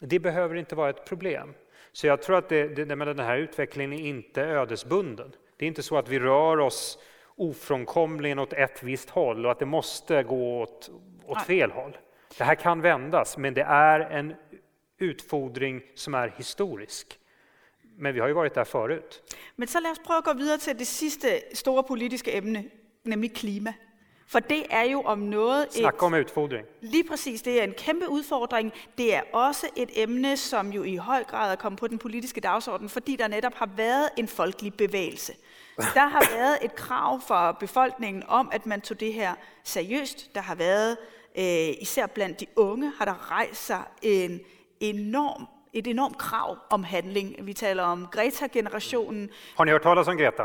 Det 0.00 0.18
behöver 0.18 0.54
inte 0.54 0.74
vara 0.74 0.90
ett 0.90 1.04
problem. 1.04 1.54
Så 1.92 2.06
jag 2.06 2.22
tror 2.22 2.36
att 2.38 2.48
det, 2.48 2.68
det, 2.68 2.84
den 2.84 3.18
här 3.18 3.36
utvecklingen 3.36 3.92
är 3.92 4.08
inte 4.08 4.42
ödesbunden. 4.42 5.32
Det 5.56 5.64
är 5.64 5.68
inte 5.68 5.82
så 5.82 5.98
att 5.98 6.08
vi 6.08 6.18
rör 6.18 6.58
oss 6.58 6.98
ofrånkomligen 7.36 8.38
åt 8.38 8.52
ett 8.52 8.82
visst 8.82 9.10
håll 9.10 9.46
och 9.46 9.52
att 9.52 9.58
det 9.58 9.66
måste 9.66 10.22
gå 10.22 10.62
åt, 10.62 10.90
åt 11.26 11.42
fel 11.42 11.70
håll. 11.70 11.96
Det 12.38 12.44
här 12.44 12.54
kan 12.54 12.80
vändas, 12.80 13.36
men 13.36 13.54
det 13.54 13.62
är 13.62 14.00
en 14.00 14.34
utfodring 14.98 15.82
som 15.94 16.14
är 16.14 16.34
historisk. 16.36 17.18
Men 17.96 18.14
vi 18.14 18.20
har 18.20 18.28
ju 18.28 18.34
varit 18.34 18.54
där 18.54 18.64
förut. 18.64 19.36
Men 19.56 19.68
så 19.68 19.80
lad 19.80 19.92
os 19.92 19.98
prøve 19.98 20.18
at 20.18 20.24
gå 20.24 20.32
videre 20.32 20.58
til 20.58 20.78
det 20.78 20.86
sidste 20.86 21.40
store 21.54 21.82
politiske 21.82 22.30
emne, 22.32 22.64
nemlig 23.04 23.34
klima. 23.34 23.72
For 24.30 24.38
det 24.40 24.66
er 24.70 24.82
jo 24.82 25.02
om 25.02 25.18
noget... 25.18 25.66
Snak 25.70 26.02
om 26.02 26.14
udfordring. 26.14 26.66
Lige 26.80 27.04
præcis, 27.04 27.42
det 27.42 27.60
er 27.60 27.64
en 27.64 27.72
kæmpe 27.72 28.08
udfordring. 28.08 28.72
Det 28.98 29.14
er 29.14 29.22
også 29.32 29.66
et 29.76 29.90
emne, 29.94 30.36
som 30.36 30.72
jo 30.72 30.82
i 30.82 30.96
høj 30.96 31.24
grad 31.24 31.52
er 31.52 31.56
kommet 31.56 31.80
på 31.80 31.86
den 31.86 31.98
politiske 31.98 32.40
dagsorden, 32.40 32.88
fordi 32.88 33.16
der 33.16 33.28
netop 33.28 33.54
har 33.54 33.68
været 33.76 34.08
en 34.16 34.28
folkelig 34.28 34.74
bevægelse. 34.74 35.32
Der 35.94 36.08
har 36.08 36.36
været 36.36 36.58
et 36.62 36.74
krav 36.74 37.20
fra 37.20 37.52
befolkningen 37.52 38.22
om, 38.28 38.48
at 38.52 38.66
man 38.66 38.80
tog 38.80 39.00
det 39.00 39.12
her 39.12 39.34
seriøst. 39.64 40.34
Der 40.34 40.40
har 40.40 40.54
været, 40.54 40.96
øh, 41.38 41.82
især 41.82 42.06
blandt 42.06 42.40
de 42.40 42.46
unge, 42.56 42.92
har 42.98 43.04
der 43.04 43.30
rejst 43.30 43.66
sig 43.66 43.82
en 44.02 44.40
enorm, 44.80 45.46
et 45.72 45.86
enormt 45.86 46.18
krav 46.18 46.56
om 46.70 46.84
handling. 46.84 47.36
Vi 47.46 47.52
taler 47.52 47.82
om 47.82 48.06
Greta-generationen. 48.12 49.30
Har 49.56 49.64
ni 49.64 49.70
hørt 49.70 49.82
talas 49.82 50.08
om 50.08 50.18
Greta? 50.18 50.42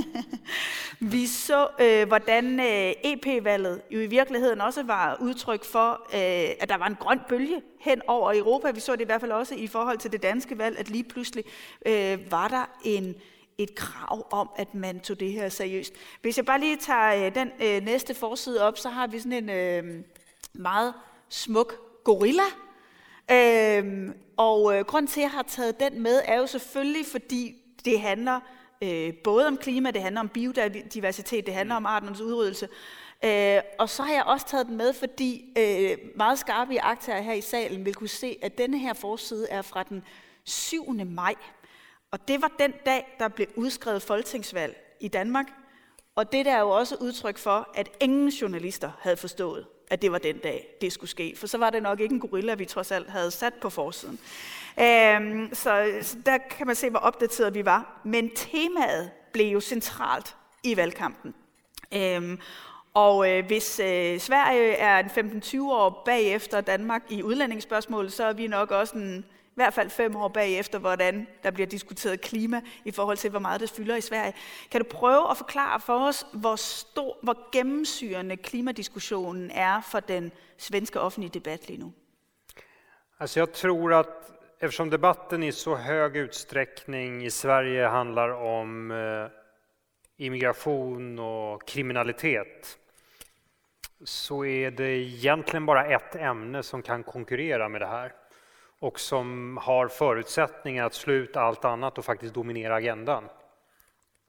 vi 1.14 1.26
så, 1.26 1.68
øh, 1.80 2.08
hvordan 2.08 2.60
øh, 2.60 2.92
EP-valget 3.04 3.82
jo 3.90 4.00
i 4.00 4.06
virkeligheden 4.06 4.60
også 4.60 4.82
var 4.82 5.16
udtryk 5.20 5.64
for, 5.64 5.90
øh, 6.14 6.50
at 6.60 6.68
der 6.68 6.76
var 6.76 6.86
en 6.86 6.96
grøn 7.00 7.20
bølge 7.28 7.62
hen 7.80 8.02
over 8.06 8.32
Europa. 8.34 8.70
Vi 8.70 8.80
så 8.80 8.92
det 8.92 9.00
i 9.00 9.04
hvert 9.04 9.20
fald 9.20 9.32
også 9.32 9.54
i 9.54 9.66
forhold 9.66 9.98
til 9.98 10.12
det 10.12 10.22
danske 10.22 10.58
valg, 10.58 10.78
at 10.78 10.90
lige 10.90 11.04
pludselig 11.04 11.44
øh, 11.86 12.30
var 12.30 12.48
der 12.48 12.64
en, 12.84 13.14
et 13.58 13.74
krav 13.74 14.26
om, 14.30 14.50
at 14.56 14.74
man 14.74 15.00
tog 15.00 15.20
det 15.20 15.32
her 15.32 15.48
seriøst. 15.48 15.92
Hvis 16.22 16.36
jeg 16.36 16.46
bare 16.46 16.60
lige 16.60 16.76
tager 16.76 17.26
øh, 17.26 17.34
den 17.34 17.50
øh, 17.62 17.84
næste 17.84 18.14
forside 18.14 18.62
op, 18.62 18.78
så 18.78 18.88
har 18.88 19.06
vi 19.06 19.18
sådan 19.18 19.32
en 19.32 19.50
øh, 19.50 20.04
meget 20.52 20.94
smuk 21.28 21.74
gorilla, 22.04 22.42
Øh, 23.30 24.10
og 24.36 24.76
øh, 24.76 24.84
grund 24.84 25.08
til, 25.08 25.20
at 25.20 25.22
jeg 25.22 25.30
har 25.30 25.42
taget 25.42 25.80
den 25.80 26.02
med, 26.02 26.20
er 26.24 26.38
jo 26.38 26.46
selvfølgelig, 26.46 27.06
fordi 27.06 27.54
det 27.84 28.00
handler 28.00 28.40
øh, 28.82 29.14
både 29.24 29.46
om 29.46 29.56
klima, 29.56 29.90
det 29.90 30.02
handler 30.02 30.20
om 30.20 30.28
biodiversitet, 30.28 31.46
det 31.46 31.54
handler 31.54 31.74
om 31.74 31.86
arternes 31.86 32.20
udryddelse. 32.20 32.68
Øh, 33.24 33.62
og 33.78 33.88
så 33.88 34.02
har 34.02 34.14
jeg 34.14 34.24
også 34.24 34.46
taget 34.46 34.66
den 34.66 34.76
med, 34.76 34.92
fordi 34.92 35.52
øh, 35.58 35.98
meget 36.16 36.38
skarpe 36.38 36.80
aktier 36.80 37.20
her 37.20 37.32
i 37.32 37.40
salen 37.40 37.84
vil 37.84 37.94
kunne 37.94 38.08
se, 38.08 38.38
at 38.42 38.58
denne 38.58 38.78
her 38.78 38.92
forside 38.92 39.48
er 39.48 39.62
fra 39.62 39.82
den 39.82 40.04
7. 40.44 40.94
maj. 41.06 41.34
Og 42.10 42.28
det 42.28 42.42
var 42.42 42.52
den 42.58 42.72
dag, 42.86 43.16
der 43.18 43.28
blev 43.28 43.46
udskrevet 43.56 44.02
folketingsvalg 44.02 44.96
i 45.00 45.08
Danmark. 45.08 45.46
Og 46.14 46.32
det 46.32 46.46
der 46.46 46.52
er 46.52 46.60
jo 46.60 46.70
også 46.70 46.96
udtryk 47.00 47.38
for, 47.38 47.68
at 47.74 47.88
ingen 48.00 48.28
journalister 48.28 48.90
havde 49.00 49.16
forstået, 49.16 49.66
at 49.92 50.02
det 50.02 50.12
var 50.12 50.18
den 50.18 50.38
dag, 50.38 50.66
det 50.80 50.92
skulle 50.92 51.10
ske. 51.10 51.34
For 51.36 51.46
så 51.46 51.58
var 51.58 51.70
det 51.70 51.82
nok 51.82 52.00
ikke 52.00 52.12
en 52.12 52.20
gorilla, 52.20 52.54
vi 52.54 52.64
trods 52.64 52.90
alt 52.90 53.10
havde 53.10 53.30
sat 53.30 53.54
på 53.54 53.70
forsiden. 53.70 54.18
Øhm, 54.80 55.54
så, 55.54 55.92
så 56.02 56.16
der 56.26 56.38
kan 56.38 56.66
man 56.66 56.76
se, 56.76 56.90
hvor 56.90 56.98
opdateret 56.98 57.54
vi 57.54 57.64
var. 57.64 58.00
Men 58.04 58.30
temaet 58.34 59.10
blev 59.32 59.46
jo 59.46 59.60
centralt 59.60 60.36
i 60.62 60.76
valgkampen. 60.76 61.34
Øhm, 61.94 62.38
og 62.94 63.30
øh, 63.30 63.46
hvis 63.46 63.80
øh, 63.80 64.20
Sverige 64.20 64.72
er 64.72 64.98
en 64.98 65.40
15-20 65.44 65.60
år 65.62 66.02
bagefter 66.04 66.60
Danmark 66.60 67.02
i 67.10 67.22
udlændingsspørgsmål, 67.22 68.10
så 68.10 68.24
er 68.24 68.32
vi 68.32 68.46
nok 68.46 68.70
også 68.70 68.94
en 68.94 69.24
i 69.52 69.54
hvert 69.54 69.74
fald 69.74 69.90
fem 69.90 70.16
år 70.16 70.28
bagefter, 70.28 70.78
hvordan 70.78 71.26
der 71.42 71.50
bliver 71.50 71.66
diskuteret 71.66 72.20
klima 72.20 72.60
i 72.84 72.90
forhold 72.90 73.16
til, 73.16 73.30
hvor 73.30 73.38
meget 73.38 73.60
det 73.60 73.70
fylder 73.70 73.96
i 73.96 74.00
Sverige. 74.00 74.32
Kan 74.70 74.80
du 74.80 74.86
prøve 74.90 75.30
at 75.30 75.36
forklare 75.36 75.80
for 75.80 76.08
os, 76.08 76.26
hvor, 76.32 76.56
stor, 76.56 77.18
hvor 77.22 77.50
gennemsyrende 77.52 78.36
klimadiskussionen 78.36 79.50
er 79.50 79.80
for 79.90 80.00
den 80.00 80.32
svenska 80.58 80.98
offentliga 80.98 81.32
debatten 81.32 81.66
lige 81.68 81.80
nu? 81.80 81.92
Alltså 83.18 83.40
jag 83.40 83.52
tror 83.52 83.92
att 83.92 84.32
eftersom 84.60 84.90
debatten 84.90 85.42
i 85.42 85.52
så 85.52 85.74
hög 85.74 86.16
utsträckning 86.16 87.24
i 87.24 87.30
Sverige 87.30 87.88
handlar 87.88 88.28
om 88.30 88.90
eh, 88.90 89.28
immigration 90.16 91.18
och 91.18 91.68
kriminalitet 91.68 92.78
så 94.04 94.44
är 94.44 94.70
det 94.70 94.88
egentligen 94.88 95.66
bara 95.66 95.86
ett 95.86 96.16
ämne 96.16 96.62
som 96.62 96.82
kan 96.82 97.02
konkurrera 97.02 97.68
med 97.68 97.80
det 97.80 97.86
här 97.86 98.12
och 98.82 99.00
som 99.00 99.56
har 99.62 99.88
förutsättningar 99.88 100.86
att 100.86 100.94
slå 100.94 101.12
ut 101.12 101.36
allt 101.36 101.64
annat 101.64 101.98
och 101.98 102.04
faktiskt 102.04 102.34
dominera 102.34 102.74
agendan. 102.74 103.24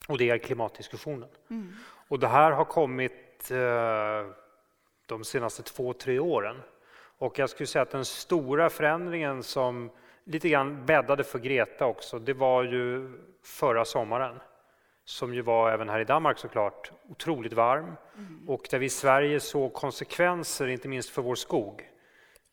Och 0.07 0.17
det 0.17 0.29
är 0.29 0.37
klimatdiskussionen. 0.37 1.29
Mm. 1.49 1.73
Och 2.07 2.19
det 2.19 2.27
här 2.27 2.51
har 2.51 2.65
kommit 2.65 3.51
eh, 3.51 4.31
de 5.05 5.23
senaste 5.23 5.63
två, 5.63 5.93
tre 5.93 6.19
åren. 6.19 6.61
Och 7.17 7.39
jag 7.39 7.49
skulle 7.49 7.67
säga 7.67 7.81
att 7.81 7.91
den 7.91 8.05
stora 8.05 8.69
förändringen 8.69 9.43
som 9.43 9.89
lite 10.23 10.49
grann 10.49 10.85
bäddade 10.85 11.23
för 11.23 11.39
Greta 11.39 11.85
också, 11.85 12.19
det 12.19 12.33
var 12.33 12.63
ju 12.63 13.11
förra 13.43 13.85
sommaren 13.85 14.39
som 15.05 15.33
ju 15.33 15.41
var 15.41 15.71
även 15.71 15.89
här 15.89 15.99
i 15.99 16.05
Danmark 16.05 16.37
såklart 16.37 16.91
otroligt 17.09 17.53
varm 17.53 17.95
mm. 18.17 18.49
och 18.49 18.67
där 18.71 18.79
vi 18.79 18.85
i 18.85 18.89
Sverige 18.89 19.39
såg 19.39 19.73
konsekvenser, 19.73 20.67
inte 20.67 20.87
minst 20.87 21.09
för 21.09 21.21
vår 21.21 21.35
skog. 21.35 21.89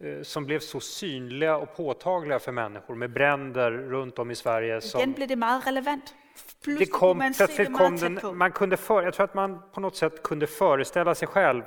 Eh, 0.05 0.23
som 0.23 0.47
blev 0.47 0.59
så 0.59 0.81
synliga 0.81 1.57
och 1.57 1.77
påtagliga 1.77 2.39
för 2.39 2.53
människor 2.53 2.95
med 2.95 3.11
bränder 3.11 3.71
runt 3.71 4.19
om 4.19 4.31
i 4.31 4.35
Sverige. 4.35 4.81
Som, 4.81 5.01
Igen 5.01 5.13
blev 5.13 5.29
det 5.29 5.37
mycket 5.37 5.67
relevant. 5.67 6.15
Plus 6.65 6.79
det 6.79 6.87
kom, 6.87 7.19
man 7.19 7.35
plötsligt 7.35 7.77
kom 7.77 7.97
den, 7.97 8.21
man 8.37 8.53
kunde 8.53 8.77
för, 8.77 9.03
jag 9.03 9.15
tror 9.15 9.25
att 9.25 9.35
man 9.35 9.63
på 9.73 9.81
något 9.81 9.97
sätt 9.97 10.23
kunde 10.23 10.47
föreställa 10.47 11.15
sig 11.15 11.29
själv 11.29 11.63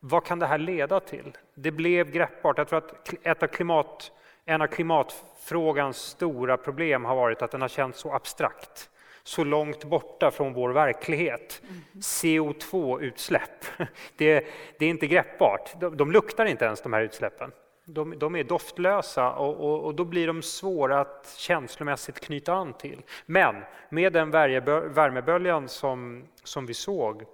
vad 0.00 0.24
kan 0.24 0.38
det 0.38 0.46
här 0.46 0.58
leda 0.58 1.00
till? 1.00 1.36
Det 1.54 1.70
blev 1.70 2.10
greppbart. 2.10 2.58
Jag 2.58 2.68
tror 2.68 2.78
att 2.78 3.14
ett 3.22 3.42
av 3.42 3.46
klimat, 3.46 4.12
en 4.44 4.62
av 4.62 4.66
klimatfrågans 4.66 5.96
stora 5.96 6.56
problem 6.56 7.04
har 7.04 7.16
varit 7.16 7.42
att 7.42 7.50
den 7.50 7.60
har 7.60 7.68
känts 7.68 8.00
så 8.00 8.12
abstrakt 8.12 8.90
så 9.22 9.44
långt 9.44 9.84
borta 9.84 10.30
från 10.30 10.52
vår 10.52 10.70
verklighet. 10.70 11.62
Mm. 11.64 11.82
CO2-utsläpp, 12.00 13.64
det, 14.16 14.46
det, 14.78 14.84
är 14.84 14.90
inte 14.90 15.06
greppbart. 15.06 15.80
De, 15.80 15.96
de 15.96 16.12
luktar 16.12 16.46
inte 16.46 16.64
ens 16.64 16.82
de 16.82 16.92
här 16.92 17.00
utsläppen. 17.00 17.52
De, 17.94 18.18
de 18.18 18.36
är 18.36 18.44
doftlösa 18.44 19.32
och, 19.32 19.56
och, 19.56 19.84
och, 19.84 19.94
då 19.94 20.04
blir 20.04 20.26
de 20.26 20.42
svåra 20.42 21.00
att 21.00 21.34
känslomässigt 21.36 22.20
knyta 22.20 22.54
an 22.54 22.72
till. 22.72 23.02
Men 23.26 23.54
med 23.88 24.12
den 24.12 24.30
värmeböljan 24.30 25.68
som, 25.68 26.24
som 26.44 26.66
vi 26.66 26.74
såg 26.74 27.24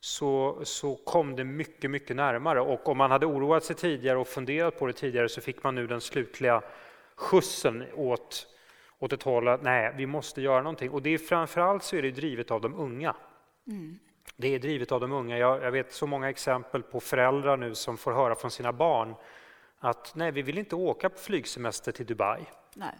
så, 0.00 0.60
så 0.62 0.96
kom 0.96 1.36
det 1.36 1.44
mycket, 1.44 1.90
mycket 1.90 2.16
närmare. 2.16 2.60
Och 2.60 2.88
om 2.88 2.98
man 2.98 3.10
hade 3.10 3.26
oroat 3.26 3.64
sig 3.64 3.76
tidigare 3.76 4.18
och 4.18 4.28
funderat 4.28 4.78
på 4.78 4.86
det 4.86 4.92
tidigare 4.92 5.28
så 5.28 5.40
fick 5.40 5.62
man 5.62 5.74
nu 5.74 5.86
den 5.86 6.00
slutliga 6.00 6.62
skjutsen 7.16 7.84
åt, 7.94 8.46
åt 8.98 9.12
ett 9.12 9.22
håll 9.22 9.48
att 9.48 9.62
nej, 9.62 9.94
vi 9.96 10.06
måste 10.06 10.42
göra 10.42 10.62
någonting. 10.62 10.90
Och 10.90 11.02
det 11.02 11.10
är 11.10 11.18
framförallt 11.18 11.82
så 11.82 11.96
är 11.96 12.02
det 12.02 12.10
drivet 12.10 12.50
av 12.50 12.60
de 12.60 12.74
unga. 12.74 13.16
Mm. 13.66 13.98
Det 14.36 14.54
är 14.54 14.58
drivet 14.58 14.92
av 14.92 15.00
de 15.00 15.12
unga. 15.12 15.38
Jag, 15.38 15.62
jag 15.62 15.72
vet 15.72 15.92
så 15.92 16.06
många 16.06 16.30
exempel 16.30 16.82
på 16.82 17.00
föräldrar 17.00 17.56
nu 17.56 17.74
som 17.74 17.96
får 17.96 18.12
höra 18.12 18.34
från 18.34 18.50
sina 18.50 18.72
barn 18.72 19.14
att 19.78 20.12
nej, 20.14 20.30
vi 20.32 20.42
vill 20.42 20.58
inte 20.58 20.76
åka 20.76 21.08
på 21.08 21.18
flygsemester 21.18 21.92
till 21.92 22.06
Dubai. 22.06 22.44
Nej. 22.74 22.94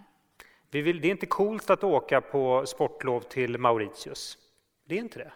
Vi 0.70 0.82
vill, 0.82 1.00
det 1.00 1.08
är 1.08 1.10
inte 1.10 1.26
coolt 1.26 1.70
att 1.70 1.84
åka 1.84 2.20
på 2.20 2.66
sportlov 2.66 3.20
till 3.20 3.58
Mauritius. 3.58 4.38
Det 4.84 4.94
är 4.94 4.98
inte 4.98 5.18
det. 5.18 5.32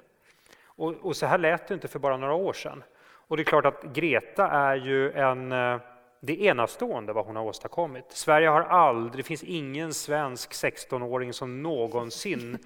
Och, 0.64 0.94
och 0.94 1.16
så 1.16 1.26
här 1.26 1.38
lät 1.38 1.68
det 1.68 1.74
inte 1.74 1.88
för 1.88 1.98
bara 1.98 2.16
några 2.16 2.34
år 2.34 2.52
sedan. 2.52 2.82
Och 3.02 3.36
det 3.36 3.42
är 3.42 3.44
klart 3.44 3.66
att 3.66 3.82
Greta 3.82 4.48
är 4.48 4.76
ju 4.76 5.12
en 5.12 5.52
eh, 5.52 5.80
det 6.22 6.32
är 6.32 6.50
enastående 6.50 7.12
vad 7.12 7.26
hon 7.26 7.36
har 7.36 7.44
åstadkommit. 7.44 8.04
Sverige 8.08 8.48
har 8.48 8.60
aldrig, 8.62 9.16
det 9.16 9.22
finns 9.22 9.42
ingen 9.42 9.94
svensk 9.94 10.52
16-åring 10.52 11.32
som 11.32 11.62
någonsin, 11.62 12.58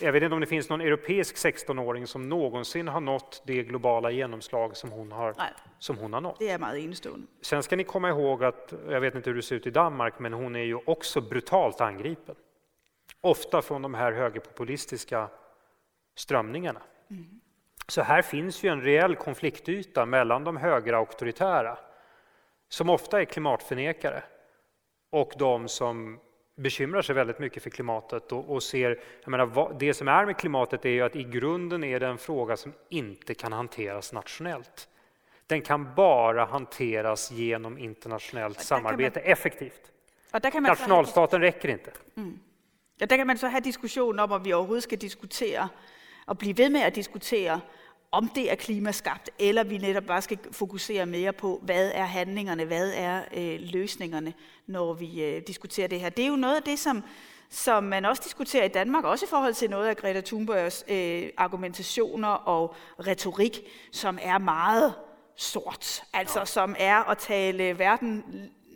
jag 0.00 0.12
vet 0.12 0.22
inte 0.22 0.34
om 0.34 0.40
det 0.40 0.46
finns 0.46 0.68
någon 0.68 0.80
europeisk 0.80 1.36
16-åring 1.36 2.06
som 2.06 2.28
någonsin 2.28 2.88
har 2.88 3.00
nått 3.00 3.42
det 3.46 3.62
globala 3.62 4.10
genomslag 4.10 4.76
som 4.76 4.90
hon 4.90 5.12
har, 5.12 5.34
som 5.78 5.98
hon 5.98 6.12
har 6.12 6.20
nått. 6.20 6.36
Det 6.38 6.48
är 6.48 6.58
man. 6.58 7.26
Sen 7.42 7.62
ska 7.62 7.76
ni 7.76 7.84
komma 7.84 8.08
ihåg 8.08 8.44
att, 8.44 8.72
jag 8.88 9.00
vet 9.00 9.14
inte 9.14 9.30
hur 9.30 9.36
det 9.36 9.42
ser 9.42 9.56
ut 9.56 9.66
i 9.66 9.70
Danmark, 9.70 10.18
men 10.18 10.32
hon 10.32 10.56
är 10.56 10.64
ju 10.64 10.78
också 10.86 11.20
brutalt 11.20 11.80
angripen. 11.80 12.34
Ofta 13.20 13.62
från 13.62 13.82
de 13.82 13.94
här 13.94 14.12
högerpopulistiska 14.12 15.28
strömningarna. 16.14 16.82
Mm. 17.10 17.40
Så 17.88 18.02
här 18.02 18.22
finns 18.22 18.62
ju 18.62 18.68
en 18.68 18.80
reell 18.82 19.16
konfliktyta 19.16 20.06
mellan 20.06 20.44
de 20.44 20.56
högerauktoritära 20.56 21.78
som 22.72 22.90
ofta 22.90 23.20
är 23.20 23.24
klimatförnekare 23.24 24.22
och 25.10 25.32
de 25.38 25.68
som 25.68 26.20
bekymrar 26.56 27.02
sig 27.02 27.14
väldigt 27.14 27.38
mycket 27.38 27.62
för 27.62 27.70
klimatet 27.70 28.32
och, 28.32 28.50
och 28.50 28.62
ser, 28.62 29.00
jag 29.22 29.30
menar, 29.30 29.46
vad, 29.46 29.78
det 29.78 29.94
som 29.94 30.08
är 30.08 30.26
med 30.26 30.36
klimatet 30.36 30.84
är 30.84 30.90
ju 30.90 31.02
att 31.02 31.16
i 31.16 31.24
grunden 31.24 31.84
är 31.84 32.00
det 32.00 32.06
en 32.06 32.18
fråga 32.18 32.56
som 32.56 32.72
inte 32.88 33.34
kan 33.34 33.52
hanteras 33.52 34.12
nationellt. 34.12 34.88
Den 35.46 35.62
kan 35.62 35.94
bara 35.94 36.44
hanteras 36.44 37.30
genom 37.30 37.78
internationellt 37.78 38.60
samarbete 38.60 39.20
man, 39.20 39.32
effektivt. 39.32 39.92
Nationalstaten 40.54 41.40
räcker 41.40 41.68
inte. 41.68 41.92
Mm. 42.16 42.38
Ja, 42.98 43.06
där 43.06 43.16
kan 43.16 43.26
man 43.26 43.38
så 43.38 43.46
ha 43.46 43.60
diskussion 43.60 44.18
om, 44.18 44.32
om 44.32 44.42
vi 44.42 44.52
överhuvudtaget 44.52 44.84
ska 44.84 44.96
diskutera 44.96 45.68
och 46.26 46.36
bli 46.36 46.52
ved 46.52 46.72
med 46.72 46.88
att 46.88 46.94
diskutera 46.94 47.60
om 48.12 48.28
det 48.28 48.50
er 48.50 48.54
klimaskabt, 48.54 49.30
eller 49.38 49.64
vi 49.64 49.78
netop 49.78 50.04
bare 50.04 50.22
skal 50.22 50.38
fokusere 50.52 51.06
mere 51.06 51.32
på, 51.32 51.60
hvad 51.62 51.90
er 51.94 52.04
handlingerne, 52.04 52.64
hvad 52.64 52.92
er 52.96 53.22
øh, 53.36 53.60
løsningerne, 53.60 54.34
når 54.66 54.94
vi 54.94 55.24
øh, 55.24 55.42
diskuterer 55.46 55.88
det 55.88 56.00
her. 56.00 56.08
Det 56.08 56.24
er 56.24 56.28
jo 56.28 56.36
noget 56.36 56.56
af 56.56 56.62
det, 56.62 56.78
som, 56.78 57.04
som 57.50 57.84
man 57.84 58.04
også 58.04 58.22
diskuterer 58.24 58.64
i 58.64 58.68
Danmark, 58.68 59.04
også 59.04 59.24
i 59.24 59.28
forhold 59.28 59.54
til 59.54 59.70
noget 59.70 59.88
af 59.88 59.96
Greta 59.96 60.20
Thunbergs 60.20 60.84
øh, 60.88 61.30
argumentationer 61.36 62.28
og 62.28 62.74
retorik, 63.06 63.60
som 63.92 64.18
er 64.22 64.38
meget 64.38 64.94
sort, 65.36 66.02
altså 66.12 66.44
som 66.44 66.76
er 66.78 67.10
at 67.10 67.18
tale 67.18 67.78
verden 67.78 68.24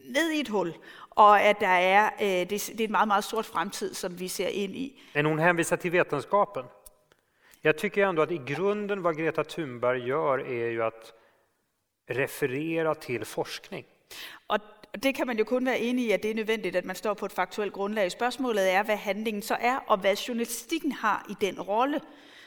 ned 0.05 0.31
i 0.31 0.41
et 0.41 0.49
hul, 0.49 0.75
og 1.11 1.43
at 1.43 1.61
der 1.61 1.69
er, 1.69 2.11
øh, 2.21 2.29
det, 2.29 2.51
det 2.51 2.81
er 2.81 2.85
et 2.85 2.91
meget, 2.91 3.09
meget 3.09 3.25
sort 3.25 3.47
fremtid, 3.47 3.95
som 3.95 4.21
vi 4.21 4.29
ser 4.29 4.49
ind 4.49 4.77
i. 4.77 5.03
Men 5.15 5.27
hun 5.27 5.39
henviser 5.39 5.77
til 5.77 5.93
vetenskapen. 5.93 6.63
Jag 7.67 7.79
tycker 7.79 8.07
ändå 8.07 8.23
att 8.23 8.31
i 8.31 8.39
grunden 8.39 9.03
vad 9.03 9.17
Greta 9.17 9.45
Thunberg 9.45 10.09
gör 10.09 10.39
är 10.39 10.71
ju 10.71 10.83
att 10.83 11.13
referera 12.09 12.95
till 12.95 13.25
forskning. 13.25 13.85
Och 14.47 14.59
det 14.91 15.13
kan 15.13 15.27
man 15.27 15.37
ju 15.37 15.45
kun 15.45 15.65
vara 15.65 15.77
enig 15.77 16.03
i, 16.03 16.15
att 16.15 16.23
det 16.23 16.29
är 16.29 16.35
nödvändigt 16.35 16.77
att 16.77 16.85
man 16.85 16.97
står 16.97 17.15
på 17.15 17.27
ett 17.27 17.33
faktuellt 17.33 17.75
grundlag. 17.75 18.13
Spørgsmålet 18.13 18.63
är 18.63 18.85
vad 18.85 18.99
handlingen 18.99 19.43
så 19.43 19.55
är 19.55 19.81
och 19.87 20.05
vad 20.05 20.19
journalistiken 20.19 20.93
har 20.93 21.19
i 21.29 21.35
den 21.41 21.57
rollen. 21.57 22.01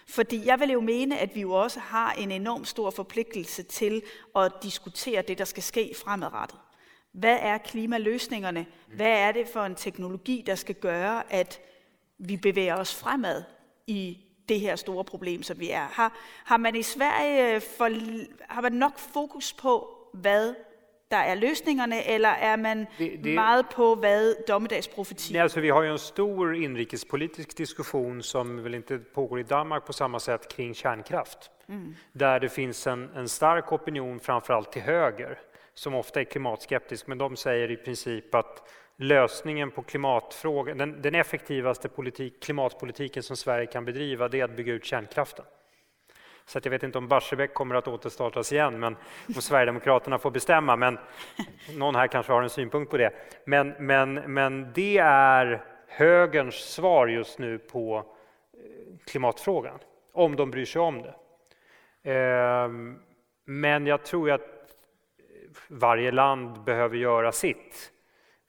Fordi 0.07 0.38
jag 0.38 0.57
vill 0.57 0.70
ju 0.70 0.82
mene, 0.82 1.24
att 1.24 1.36
vi 1.36 1.41
jo 1.41 1.53
også 1.53 1.80
har 1.80 2.13
en 2.17 2.32
enorm 2.32 2.65
stor 2.65 2.91
forpligtelse 2.91 3.63
till 3.63 4.01
att 4.34 4.61
diskutera 4.61 5.22
det, 5.22 5.38
der 5.38 5.45
skal 5.45 5.63
ske 5.63 5.93
fremadrettet. 5.93 6.59
Vad 7.11 7.39
är 7.41 7.57
klimaløsningerne? 7.57 8.65
Vad 8.88 9.07
är 9.07 9.34
det 9.34 9.45
för 9.45 9.65
en 9.65 9.76
teknologi, 9.76 10.43
der 10.45 10.55
skal 10.55 10.76
gøre, 10.76 11.24
at 11.30 11.59
vi 12.17 12.38
bevæger 12.38 12.80
oss 12.80 12.95
fremad 12.95 13.43
i 13.88 14.28
det 14.50 14.60
her 14.60 14.76
store 14.76 15.04
problem, 15.04 15.43
som 15.43 15.60
vi 15.60 15.70
er. 15.70 15.86
Har, 15.86 16.18
har 16.43 16.58
man 16.58 16.76
i 16.76 16.84
Sverige 16.84 17.56
øh, 17.56 17.62
for, 17.78 17.89
har 18.54 18.62
man 18.62 18.72
nok 18.72 19.00
fokus 19.00 19.54
på, 19.54 19.89
hvad 20.14 20.56
der 21.12 21.18
er 21.18 21.36
løsningerne, 21.36 22.08
eller 22.08 22.30
er 22.30 22.56
man 22.56 22.88
det, 22.97 23.20
det, 23.24 23.36
meget 23.36 23.66
på 23.70 23.95
hvad 23.95 24.36
dommedagsprofeti? 24.47 25.34
Nej, 25.34 25.41
alltså, 25.41 25.60
vi 25.60 25.70
har 25.70 25.84
ju 25.84 25.91
en 25.91 25.97
stor 25.97 26.54
inrikespolitisk 26.54 27.58
diskussion 27.58 28.22
som 28.24 28.64
väl 28.64 28.74
inte 28.74 28.97
pågår 28.97 29.39
i 29.39 29.43
Danmark 29.43 29.86
på 29.86 29.93
samma 29.93 30.20
sätt 30.20 30.47
kring 30.47 30.76
kärnkraft. 30.76 31.52
Mm. 31.70 31.95
Där 32.14 32.39
det 32.39 32.50
finns 32.50 32.88
en, 32.88 33.10
en 33.16 33.30
stark 33.30 33.72
opinion, 33.72 34.20
framförallt 34.20 34.72
till 34.72 34.82
höger, 34.82 35.39
som 35.74 35.95
ofta 35.95 36.20
är 36.20 36.24
klimatskeptisk, 36.24 37.08
men 37.08 37.18
de 37.18 37.36
säger 37.36 37.72
i 37.72 37.78
princip 37.78 38.36
att 38.36 38.70
lösningen 39.02 39.72
på 39.72 39.82
klimatfrågan, 39.82 40.78
den, 40.78 41.02
den 41.02 41.16
effektivaste 41.16 41.89
politik, 41.89 42.43
klimatpolitiken 42.43 43.24
som 43.24 43.36
Sverige 43.36 43.66
kan 43.66 43.86
bedriva, 43.86 44.28
det 44.28 44.39
är 44.39 44.43
att 44.43 44.56
bygga 44.56 44.74
ut 44.74 44.86
kärnkraften. 44.86 45.45
Så 46.45 46.58
att 46.58 46.66
jag 46.66 46.72
vet 46.72 46.84
inte 46.84 46.97
om 46.97 47.08
Barsebäck 47.08 47.54
kommer 47.54 47.76
att 47.76 47.88
återstartas 47.88 48.54
igen, 48.54 48.80
men 48.80 48.95
om 49.36 49.41
Sverigedemokraterna 49.41 50.18
får 50.18 50.32
bestämma. 50.32 50.76
Men 50.76 51.00
någon 51.78 51.95
här 51.95 52.08
kanske 52.08 52.34
har 52.34 52.41
en 52.41 52.50
synpunkt 52.50 52.91
på 52.91 52.97
det. 52.97 53.14
Men, 53.45 53.74
men, 53.80 54.14
men 54.14 54.72
det 54.74 54.97
är 54.97 55.66
högerns 55.88 56.56
svar 56.56 57.08
just 57.08 57.39
nu 57.39 57.58
på 57.58 57.97
eh, 57.97 58.97
klimatfrågan, 59.06 59.80
om 60.14 60.36
de 60.36 60.52
bryr 60.52 60.66
sig 60.66 60.82
om 60.82 61.02
det. 61.02 61.16
Ehm, 62.12 63.00
men 63.45 63.88
jag 63.88 64.06
tror 64.06 64.32
att 64.32 64.41
varje 65.68 66.12
land 66.12 66.64
behöver 66.64 66.97
göra 66.97 67.32
sitt. 67.32 67.91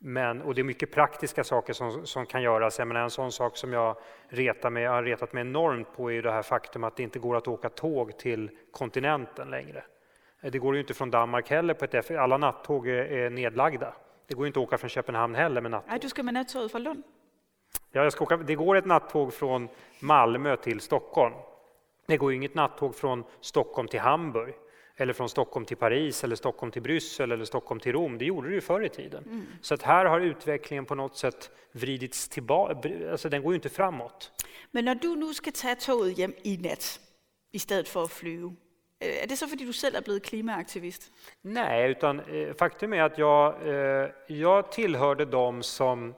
Men, 0.02 0.42
och 0.42 0.54
det 0.54 0.60
är 0.60 0.64
mycket 0.64 0.92
praktiska 0.92 1.44
saker 1.44 1.72
som, 1.72 2.06
som 2.06 2.26
kan 2.26 2.42
göras. 2.42 2.78
Jag 2.78 2.88
menar, 2.88 3.00
en 3.00 3.10
sån 3.10 3.32
sak 3.32 3.56
som 3.56 3.72
jag 3.72 3.96
retar 4.28 4.70
mig, 4.70 4.84
har 4.84 5.02
retat 5.02 5.32
mig 5.32 5.40
enormt 5.40 5.96
på 5.96 6.12
är 6.12 6.22
det 6.22 6.32
här 6.32 6.42
faktum 6.42 6.84
att 6.84 6.96
det 6.96 7.02
inte 7.02 7.18
går 7.18 7.36
att 7.36 7.48
åka 7.48 7.68
tåg 7.68 8.18
till 8.18 8.50
kontinenten 8.70 9.50
längre. 9.50 9.84
Det 10.40 10.58
går 10.58 10.74
ju 10.74 10.80
inte 10.80 10.94
från 10.94 11.10
Danmark 11.10 11.50
heller, 11.50 11.74
på 11.74 11.84
ett, 11.84 12.10
alla 12.10 12.36
nattåg 12.36 12.88
är, 12.88 13.12
är 13.12 13.30
nedlagda. 13.30 13.94
Det 14.26 14.34
går 14.34 14.46
inte 14.46 14.60
att 14.60 14.66
åka 14.66 14.78
från 14.78 14.90
Köpenhamn 14.90 15.34
heller 15.34 15.60
med 15.60 15.70
nattåg. 15.70 15.90
Nej, 15.90 15.98
du 16.02 16.08
ska 16.08 16.22
med 16.22 16.34
nattåget 16.34 16.72
från 16.72 16.82
Lund? 16.82 17.02
Ja, 17.92 18.02
jag 18.02 18.12
ska 18.12 18.24
åka, 18.24 18.36
det 18.36 18.54
går 18.54 18.76
ett 18.76 18.86
nattåg 18.86 19.34
från 19.34 19.68
Malmö 20.00 20.56
till 20.56 20.80
Stockholm. 20.80 21.34
Det 22.06 22.16
går 22.16 22.32
inget 22.32 22.54
nattåg 22.54 22.94
från 22.94 23.24
Stockholm 23.40 23.88
till 23.88 24.00
Hamburg 24.00 24.54
eller 25.00 25.12
från 25.12 25.28
Stockholm 25.28 25.64
till 25.66 25.76
Paris 25.76 26.24
eller 26.24 26.36
Stockholm 26.36 26.72
till 26.72 26.82
Bryssel 26.82 27.32
eller 27.32 27.44
Stockholm 27.44 27.80
till 27.80 27.92
Rom. 27.92 28.18
Det 28.18 28.24
gjorde 28.24 28.48
det 28.48 28.54
ju 28.54 28.60
förr 28.60 28.84
i 28.84 28.88
tiden. 28.88 29.24
Mm. 29.24 29.46
Så 29.60 29.74
att 29.74 29.82
här 29.82 30.04
har 30.04 30.20
utvecklingen 30.20 30.84
på 30.84 30.94
något 30.94 31.16
sätt 31.16 31.50
vridits 31.72 32.28
tillbaka, 32.28 33.10
alltså 33.10 33.28
den 33.28 33.42
går 33.42 33.52
ju 33.52 33.54
inte 33.54 33.68
framåt. 33.68 34.32
Men 34.70 34.84
när 34.84 34.94
du 34.94 35.16
nu 35.16 35.34
ska 35.34 35.50
ta 35.50 35.74
tåget 35.74 36.18
hem 36.18 36.32
i 36.42 36.56
natt 36.56 37.00
istället 37.52 37.88
för 37.88 38.04
att 38.04 38.12
flyga, 38.12 38.52
är 38.98 39.26
det 39.26 39.36
så 39.36 39.46
för 39.46 39.54
att 39.54 39.58
du 39.58 39.72
själv 39.72 39.96
är 39.96 40.02
blivit 40.02 40.24
klimataktivist? 40.24 41.12
Nej, 41.42 41.90
utan 41.90 42.20
eh, 42.20 42.54
faktum 42.54 42.92
är 42.92 43.02
att 43.02 43.18
jag, 43.18 43.68
eh, 43.68 44.10
jag 44.26 44.72
tillhörde 44.72 45.24
dem 45.24 45.62
som 45.62 46.14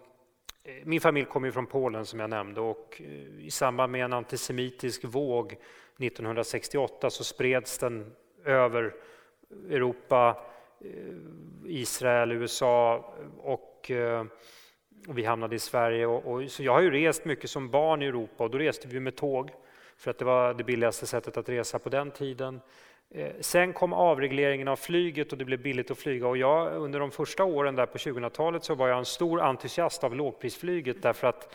min 0.84 1.00
familj 1.00 1.26
kommer 1.26 1.50
från 1.50 1.66
Polen 1.66 2.06
som 2.06 2.20
jag 2.20 2.30
nämnde 2.30 2.60
och 2.60 3.02
i 3.38 3.50
samband 3.50 3.92
med 3.92 4.04
en 4.04 4.12
antisemitisk 4.12 5.04
våg 5.04 5.56
1968 5.98 7.10
så 7.10 7.24
spreds 7.24 7.78
den 7.78 8.12
över 8.44 8.94
Europa, 9.70 10.36
eh, 10.80 10.90
Israel, 11.66 12.32
USA 12.32 13.04
och, 13.38 13.90
eh, 13.90 14.24
vi 15.08 15.24
hamnade 15.24 15.56
i 15.56 15.58
Sverige. 15.58 16.06
Och, 16.06 16.50
så 16.50 16.62
jag 16.62 16.72
har 16.72 16.80
ju 16.80 16.90
rest 16.90 17.24
mycket 17.24 17.50
som 17.50 17.70
barn 17.70 18.02
i 18.02 18.06
Europa 18.06 18.44
och 18.44 18.50
då 18.50 18.58
reste 18.58 18.88
vi 18.88 19.00
med 19.00 19.16
tåg 19.16 19.50
för 19.96 20.10
att 20.10 20.18
det 20.18 20.24
var 20.24 20.54
det 20.54 20.64
billigaste 20.64 21.06
sättet 21.06 21.36
att 21.36 21.48
resa 21.48 21.78
på 21.78 21.88
den 21.88 22.10
tiden. 22.10 22.60
Eh, 23.10 23.32
sen 23.40 23.72
kom 23.72 23.92
avregleringen 23.92 24.68
av 24.68 24.76
flyget 24.76 25.32
och 25.32 25.38
det 25.38 25.44
blev 25.44 25.62
billigt 25.62 25.90
att 25.90 25.98
flyga 25.98 26.26
och 26.26 26.36
jag 26.36 26.72
under 26.76 27.00
de 27.00 27.10
första 27.10 27.44
åren 27.44 27.76
där 27.76 27.86
på 27.86 27.98
2000-talet 27.98 28.64
så 28.64 28.74
var 28.74 28.88
jag 28.88 28.98
en 28.98 29.04
stor 29.04 29.40
entusiast 29.40 30.04
av 30.04 30.16
lågprisflyget 30.16 31.02
därför 31.02 31.26
att 31.26 31.54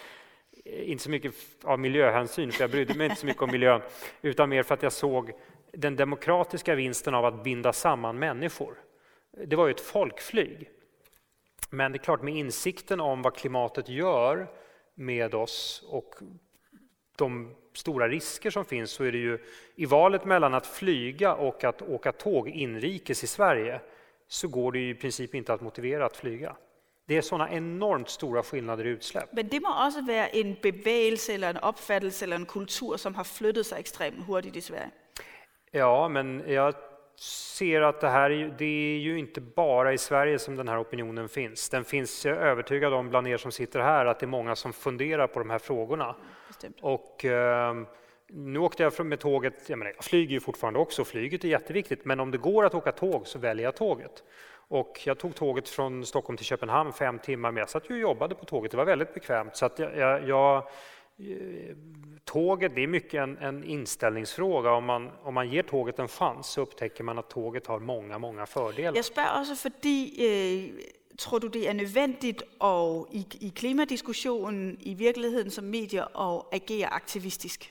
inte 0.66 1.04
så 1.04 1.10
mycket 1.10 1.34
av 1.64 1.80
miljöhänsyn, 1.80 2.52
för 2.52 2.64
jag 2.64 2.72
brydde 2.72 2.94
mig 2.94 3.06
inte 3.06 3.20
så 3.20 3.26
mycket 3.26 3.42
om 3.42 3.52
miljön, 3.52 3.82
utan 4.22 4.50
mer 4.50 4.64
för 4.64 4.74
att 4.74 4.84
jag 4.84 4.94
såg 4.94 5.32
den 5.74 5.96
demokratiska 5.96 6.76
vinsten 6.76 7.16
av 7.16 7.26
att 7.26 7.44
binda 7.44 7.74
samman 7.74 8.20
människor. 8.20 8.76
Det 9.46 9.56
var 9.56 9.68
ju 9.68 9.72
ett 9.72 9.82
folkflyg. 9.82 10.70
Men 11.70 11.92
det 11.92 11.96
är 11.96 12.04
klart, 12.04 12.22
med 12.22 12.36
insikten 12.36 13.00
om 13.00 13.22
vad 13.22 13.36
klimatet 13.36 13.90
gör 13.90 14.48
med 14.96 15.36
oss 15.36 15.84
och 15.90 16.16
de 17.18 17.56
stora 17.74 18.08
risker 18.08 18.50
som 18.50 18.66
finns 18.66 18.92
så 18.92 19.04
är 19.04 19.12
det 19.12 19.18
ju 19.18 19.40
i 19.76 19.86
valet 19.86 20.26
mellan 20.26 20.54
att 20.54 20.68
flyga 20.68 21.36
och 21.36 21.64
att 21.64 21.82
åka 21.82 22.12
tåg 22.12 22.50
inrikes 22.50 23.24
i 23.24 23.28
Sverige 23.28 23.82
så 24.28 24.48
går 24.48 24.72
det 24.72 24.90
i 24.90 24.96
princip 24.96 25.36
inte 25.36 25.54
att 25.54 25.62
motivera 25.62 26.06
att 26.06 26.18
flyga. 26.18 26.56
Det 27.06 27.18
är 27.18 27.22
sådana 27.22 27.52
enormt 27.52 28.10
stora 28.10 28.44
skillnader 28.44 28.86
i 28.86 28.90
utsläpp. 28.90 29.30
Men 29.32 29.48
det 29.48 29.60
måste 29.60 29.88
också 29.88 30.02
vara 30.02 30.28
en 30.28 30.56
bevægelse 30.62 31.34
eller 31.34 31.50
en 31.50 31.58
uppfattelse 31.58 32.26
eller 32.26 32.36
en 32.36 32.46
kultur 32.46 32.98
som 32.98 33.16
har 33.16 33.24
flyttat 33.24 33.66
sig 33.66 33.80
extremt 33.80 34.28
hurtigt 34.28 34.56
i 34.56 34.62
Sverige. 34.62 34.92
Ja, 35.78 36.08
men 36.08 36.44
jag 36.48 36.74
ser 37.20 37.82
att 37.82 38.02
det 38.02 38.10
här 38.10 38.30
är, 38.30 38.56
det 38.58 38.66
är 38.66 38.98
ju 38.98 39.20
inte 39.20 39.42
bara 39.42 39.94
i 39.94 39.98
Sverige 39.98 40.40
som 40.40 40.56
den 40.56 40.68
här 40.68 40.82
opinionen 40.82 41.30
finns. 41.30 41.70
Den 41.70 41.84
finns, 41.84 42.26
jag 42.26 42.38
är 42.38 42.42
övertygad 42.42 42.94
om, 42.94 43.10
bland 43.10 43.28
er 43.28 43.38
som 43.38 43.52
sitter 43.52 43.80
här, 43.80 44.06
att 44.06 44.20
det 44.20 44.26
är 44.26 44.28
många 44.28 44.56
som 44.56 44.74
funderar 44.74 45.28
på 45.28 45.40
de 45.40 45.50
här 45.50 45.60
frågorna. 45.60 46.16
Bestämt. 46.48 46.78
Och 46.82 47.26
eh, 47.26 47.76
nu 48.28 48.60
åkte 48.60 48.84
jag 48.84 49.06
med 49.06 49.20
tåget, 49.20 49.70
jag, 49.70 49.80
menar, 49.80 49.94
jag 49.96 50.04
flyger 50.04 50.32
ju 50.32 50.40
fortfarande 50.40 50.80
också, 50.80 51.06
flyget 51.06 51.44
är 51.44 51.48
jätteviktigt, 51.48 52.06
men 52.06 52.20
om 52.20 52.32
det 52.32 52.38
går 52.38 52.66
att 52.66 52.76
åka 52.76 52.92
tåg 52.92 53.28
så 53.28 53.40
väljer 53.40 53.66
jag 53.66 53.76
tåget. 53.76 54.24
Och 54.70 55.02
jag 55.06 55.20
tog 55.20 55.36
tåget 55.36 55.70
från 55.70 56.06
Stockholm 56.06 56.38
till 56.38 56.46
Köpenhamn 56.46 56.94
fem 56.94 57.20
timmar, 57.20 57.52
men 57.52 57.60
jag 57.60 57.70
satt 57.70 57.90
ju 57.90 57.94
och 57.94 58.00
jobbade 58.00 58.36
på 58.36 58.46
tåget, 58.46 58.72
det 58.72 58.78
var 58.78 58.86
väldigt 58.86 59.14
bekvämt. 59.14 59.56
Så 59.56 59.70
jag, 59.78 59.98
jag, 59.98 60.28
jag 60.28 60.64
Tåget 62.24 62.76
det 62.76 62.84
är 62.84 62.88
mycket 62.88 63.14
en, 63.14 63.38
en, 63.38 63.64
inställningsfråga. 63.64 64.72
Om 64.72 64.86
man, 64.86 65.12
om 65.24 65.34
man 65.34 65.50
ger 65.50 65.64
tåget 65.64 66.00
en 66.00 66.08
chans 66.08 66.48
så 66.48 66.62
upptäcker 66.62 67.04
man 67.04 67.18
att 67.18 67.30
tåget 67.30 67.68
har 67.68 67.80
många, 67.80 68.20
många 68.20 68.46
fördelar. 68.46 68.96
Jag 68.96 69.06
frågar 69.06 69.42
också 69.42 69.56
för 69.56 69.70
eh, 69.70 70.70
tror 71.18 71.40
du 71.40 71.50
det 71.50 71.68
är 71.68 71.74
nödvändigt 71.74 72.42
att 72.42 73.14
i, 73.14 73.26
i 73.40 73.50
klimatdiskussionen 73.50 74.78
i 74.80 74.96
verkligheten 74.96 75.52
som 75.52 75.70
media 75.70 76.06
att 76.14 76.54
agera 76.54 76.90
aktivistiskt? 76.90 77.70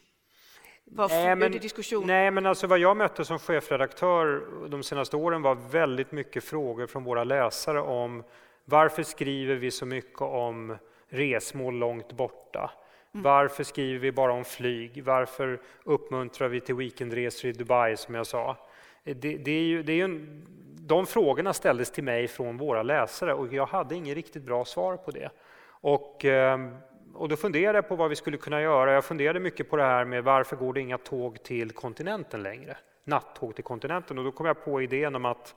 Nej 0.84 1.36
men, 1.36 1.60
nej, 2.04 2.30
men 2.30 2.46
alltså 2.46 2.66
vad 2.66 2.78
jag 2.78 2.96
mötte 2.96 3.24
som 3.24 3.38
chefredaktör 3.38 4.46
de 4.68 4.82
senaste 4.82 5.16
åren 5.16 5.42
var 5.42 5.54
väldigt 5.54 6.12
mycket 6.12 6.44
frågor 6.44 6.86
från 6.86 7.04
våra 7.04 7.24
läsare 7.24 7.80
om 7.80 8.24
varför 8.64 9.02
skriver 9.02 9.54
vi 9.54 9.70
så 9.70 9.86
mycket 9.86 10.20
om 10.20 10.76
resmål 11.08 11.74
långt 11.74 12.12
borta? 12.12 12.70
Mm. 13.16 13.22
Varför 13.22 13.64
skriver 13.64 13.98
vi 13.98 14.12
bara 14.12 14.32
om 14.32 14.44
flyg? 14.44 15.04
Varför 15.04 15.60
uppmuntrar 15.84 16.48
vi 16.48 16.60
till 16.60 16.74
weekendresor 16.74 17.50
i 17.50 17.52
Dubai 17.52 17.96
som 17.96 18.14
jag 18.14 18.26
sa? 18.26 18.56
Det, 19.04 19.12
det 19.36 19.50
är 19.50 19.62
ju, 19.62 19.82
det 19.82 20.00
är 20.00 20.04
en, 20.04 20.46
de 20.80 21.06
frågorna 21.06 21.52
ställdes 21.52 21.90
till 21.90 22.04
mig 22.04 22.28
från 22.28 22.56
våra 22.56 22.82
läsare 22.82 23.34
och 23.34 23.54
jag 23.54 23.66
hade 23.66 23.94
inget 23.94 24.14
riktigt 24.14 24.42
bra 24.42 24.64
svar 24.64 24.96
på 24.96 25.10
det. 25.10 25.30
Och, 25.68 26.24
ehm, 26.24 26.76
och 27.14 27.28
då 27.28 27.36
funderade 27.36 27.78
jag 27.78 27.88
på 27.88 27.96
vad 27.96 28.08
vi 28.08 28.16
skulle 28.16 28.36
kunna 28.36 28.60
göra. 28.60 28.92
Jag 28.92 29.04
funderade 29.04 29.40
mycket 29.40 29.70
på 29.70 29.76
det 29.76 29.82
här 29.82 30.04
med 30.04 30.24
varför 30.24 30.56
går 30.56 30.72
det 30.72 30.80
inga 30.80 30.98
tåg 30.98 31.42
till 31.42 31.70
kontinenten 31.70 32.42
längre? 32.42 32.76
Nattåg 33.04 33.54
till 33.54 33.64
kontinenten. 33.64 34.18
Och 34.18 34.24
då 34.24 34.32
kom 34.32 34.46
jag 34.46 34.64
på 34.64 34.82
idén 34.82 35.14
om 35.14 35.24
att 35.24 35.54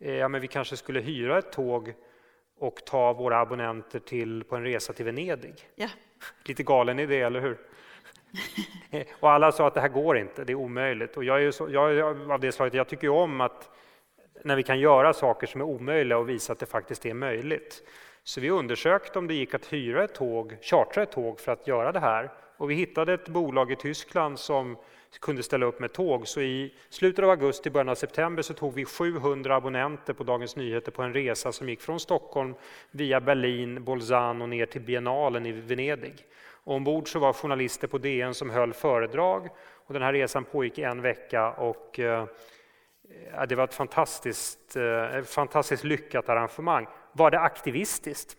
eh, 0.00 0.14
ja, 0.14 0.28
men 0.28 0.40
vi 0.40 0.46
kanske 0.46 0.76
skulle 0.76 1.00
hyra 1.00 1.38
ett 1.38 1.52
tåg 1.52 1.94
och 2.58 2.84
ta 2.86 3.12
våra 3.12 3.40
abonnenter 3.40 3.98
till, 3.98 4.44
på 4.44 4.56
en 4.56 4.62
resa 4.62 4.92
till 4.92 5.04
Venedig. 5.04 5.54
Ja. 5.74 5.88
Lite 6.44 6.62
galen 6.62 6.98
idé, 6.98 7.20
eller 7.20 7.40
hur? 7.40 7.58
och 9.20 9.30
alla 9.30 9.52
sa 9.52 9.66
att 9.66 9.74
det 9.74 9.80
här 9.80 9.88
går 9.88 10.18
inte, 10.18 10.44
det 10.44 10.52
är 10.52 10.54
omöjligt. 10.54 11.16
Och 11.16 11.24
jag 11.24 11.42
är, 11.42 11.50
så, 11.50 11.68
jag 11.70 11.92
är 11.92 12.32
av 12.32 12.40
det 12.40 12.52
slaget, 12.52 12.74
jag 12.74 12.88
tycker 12.88 13.08
om 13.08 13.40
att 13.40 13.70
när 14.44 14.56
vi 14.56 14.62
kan 14.62 14.80
göra 14.80 15.12
saker 15.12 15.46
som 15.46 15.60
är 15.60 15.64
omöjliga 15.64 16.18
och 16.18 16.28
visa 16.28 16.52
att 16.52 16.58
det 16.58 16.66
faktiskt 16.66 17.06
är 17.06 17.14
möjligt. 17.14 17.82
Så 18.24 18.40
vi 18.40 18.50
undersökte 18.50 19.18
om 19.18 19.26
det 19.26 19.34
gick 19.34 19.54
att 19.54 19.72
hyra 19.72 20.04
ett 20.04 20.14
tåg, 20.14 20.56
chartra 20.62 21.02
ett 21.02 21.12
tåg 21.12 21.40
för 21.40 21.52
att 21.52 21.66
göra 21.66 21.92
det 21.92 22.00
här. 22.00 22.30
Och 22.56 22.70
vi 22.70 22.74
hittade 22.74 23.14
ett 23.14 23.28
bolag 23.28 23.72
i 23.72 23.76
Tyskland 23.76 24.38
som 24.38 24.76
kunde 25.20 25.42
ställa 25.42 25.66
upp 25.66 25.80
med 25.80 25.92
tåg. 25.92 26.28
Så 26.28 26.40
i 26.40 26.74
slutet 26.88 27.24
av 27.24 27.30
augusti, 27.30 27.70
början 27.70 27.88
av 27.88 27.94
september 27.94 28.42
så 28.42 28.54
tog 28.54 28.74
vi 28.74 28.84
700 28.84 29.56
abonnenter 29.56 30.12
på 30.12 30.24
Dagens 30.24 30.56
Nyheter 30.56 30.92
på 30.92 31.02
en 31.02 31.14
resa 31.14 31.52
som 31.52 31.68
gick 31.68 31.80
från 31.80 32.00
Stockholm 32.00 32.54
via 32.90 33.20
Berlin, 33.20 33.84
Bolzano 33.84 34.46
ner 34.46 34.66
till 34.66 34.80
biennalen 34.80 35.46
i 35.46 35.52
Venedig. 35.52 36.14
Och 36.64 36.74
ombord 36.74 37.12
så 37.12 37.18
var 37.18 37.32
journalister 37.32 37.88
på 37.88 37.98
DN 37.98 38.34
som 38.34 38.50
höll 38.50 38.72
föredrag 38.72 39.48
och 39.74 39.92
den 39.92 40.02
här 40.02 40.12
resan 40.12 40.44
pågick 40.44 40.78
i 40.78 40.82
en 40.82 41.02
vecka 41.02 41.50
och 41.50 41.98
eh, 41.98 42.26
det 43.48 43.54
var 43.54 43.64
ett 43.64 43.74
fantastiskt, 43.74 44.76
eh, 44.76 45.22
fantastiskt 45.22 45.84
lyckat 45.84 46.28
arrangemang. 46.28 46.86
Var 47.12 47.30
det 47.30 47.40
aktivistiskt? 47.40 48.36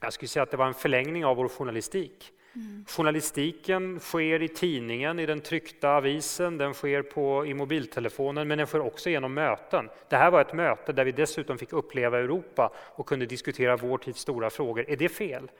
Jag 0.00 0.12
skulle 0.12 0.28
säga 0.28 0.42
att 0.42 0.50
det 0.50 0.56
var 0.56 0.66
en 0.66 0.74
förlängning 0.74 1.24
av 1.24 1.36
vår 1.36 1.48
journalistik. 1.48 2.32
Mm. 2.54 2.84
Journalistiken 2.88 4.00
sker 4.00 4.42
i 4.42 4.48
tidningen, 4.48 5.18
i 5.18 5.26
den 5.26 5.40
tryckta 5.40 5.88
avisen, 5.88 6.58
den 6.58 6.74
sker 6.74 7.02
på, 7.02 7.46
i 7.46 7.54
mobiltelefonen, 7.54 8.48
men 8.48 8.58
den 8.58 8.66
sker 8.66 8.80
också 8.80 9.10
genom 9.10 9.34
möten. 9.34 9.88
Det 10.08 10.16
här 10.16 10.30
var 10.30 10.40
ett 10.40 10.52
möte 10.52 10.92
där 10.92 11.04
vi 11.04 11.12
dessutom 11.12 11.58
fick 11.58 11.72
uppleva 11.72 12.18
Europa 12.18 12.72
och 12.76 13.06
kunde 13.06 13.26
diskutera 13.26 13.76
vår 13.76 13.98
tids 13.98 14.20
stora 14.20 14.50
frågor. 14.50 14.84
Är 14.88 14.96
det 14.96 15.08
fel? 15.08 15.50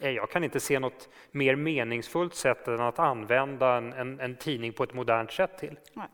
Eh, 0.00 0.10
jag 0.10 0.30
kan 0.30 0.44
inte 0.44 0.60
se 0.60 0.78
något 0.78 1.08
mer 1.30 1.56
meningsfullt 1.56 2.34
sätt 2.34 2.68
än 2.68 2.80
att 2.80 2.98
använda 2.98 3.76
en, 3.76 3.92
en, 3.92 4.20
en 4.20 4.36
tidning 4.36 4.72
på 4.72 4.84
ett 4.84 4.94
modernt 4.94 5.32
sätt 5.32 5.58
till. 5.58 5.76
Nej. 5.92 6.08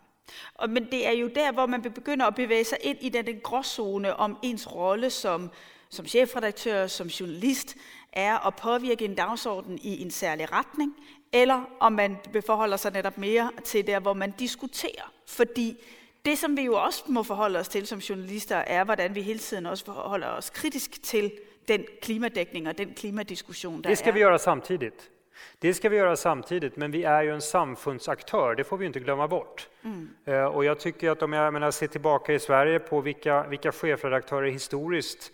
Men 0.69 0.87
det 0.91 1.07
är 1.07 1.13
ju 1.13 1.29
där, 1.29 1.53
hvor 1.53 1.67
man 1.67 1.83
begynder 1.83 2.27
at 2.27 2.37
bevæge 2.37 2.65
sig 2.65 2.79
ind 2.83 2.99
i 3.01 3.11
den 3.11 3.41
gråzone 3.41 4.13
om 4.13 4.39
ens 4.43 4.67
roll 4.67 5.11
som, 5.11 5.51
som 5.89 6.05
chefredaktör, 6.05 6.89
som 6.89 7.09
journalist, 7.09 7.77
er 8.15 8.47
at 8.47 8.55
påvirke 8.55 9.05
en 9.05 9.15
dagsorden 9.15 9.79
i 9.83 10.03
en 10.03 10.11
særlig 10.11 10.53
retning, 10.53 10.95
eller 11.33 11.65
om 11.81 11.93
man 11.93 12.17
forholder 12.47 12.77
sig 12.77 12.93
netop 12.93 13.19
mere 13.19 13.51
til 13.65 13.87
der, 13.87 14.01
hvor 14.01 14.13
man 14.13 14.31
diskuterer. 14.39 15.13
Fordi 15.27 15.77
det, 16.25 16.39
som 16.39 16.57
vi 16.57 16.63
jo 16.63 16.75
også 16.75 17.05
må 17.09 17.23
forholde 17.23 17.59
os 17.59 17.69
til 17.69 17.87
som 17.87 17.99
journalister, 17.99 18.57
er, 18.57 18.85
hvordan 18.85 19.15
vi 19.15 19.23
hele 19.23 19.39
tiden 19.39 19.67
også 19.67 19.85
forholder 19.85 20.29
os 20.29 20.51
kritisk 20.51 21.03
til 21.03 21.33
den 21.69 21.85
klimadäckning 22.03 22.69
och 22.69 22.75
den 22.75 22.95
klimatdiskussion 22.95 23.83
där 23.83 23.91
Det 23.91 23.97
ska 23.97 24.09
är. 24.09 24.13
vi 24.13 24.21
göra 24.21 24.39
samtidigt. 24.39 25.11
Det 25.59 25.75
ska 25.75 25.89
vi 25.89 25.97
göra 25.97 26.17
samtidigt, 26.17 26.77
men 26.77 26.91
vi 26.91 27.05
är 27.05 27.23
ju 27.23 27.35
en 27.35 27.41
samfundsaktör, 27.41 28.55
det 28.55 28.65
får 28.65 28.77
vi 28.77 28.87
inte 28.87 29.01
glömma 29.01 29.29
bort. 29.29 29.69
Mm. 29.85 30.09
Uh, 30.29 30.45
och 30.45 30.65
jag 30.65 30.81
tycker 30.81 31.11
att 31.11 31.23
om 31.23 31.33
jag 31.33 31.53
menar, 31.53 31.71
ser 31.71 31.87
tillbaka 31.87 32.33
i 32.33 32.39
Sverige 32.39 32.79
på 32.79 33.01
vilka, 33.01 33.43
vilka 33.43 33.73
chefredaktörer 33.73 34.51
historiskt 34.51 35.33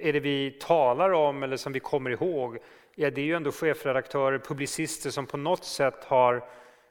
är 0.00 0.12
det 0.12 0.20
vi 0.20 0.50
talar 0.50 1.10
om 1.10 1.42
eller 1.42 1.56
som 1.56 1.72
vi 1.72 1.80
kommer 1.80 2.10
ihåg, 2.10 2.58
ja, 2.94 3.10
det 3.10 3.20
är 3.20 3.24
ju 3.24 3.34
ändå 3.34 3.52
chefredaktörer, 3.52 4.38
publicister 4.38 5.10
som 5.10 5.26
på 5.26 5.36
något 5.36 5.64
sätt 5.64 6.04
har 6.04 6.44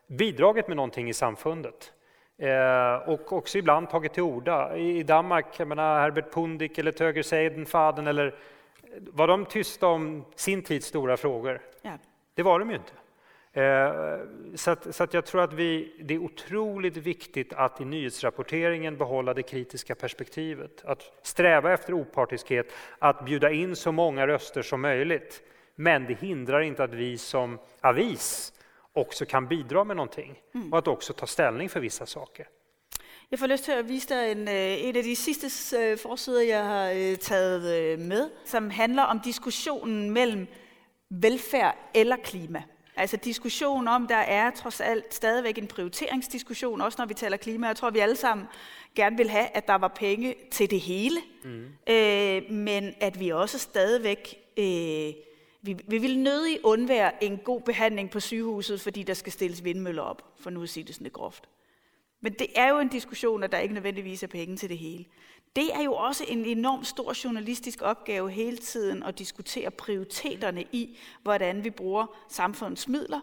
bidragit 0.08 0.68
med 0.68 0.78
någonting 0.78 1.10
i 1.10 1.14
samfundet. 1.14 1.92
Eh, 2.38 3.10
och 3.10 3.34
också 3.34 3.58
ibland 3.58 3.90
tagit 3.90 4.14
till 4.14 4.24
orda. 4.24 4.78
I 4.78 5.04
Danmark, 5.04 5.46
jag 5.58 5.68
menar 5.68 6.00
Herbert 6.00 6.34
Pundik 6.34 6.78
eller 6.78 6.92
Töger 6.92 7.24
Seidenfaden, 7.24 8.08
eller 8.08 8.36
var 9.00 9.28
de 9.28 9.46
tysta 9.46 9.88
om 9.88 10.26
sin 10.36 10.64
tids 10.64 10.88
stora 10.88 11.18
frågor? 11.18 11.62
Ja. 11.82 11.92
Det 12.34 12.44
var 12.44 12.60
de 12.60 12.70
ju 12.70 12.76
inte. 12.76 12.94
Eh, 13.56 14.20
så, 14.56 14.72
att, 14.72 14.96
så 14.96 15.04
att 15.04 15.14
jag 15.14 15.26
tror 15.26 15.42
att 15.42 15.54
vi, 15.54 15.94
det 16.00 16.14
är 16.14 16.18
otroligt 16.18 16.98
viktigt 16.98 17.54
att 17.54 17.82
i 17.82 17.86
nyhetsrapporteringen 17.86 18.98
behålla 18.98 19.34
det 19.34 19.44
kritiska 19.44 19.96
perspektivet, 19.96 20.86
att 20.86 21.12
sträva 21.22 21.74
efter 21.74 21.94
opartiskhet, 21.94 22.74
att 23.00 23.26
bjuda 23.26 23.52
in 23.52 23.76
så 23.76 23.92
många 23.92 24.28
röster 24.28 24.62
som 24.62 24.82
möjligt. 24.82 25.42
Men 25.76 26.06
det 26.06 26.14
hindrar 26.14 26.62
inte 26.62 26.84
att 26.84 26.94
vi 26.94 27.18
som 27.18 27.60
avis 27.82 28.54
också 28.94 29.26
kan 29.26 29.48
bidra 29.48 29.84
med 29.84 29.96
någonting 29.96 30.42
mm. 30.56 30.74
och 30.74 30.80
att 30.80 30.88
också 30.88 31.14
ta 31.14 31.28
ställning 31.28 31.70
för 31.70 31.80
vissa 31.80 32.06
saker. 32.06 32.48
Jeg 33.32 33.40
får 33.40 33.48
lyst 33.48 33.64
til 33.64 33.72
at 33.72 33.90
vise 33.90 34.10
dig 34.10 34.32
en, 34.32 34.48
øh, 34.48 34.88
en 34.88 34.96
af 34.96 35.04
de 35.04 35.16
sidste 35.16 35.78
øh, 35.78 35.98
forsider, 35.98 36.42
jeg 36.42 36.66
har 36.66 36.90
øh, 36.90 37.18
taget 37.18 38.00
med, 38.00 38.30
som 38.46 38.70
handler 38.70 39.04
om 39.04 39.20
diskussionen 39.20 40.10
mellem 40.10 40.48
velfærd 41.10 41.78
eller 41.94 42.16
klima. 42.24 42.64
Altså 42.98 43.18
diskussion 43.18 43.88
om, 43.88 44.08
der 44.08 44.16
er 44.16 44.52
trods 44.52 44.82
alt 44.82 45.14
stadigvæk 45.14 45.58
en 45.58 45.68
prioriteringsdiskussion, 45.68 46.82
også 46.82 46.96
når 47.00 47.06
vi 47.06 47.14
taler 47.14 47.38
klima. 47.38 47.68
Jeg 47.68 47.76
tror, 47.76 47.90
vi 47.90 48.00
alle 48.00 48.16
sammen 48.16 48.48
gerne 48.96 49.18
vil 49.18 49.30
have, 49.30 49.48
at 49.54 49.68
der 49.68 49.76
var 49.76 49.88
penge 49.88 50.36
til 50.52 50.72
det 50.72 50.82
hele, 50.82 51.20
mm. 51.44 51.66
øh, 51.94 52.52
men 52.52 52.94
at 53.02 53.20
vi 53.20 53.30
også 53.30 53.60
stadigvæk 53.60 54.36
øh, 54.58 55.14
vi, 55.66 55.78
vi 55.88 55.98
vil 55.98 56.20
nødig 56.20 56.60
undvære 56.64 57.24
en 57.24 57.38
god 57.38 57.62
behandling 57.62 58.10
på 58.10 58.20
sygehuset, 58.20 58.82
fordi 58.82 59.04
der 59.04 59.14
skal 59.14 59.32
stilles 59.32 59.64
vindmøller 59.64 60.02
op, 60.02 60.34
for 60.40 60.50
nu 60.50 60.64
at 60.64 60.70
sige 60.70 60.84
det 60.84 60.96
sådan 60.96 61.06
lidt 61.06 61.14
groft. 61.14 61.50
Men 62.22 62.34
det 62.34 62.48
er 62.56 62.70
jo 62.70 62.80
en 62.80 62.88
diskussion, 62.88 63.44
at 63.44 63.52
der 63.52 63.58
ikke 63.58 63.74
nødvendigvis 63.74 64.24
er 64.24 64.28
penge 64.28 64.58
til 64.58 64.70
det 64.70 64.78
hele. 64.78 65.06
Det 65.56 65.70
er 65.74 65.82
jo 65.82 65.94
også 65.94 66.26
en 66.28 66.46
enormt 66.46 66.88
stor 66.88 67.24
journalistisk 67.24 67.82
opgave 67.82 68.32
hele 68.32 68.58
tiden 68.58 69.04
at 69.04 69.20
diskutere 69.20 69.72
prioriteterne 69.72 70.64
i, 70.72 70.98
hvordan 71.24 71.64
vi 71.64 71.70
bruger 71.70 72.06
samfundets 72.30 72.88
midler, 72.88 73.20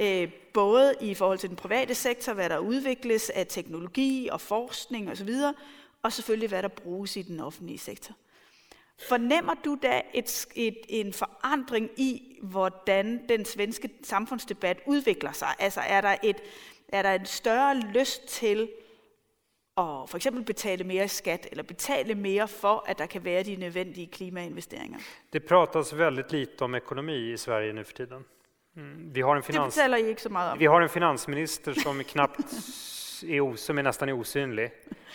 øh, 0.00 0.32
både 0.54 0.94
i 1.00 1.14
forhold 1.14 1.38
til 1.38 1.48
den 1.48 1.56
private 1.56 1.94
sektor, 1.94 2.32
hvad 2.32 2.48
der 2.48 2.58
udvikles 2.58 3.30
af 3.30 3.46
teknologi 3.46 4.28
og 4.32 4.40
forskning 4.40 5.10
osv., 5.10 5.30
og 6.02 6.12
selvfølgelig 6.12 6.48
hvad 6.48 6.62
der 6.62 6.68
bruges 6.68 7.16
i 7.16 7.22
den 7.22 7.40
offentlige 7.40 7.78
sektor. 7.78 8.14
Fornemmer 9.08 9.54
du 9.54 9.78
da 9.82 10.02
et, 10.14 10.46
et, 10.54 10.78
en 10.88 11.12
forandring 11.12 11.90
i, 11.96 12.38
hvordan 12.42 13.28
den 13.28 13.44
svenske 13.44 13.90
samfundsdebat 14.02 14.78
udvikler 14.86 15.32
sig? 15.32 15.54
Altså 15.58 15.80
er 15.80 16.00
der, 16.00 16.16
et, 16.22 16.36
er 16.88 17.02
der 17.02 17.12
en 17.12 17.26
større 17.26 17.76
lyst 17.80 18.26
til 18.28 18.68
at 19.76 20.08
for 20.08 20.16
eksempel 20.16 20.44
betale 20.44 20.84
mere 20.84 21.08
skat, 21.08 21.46
eller 21.52 21.62
betale 21.62 22.14
mere 22.14 22.48
for, 22.48 22.84
at 22.86 22.98
der 22.98 23.06
kan 23.06 23.24
være 23.24 23.42
de 23.42 23.56
nødvendige 23.56 24.06
klimainvesteringer? 24.06 24.98
Det 25.32 25.40
pratas 25.40 25.92
väldigt 25.92 26.32
lite 26.32 26.64
om 26.64 26.74
ekonomi 26.74 27.32
i 27.32 27.36
Sverige 27.36 27.72
nu 27.72 27.84
för 27.84 27.92
tiden. 27.92 28.24
Mm, 28.76 29.10
vi 29.12 29.20
har 29.20 29.36
en, 29.36 29.42
finans, 29.42 29.74
det 29.74 30.54
vi 30.58 30.66
har 30.66 30.80
en 30.80 30.88
finansminister 30.88 31.72
som 31.72 32.04
knappt 32.04 32.40
är, 33.24 33.56
som 33.56 33.78
är 33.78 33.82
nästan 33.82 34.08
osynlig. 34.08 34.70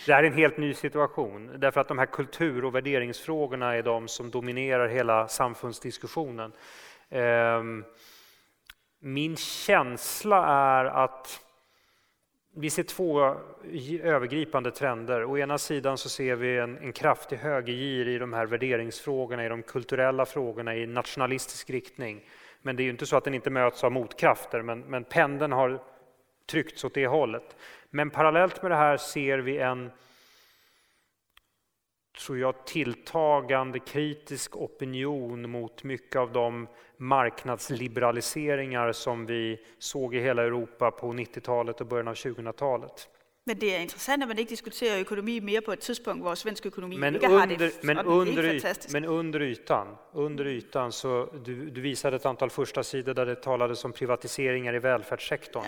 Det 0.06 0.14
här 0.14 0.24
är 0.24 0.28
en 0.28 0.34
helt 0.34 0.58
ny 0.58 0.74
situation, 0.74 1.52
därför 1.58 1.82
att 1.82 1.88
de 1.88 1.98
här 1.98 2.06
kultur 2.06 2.66
och 2.66 2.76
värderingsfrågorna 2.76 3.76
är 3.76 3.84
de 3.84 4.08
som 4.08 4.32
dominerar 4.32 4.88
hela 4.88 5.28
samfundsdiskussionen. 5.28 6.52
Ehm, 7.10 7.84
min 9.00 9.38
känsla 9.38 10.46
är 10.46 10.86
att 10.86 11.40
vi 12.54 12.70
ser 12.70 12.84
två 12.84 13.36
övergripande 14.04 14.72
trender. 14.72 15.26
Å 15.26 15.38
ena 15.38 15.58
sidan 15.58 15.98
så 15.98 16.10
ser 16.10 16.36
vi 16.36 16.58
en, 16.58 16.78
en 16.78 16.94
kraftig 16.94 17.38
högergir 17.38 18.08
i 18.08 18.18
de 18.18 18.34
här 18.34 18.46
värderingsfrågorna, 18.46 19.46
i 19.46 19.50
de 19.50 19.64
kulturella 19.64 20.26
frågorna, 20.26 20.76
i 20.76 20.88
nationalistisk 20.88 21.70
riktning. 21.70 22.22
Men 22.62 22.76
det 22.76 22.84
är 22.84 22.86
ju 22.86 22.92
inte 22.92 23.06
så 23.06 23.18
att 23.18 23.24
den 23.24 23.34
inte 23.34 23.50
möts 23.50 23.84
av 23.84 23.92
motkrafter, 23.92 24.62
men, 24.62 24.80
men 24.80 25.04
pendeln 25.04 25.52
har 25.52 25.80
tryckts 26.50 26.84
åt 26.84 26.94
det 26.94 27.08
hållet. 27.08 27.56
Men 27.90 28.10
parallellt 28.10 28.62
med 28.62 28.72
det 28.72 28.76
här 28.76 28.98
ser 28.98 29.38
vi 29.38 29.58
en 29.58 29.92
tror 32.26 32.38
jag, 32.38 32.66
tilltagande 32.66 33.80
kritisk 33.80 34.56
opinion 34.56 35.50
mot 35.52 35.84
mycket 35.84 36.16
av 36.16 36.32
de 36.32 36.68
marknadsliberaliseringar 36.98 38.92
som 38.92 39.26
vi 39.26 39.60
såg 39.80 40.16
i 40.16 40.20
hela 40.20 40.44
Europa 40.44 40.92
på 40.92 41.08
90-talet 41.08 41.82
och 41.82 41.88
början 41.88 42.08
av 42.08 42.14
2000-talet. 42.14 43.08
Men 43.44 43.60
det 43.60 43.76
är 43.76 43.80
intressant 43.80 44.24
att 44.24 44.30
man 44.30 44.40
inte 44.40 44.52
diskuterar 44.52 44.98
ekonomi 44.98 45.42
mer 45.42 45.62
på 45.62 45.74
ett 45.74 45.82
tidspunkt 45.82 46.24
hvor 46.24 46.36
svensk 46.36 46.66
ekonomi 46.66 46.98
men 46.98 47.16
inte 47.16 47.28
under, 47.28 47.40
har 47.40 47.48
det 47.48 47.84
men 47.84 47.98
under, 47.98 48.56
yt, 48.56 48.94
men 48.94 49.06
under 49.06 49.42
ytan, 49.42 49.88
under 50.14 50.48
ytan 50.48 50.92
så 50.92 51.30
du, 51.46 51.70
du 51.70 51.82
visade 51.82 52.16
ett 52.16 52.26
antal 52.26 52.50
första 52.50 52.84
sidor 52.84 53.14
där 53.14 53.26
det 53.26 53.36
talades 53.36 53.86
om 53.86 53.94
privatiseringar 53.94 54.74
i 54.74 54.80
välfärdssektorn. 54.80 55.64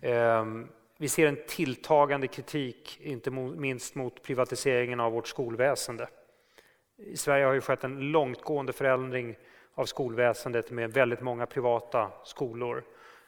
Ja. 0.00 0.40
Um, 0.40 0.68
vi 0.98 1.08
ser 1.08 1.26
en 1.26 1.38
tilltagande 1.48 2.26
kritik, 2.26 2.98
inte 3.02 3.30
minst 3.30 3.94
mot 3.94 4.22
privatiseringen 4.22 5.00
av 5.00 5.12
vårt 5.12 5.28
skolväsende. 5.28 6.08
I 6.98 7.16
Sverige 7.16 7.44
har 7.44 7.52
ju 7.52 7.60
skett 7.60 7.84
en 7.84 8.00
långtgående 8.00 8.72
förändring 8.72 9.36
av 9.74 9.84
skolväsendet 9.84 10.70
med 10.70 10.92
väldigt 10.92 11.20
många 11.20 11.46
privata 11.46 12.10
skolor 12.24 12.84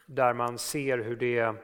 där 0.07 0.33
man 0.33 0.59
ser 0.59 0.99
hur 0.99 1.17
det 1.17 1.55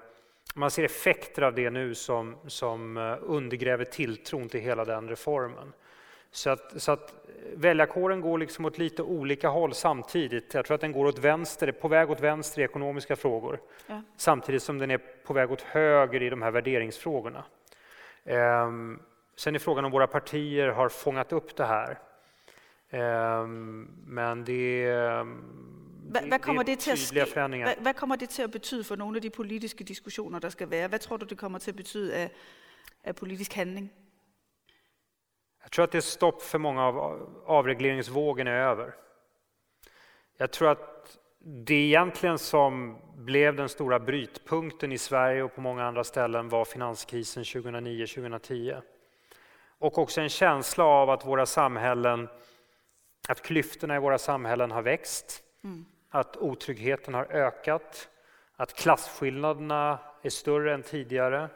man 0.54 0.70
ser 0.70 0.84
effekter 0.84 1.42
av 1.42 1.54
det 1.54 1.70
nu 1.70 1.94
som, 1.94 2.36
som 2.46 2.96
eh, 2.96 3.16
undergräver 3.20 3.84
tilltron 3.84 4.48
till 4.48 4.60
hela 4.60 4.84
den 4.84 5.08
reformen. 5.08 5.72
Så 6.34 6.50
att, 6.50 6.82
så 6.82 6.92
att 6.92 7.14
väljarkåren 7.54 8.20
går 8.20 8.38
liksom 8.38 8.64
åt 8.64 8.78
lite 8.78 9.02
olika 9.02 9.48
håll 9.48 9.74
samtidigt. 9.74 10.54
Jag 10.54 10.64
tror 10.64 10.74
att 10.74 10.80
den 10.80 10.92
går 10.92 11.06
åt 11.06 11.18
vänster, 11.18 11.68
är 11.68 11.72
på 11.72 11.88
väg 11.88 12.10
åt 12.10 12.20
vänster 12.20 12.60
i 12.60 12.64
ekonomiska 12.64 13.16
frågor 13.16 13.60
ja. 13.86 14.02
samtidigt 14.16 14.62
som 14.62 14.78
den 14.78 14.90
är 14.90 14.98
på 14.98 15.32
väg 15.32 15.50
åt 15.50 15.60
höger 15.60 16.22
i 16.22 16.30
de 16.30 16.42
här 16.42 16.50
värderingsfrågorna. 16.50 17.44
Ehm, 18.24 19.00
sen 19.36 19.54
är 19.54 19.58
frågan 19.58 19.84
om 19.84 19.90
våra 19.90 20.06
partier 20.06 20.68
har 20.68 20.88
fångat 20.88 21.32
upp 21.32 21.56
det 21.56 21.64
här. 21.64 21.98
Ehm, 22.90 23.88
men 24.06 24.44
det, 24.44 24.86
det, 26.62 26.78
til 26.78 26.90
at 26.90 26.98
ske? 26.98 27.24
Hvad, 27.34 27.74
hvad 27.80 27.94
kommer 27.94 28.16
det 28.16 28.28
til 28.28 28.42
at 28.42 28.50
betyde 28.50 28.84
for 28.84 28.96
nogle 28.96 29.16
af 29.16 29.22
de 29.22 29.30
politiske 29.30 29.84
diskussioner, 29.84 30.38
der 30.38 30.48
skal 30.48 30.70
være? 30.70 30.88
Hvad 30.88 30.98
tror 30.98 31.16
du, 31.16 31.26
det 31.26 31.38
kommer 31.38 31.58
til 31.58 31.70
at 31.70 31.76
betyde 31.76 32.14
af, 32.14 32.30
af 33.04 33.16
politisk 33.16 33.52
handling? 33.52 33.92
Jag 35.64 35.70
tror 35.70 35.84
att 35.84 35.92
det 35.92 35.98
är 35.98 36.02
stopp 36.02 36.42
för 36.42 36.58
många 36.58 36.84
av 36.86 37.28
avregleringsvågen 37.46 38.46
är 38.46 38.52
över. 38.52 38.94
Jag 40.36 40.52
tror 40.52 40.68
att 40.68 41.18
det 41.44 41.74
egentligen 41.74 42.38
som 42.38 42.98
blev 43.16 43.56
den 43.56 43.68
stora 43.68 44.00
brytpunkten 44.00 44.92
i 44.92 44.98
Sverige 44.98 45.42
och 45.42 45.54
på 45.54 45.60
många 45.60 45.84
andra 45.84 46.04
ställen 46.04 46.48
var 46.48 46.64
finanskrisen 46.64 47.42
2009-2010. 47.42 48.82
Och 49.78 49.98
också 49.98 50.20
en 50.20 50.28
känsla 50.28 50.84
av 50.84 51.10
att 51.10 51.26
våra 51.26 51.46
samhällen, 51.46 52.28
att 53.28 53.42
klyftorna 53.42 53.96
i 53.96 53.98
våra 53.98 54.18
samhällen 54.18 54.70
har 54.70 54.82
växt, 54.82 55.42
mm. 55.64 55.84
att 56.10 56.36
otryggheten 56.36 57.14
har 57.14 57.24
ökat, 57.24 58.08
att 58.56 58.74
klasskillnaderna 58.74 59.98
är 60.22 60.30
större 60.30 60.74
än 60.74 60.82
tidigare. 60.82 61.48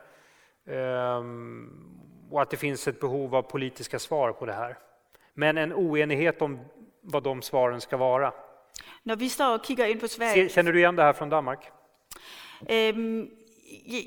Och 2.30 2.42
att 2.42 2.50
det 2.50 2.56
finns 2.56 2.88
ett 2.88 3.00
behov 3.00 3.34
av 3.34 3.42
politiska 3.42 3.98
svar 3.98 4.32
på 4.32 4.46
det 4.46 4.52
här. 4.52 4.78
Men 5.34 5.58
en 5.58 5.72
oenighet 5.72 6.42
om 6.42 6.60
vad 7.02 7.22
de 7.22 7.42
svaren 7.42 7.80
ska 7.80 7.96
vara. 7.96 8.32
När 9.02 9.16
vi 9.16 9.28
står 9.28 9.54
och 9.54 9.66
kigger 9.66 9.86
in 9.86 9.98
på 9.98 10.08
Sverige... 10.08 10.48
Känner 10.48 10.72
du 10.72 10.78
igen 10.78 10.96
det 10.96 11.02
här 11.02 11.12
från 11.12 11.28
Danmark? 11.30 11.70
Um, 12.60 13.30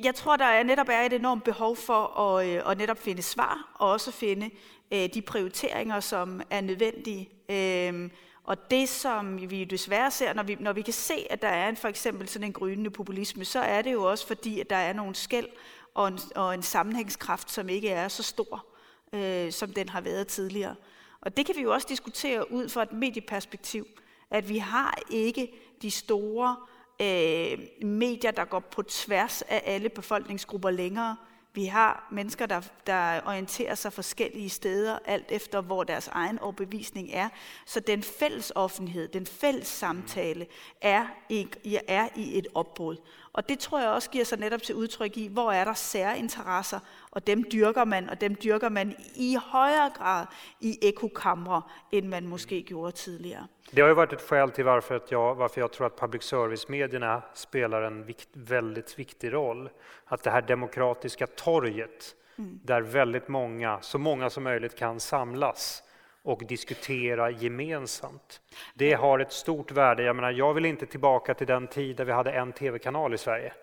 jeg 0.03 0.15
tror, 0.15 0.37
der 0.37 0.45
er 0.45 0.63
netop 0.63 0.89
er 0.89 1.05
et 1.05 1.13
enormt 1.13 1.43
behov 1.43 1.75
for 1.75 2.19
at, 2.19 2.47
øh, 2.47 2.71
at 2.71 2.77
netop 2.77 2.97
finde 2.97 3.21
svar, 3.21 3.75
og 3.75 3.89
også 3.89 4.11
finde 4.11 4.49
uh, 4.91 4.97
de 5.13 5.21
prioriteringer, 5.21 5.99
som 5.99 6.41
er 6.49 6.61
nødvendige. 6.61 7.29
Um, 7.89 8.11
Og 8.43 8.71
det, 8.71 8.89
som 8.89 9.51
vi 9.51 9.63
desværre 9.63 10.11
ser, 10.11 10.33
når 10.33 10.43
vi, 10.43 10.57
når 10.59 10.73
vi 10.73 10.81
kan 10.81 10.93
se, 10.93 11.27
at 11.29 11.41
der 11.41 11.47
er 11.47 11.69
en, 11.69 11.77
for 11.77 11.87
eksempel 11.87 12.27
sådan 12.27 12.47
en 12.47 12.53
grønende 12.53 12.89
populisme, 12.89 13.45
så 13.45 13.59
er 13.59 13.81
det 13.81 13.93
jo 13.93 14.03
også 14.03 14.27
fordi, 14.27 14.59
at 14.59 14.69
der 14.69 14.75
er 14.75 14.93
nogle 14.93 15.15
skæld 15.15 15.47
og 15.93 16.07
en, 16.07 16.19
og 16.35 16.53
en 16.53 16.63
sammenhængskraft, 16.63 17.51
som 17.51 17.69
ikke 17.69 17.89
er 17.89 18.07
så 18.07 18.23
stor, 18.23 18.65
øh, 19.13 19.51
som 19.51 19.73
den 19.73 19.89
har 19.89 20.01
været 20.01 20.27
tidligere. 20.27 20.75
Og 21.21 21.37
det 21.37 21.45
kan 21.45 21.55
vi 21.55 21.61
jo 21.61 21.73
også 21.73 21.87
diskutere 21.89 22.51
ud 22.51 22.69
fra 22.69 22.83
et 22.83 22.91
medieperspektiv, 22.91 23.87
at 24.29 24.49
vi 24.49 24.57
har 24.57 24.99
ikke 25.09 25.53
de 25.81 25.91
store 25.91 26.55
øh, 27.01 27.87
medier, 27.87 28.31
der 28.31 28.45
går 28.45 28.59
på 28.59 28.83
tværs 28.83 29.41
af 29.41 29.63
alle 29.65 29.89
befolkningsgrupper 29.89 30.69
længere. 30.69 31.15
Vi 31.53 31.65
har 31.65 32.07
mennesker, 32.11 32.45
der, 32.45 32.61
der 32.87 33.21
orienterer 33.25 33.75
sig 33.75 33.93
forskellige 33.93 34.49
steder, 34.49 34.99
alt 35.05 35.31
efter 35.31 35.61
hvor 35.61 35.83
deres 35.83 36.07
egen 36.07 36.39
overbevisning 36.39 37.09
er. 37.13 37.29
Så 37.65 37.79
den 37.79 38.03
fælles 38.03 38.51
offentlighed, 38.55 39.07
den 39.07 39.25
fælles 39.25 39.67
samtale, 39.67 40.47
er 40.81 41.05
i, 41.29 41.47
er 41.87 42.09
i 42.15 42.37
et 42.37 42.47
opbrud. 42.55 42.95
Og 43.33 43.49
det 43.49 43.59
tror 43.59 43.79
jeg 43.79 43.89
også 43.89 44.09
giver 44.09 44.25
sig 44.25 44.39
netop 44.39 44.61
til 44.61 44.75
udtryk 44.75 45.17
i, 45.17 45.27
hvor 45.27 45.51
er 45.51 45.63
der 45.65 45.73
særinteresser, 45.73 46.79
og 47.11 47.27
dem 47.27 47.43
dyrker 47.51 47.85
man, 47.85 48.09
og 48.09 48.21
dem 48.21 48.35
dyrker 48.35 48.69
man 48.69 48.95
i 49.15 49.37
højere 49.51 49.89
grad 49.97 50.25
i 50.59 50.79
ekokamre, 50.81 51.61
end 51.91 52.07
man 52.07 52.27
måske 52.27 52.61
gjorde 52.61 52.91
tidligere. 52.91 53.47
Det 53.71 53.81
har 53.81 53.87
ju 53.87 53.95
varit 53.95 54.13
ett 54.13 54.21
skäl 54.21 54.51
till 54.51 54.65
varför, 54.65 54.95
att 54.95 55.11
jag, 55.11 55.35
varför 55.35 55.61
jag 55.61 55.71
tror 55.71 55.87
att 55.87 55.99
public 55.99 56.23
service-medierna 56.23 57.21
spelar 57.33 57.81
en 57.81 58.05
vikt, 58.05 58.29
väldigt 58.33 58.99
viktig 58.99 59.33
roll. 59.33 59.69
Att 60.05 60.23
det 60.23 60.31
här 60.31 60.41
demokratiska 60.41 61.27
torget, 61.27 62.15
mm. 62.37 62.59
där 62.63 62.81
väldigt 62.81 63.27
många, 63.27 63.81
så 63.81 63.97
många 63.97 64.29
som 64.29 64.43
möjligt 64.43 64.75
kan 64.75 64.99
samlas 64.99 65.83
och 66.23 66.45
diskutera 66.45 67.29
gemensamt. 67.29 68.41
Det 68.73 68.93
har 68.93 69.19
ett 69.19 69.31
stort 69.31 69.71
värde. 69.71 70.03
Jag, 70.03 70.15
menar, 70.15 70.31
jag 70.31 70.53
vill 70.53 70.65
inte 70.65 70.85
tillbaka 70.85 71.33
till 71.33 71.47
den 71.47 71.67
tid 71.67 71.95
där 71.95 72.05
vi 72.05 72.11
hade 72.11 72.31
en 72.31 72.51
tv-kanal 72.51 73.13
i 73.13 73.17
Sverige. 73.17 73.53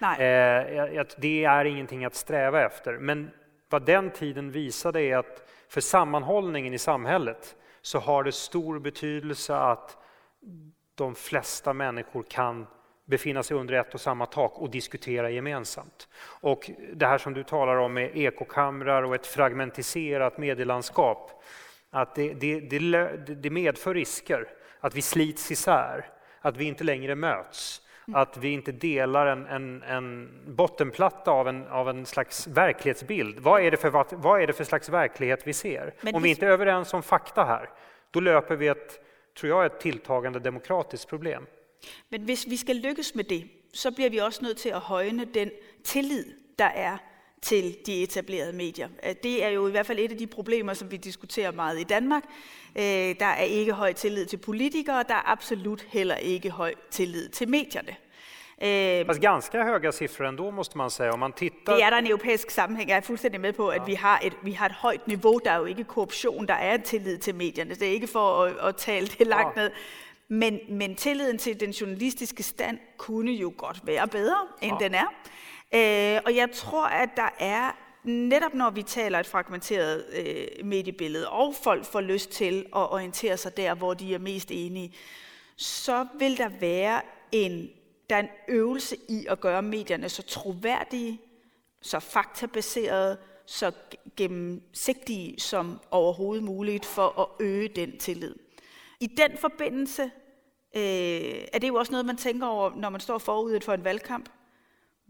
Eh, 0.00 1.04
det 1.18 1.44
är 1.44 1.64
ingenting 1.64 2.04
att 2.04 2.14
sträva 2.14 2.62
efter. 2.62 2.98
Men 2.98 3.30
vad 3.68 3.86
den 3.86 4.10
tiden 4.10 4.50
visade 4.50 5.00
är 5.02 5.16
att 5.16 5.48
för 5.68 5.80
sammanhållningen 5.80 6.74
i 6.74 6.78
samhället 6.78 7.56
så 7.82 7.98
har 7.98 8.24
det 8.24 8.32
stor 8.32 8.78
betydelse 8.78 9.56
att 9.56 9.96
de 10.94 11.14
flesta 11.14 11.72
människor 11.72 12.22
kan 12.22 12.66
befinna 13.04 13.42
sig 13.42 13.56
under 13.56 13.74
ett 13.74 13.94
och 13.94 14.00
samma 14.00 14.26
tak 14.26 14.58
och 14.58 14.70
diskutera 14.70 15.30
gemensamt. 15.30 16.08
Och 16.22 16.70
det 16.92 17.06
här 17.06 17.18
som 17.18 17.34
du 17.34 17.42
talar 17.42 17.76
om 17.76 17.94
med 17.94 18.16
ekokamrar 18.16 19.02
och 19.02 19.14
ett 19.14 19.26
fragmentiserat 19.26 20.38
medielandskap, 20.38 21.42
att 21.90 22.14
det, 22.14 22.34
det, 22.34 22.60
det, 22.60 23.16
det 23.34 23.50
medför 23.50 23.94
risker, 23.94 24.48
att 24.80 24.94
vi 24.94 25.02
slits 25.02 25.50
isär, 25.50 26.06
att 26.40 26.56
vi 26.56 26.64
inte 26.64 26.84
längre 26.84 27.14
möts 27.14 27.82
att 28.14 28.36
vi 28.36 28.48
inte 28.48 28.72
delar 28.72 29.26
en, 29.26 29.46
en, 29.46 29.82
en 29.82 30.28
bottenplatta 30.46 31.30
av 31.30 31.48
en, 31.48 31.66
av 31.66 31.88
en 31.88 32.06
slags 32.06 32.46
verklighetsbild. 32.46 33.38
Vad 33.38 33.62
är, 33.62 33.70
det 33.70 33.76
för, 33.76 34.16
vad 34.16 34.42
är 34.42 34.46
det 34.46 34.52
för 34.52 34.64
slags 34.64 34.88
verklighet 34.88 35.46
vi 35.46 35.52
ser? 35.52 35.94
Men 36.00 36.14
om 36.14 36.22
vi 36.22 36.28
inte 36.30 36.46
är 36.46 36.50
överens 36.50 36.94
om 36.94 37.02
fakta 37.02 37.44
här, 37.44 37.70
då 38.10 38.20
löper 38.20 38.56
vi 38.56 38.68
ett, 38.68 39.00
tror 39.38 39.50
jag, 39.50 39.66
ett 39.66 39.80
tilltagande 39.80 40.40
demokratiskt 40.40 41.08
problem. 41.08 41.46
Men 42.08 42.24
hvis 42.24 42.46
vi 42.46 42.56
skal 42.56 42.76
lykkes 42.76 43.14
med 43.14 43.26
det, 43.28 43.48
så 43.72 43.90
bliver 43.90 44.10
vi 44.10 44.20
også 44.20 44.42
nødt 44.42 44.58
til 44.58 44.68
at 44.68 44.80
højne 44.80 45.24
den 45.24 45.50
tillid, 45.84 46.24
der 46.58 46.70
er 46.74 46.98
til 47.42 47.76
de 47.86 48.02
etablerede 48.02 48.52
medier. 48.52 48.88
Det 49.22 49.44
er 49.44 49.48
jo 49.48 49.68
i 49.68 49.70
hvert 49.70 49.86
fald 49.86 49.98
et 49.98 50.12
af 50.12 50.18
de 50.18 50.26
problemer, 50.26 50.74
som 50.74 50.90
vi 50.90 50.96
diskuterer 50.96 51.52
meget 51.52 51.80
i 51.80 51.84
Danmark. 51.84 52.22
Øh, 52.76 52.82
der 53.20 53.26
er 53.26 53.42
ikke 53.42 53.72
høj 53.72 53.92
tillid 53.92 54.26
til 54.26 54.36
politikere, 54.36 55.04
der 55.08 55.14
er 55.14 55.30
absolut 55.32 55.86
heller 55.88 56.16
ikke 56.16 56.50
høj 56.50 56.74
tillid 56.90 57.28
til 57.28 57.48
medierne. 57.48 57.96
Eh, 58.62 59.06
Fast 59.06 59.20
ganska 59.20 59.64
höga 59.64 59.92
siffror 59.92 60.26
ändå 60.26 60.50
måste 60.50 60.78
man 60.78 60.90
säga. 60.90 61.10
Om 61.10 61.18
man 61.18 61.32
tittar... 61.32 61.74
Det 61.74 61.84
er 61.84 61.90
der 61.90 61.96
en 61.96 62.06
europæisk 62.06 62.50
sammenhæng. 62.50 62.90
Jeg 62.90 62.96
er 62.96 63.00
fuldstændig 63.00 63.40
med 63.40 63.52
på, 63.52 63.68
at 63.68 63.80
ja. 63.80 63.84
vi, 63.84 63.94
har 63.94 64.20
et, 64.24 64.32
vi 64.42 64.52
har 64.52 64.66
et 64.66 64.72
højt 64.72 65.06
niveau. 65.06 65.40
Der 65.44 65.50
er 65.50 65.58
jo 65.58 65.64
ikke 65.64 65.84
korruption, 65.84 66.46
der 66.46 66.54
er 66.54 66.74
en 66.74 66.82
tillid 66.82 67.18
til 67.18 67.34
medierne. 67.34 67.74
Det 67.74 67.88
er 67.88 67.92
ikke 67.92 68.06
for 68.06 68.44
at, 68.44 68.68
at 68.68 68.76
tale 68.76 69.06
det 69.06 69.26
langt 69.26 69.56
ja. 69.56 69.62
ned. 69.62 69.70
Men, 70.28 70.58
men 70.68 70.94
tilliden 70.94 71.38
til 71.38 71.60
den 71.60 71.70
journalistiske 71.70 72.42
stand 72.42 72.78
kunne 72.96 73.32
jo 73.32 73.52
godt 73.56 73.80
være 73.84 74.08
bedre, 74.08 74.36
end 74.62 74.76
ja. 74.80 74.84
den 74.84 74.94
er. 74.94 75.06
Øh, 75.74 76.20
og 76.24 76.36
jeg 76.36 76.48
tror, 76.52 76.86
at 76.86 77.08
der 77.16 77.30
er 77.38 77.72
netop 78.04 78.54
når 78.54 78.70
vi 78.70 78.82
taler 78.82 79.20
et 79.20 79.26
fragmenteret 79.26 80.04
øh, 80.12 80.66
mediebillede, 80.66 81.28
og 81.28 81.54
folk 81.54 81.84
får 81.84 82.00
lyst 82.00 82.30
til 82.30 82.58
at 82.58 82.92
orientere 82.92 83.36
sig 83.36 83.56
der, 83.56 83.74
hvor 83.74 83.94
de 83.94 84.14
er 84.14 84.18
mest 84.18 84.50
enige, 84.50 84.94
så 85.56 86.06
vil 86.18 86.38
der 86.38 86.48
være 86.48 87.02
en, 87.32 87.70
der 88.10 88.16
er 88.16 88.20
en 88.20 88.28
øvelse 88.48 88.96
i 89.08 89.26
at 89.28 89.40
gøre 89.40 89.62
medierne 89.62 90.08
så 90.08 90.22
troværdige, 90.22 91.20
så 91.82 92.00
faktabaserede, 92.00 93.18
så 93.46 93.72
gennemsigtige 94.16 95.40
som 95.40 95.80
overhovedet 95.90 96.44
muligt 96.44 96.86
for 96.86 97.20
at 97.20 97.46
øge 97.46 97.68
den 97.68 97.98
tillid. 97.98 98.34
I 99.00 99.06
den 99.06 99.38
forbindelse 99.38 100.02
øh, 100.76 101.44
er 101.52 101.58
det 101.60 101.68
jo 101.68 101.74
også 101.74 101.92
noget, 101.92 102.06
man 102.06 102.16
tænker 102.16 102.46
over, 102.46 102.74
når 102.76 102.90
man 102.90 103.00
står 103.00 103.18
forud 103.18 103.60
for 103.60 103.72
en 103.72 103.84
valgkamp 103.84 104.28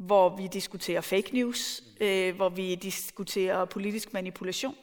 hvor 0.00 0.36
vi 0.36 0.46
diskuterer 0.46 1.00
fake 1.00 1.30
news, 1.32 1.82
øh, 2.00 2.36
hvor 2.36 2.48
vi 2.48 2.74
diskuterer 2.74 3.64
politisk 3.64 4.12
manipulation. 4.12 4.74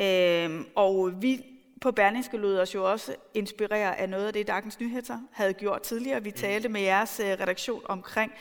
Øh, 0.00 0.60
og 0.74 1.22
vi 1.22 1.44
på 1.80 1.92
Berlingske 1.92 2.36
lod 2.36 2.58
os 2.58 2.74
jo 2.74 2.90
også 2.90 3.16
inspirere 3.34 3.96
af 3.96 4.08
noget 4.08 4.26
af 4.26 4.32
det, 4.32 4.46
Dagens 4.46 4.80
Nyheder 4.80 5.18
havde 5.32 5.54
gjort 5.54 5.82
tidligere. 5.82 6.22
Vi 6.22 6.30
talte 6.30 6.68
med 6.68 6.80
jeres 6.80 7.20
øh, 7.20 7.26
redaktion 7.26 7.82
omkring 7.84 8.32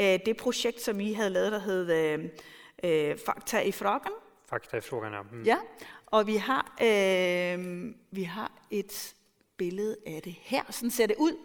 øh, 0.00 0.18
det 0.26 0.36
projekt, 0.36 0.80
som 0.80 1.00
I 1.00 1.12
havde 1.12 1.30
lavet, 1.30 1.52
der 1.52 1.58
hed 1.58 1.92
øh, 1.92 2.24
øh, 2.84 3.18
Fakta 3.26 3.60
i 3.60 3.72
frågan. 3.72 4.12
Fakta 4.50 4.76
i 4.76 4.80
frågan, 4.80 5.12
ja. 5.12 5.22
Mm. 5.22 5.42
Ja, 5.42 5.56
og 6.06 6.26
vi 6.26 6.36
har, 6.36 6.76
øh, 6.82 7.84
vi 8.10 8.22
har 8.22 8.52
et 8.70 9.14
billede 9.56 9.96
af 10.06 10.22
det 10.24 10.34
her. 10.40 10.62
Sådan 10.70 10.90
ser 10.90 11.06
det 11.06 11.16
ud. 11.18 11.36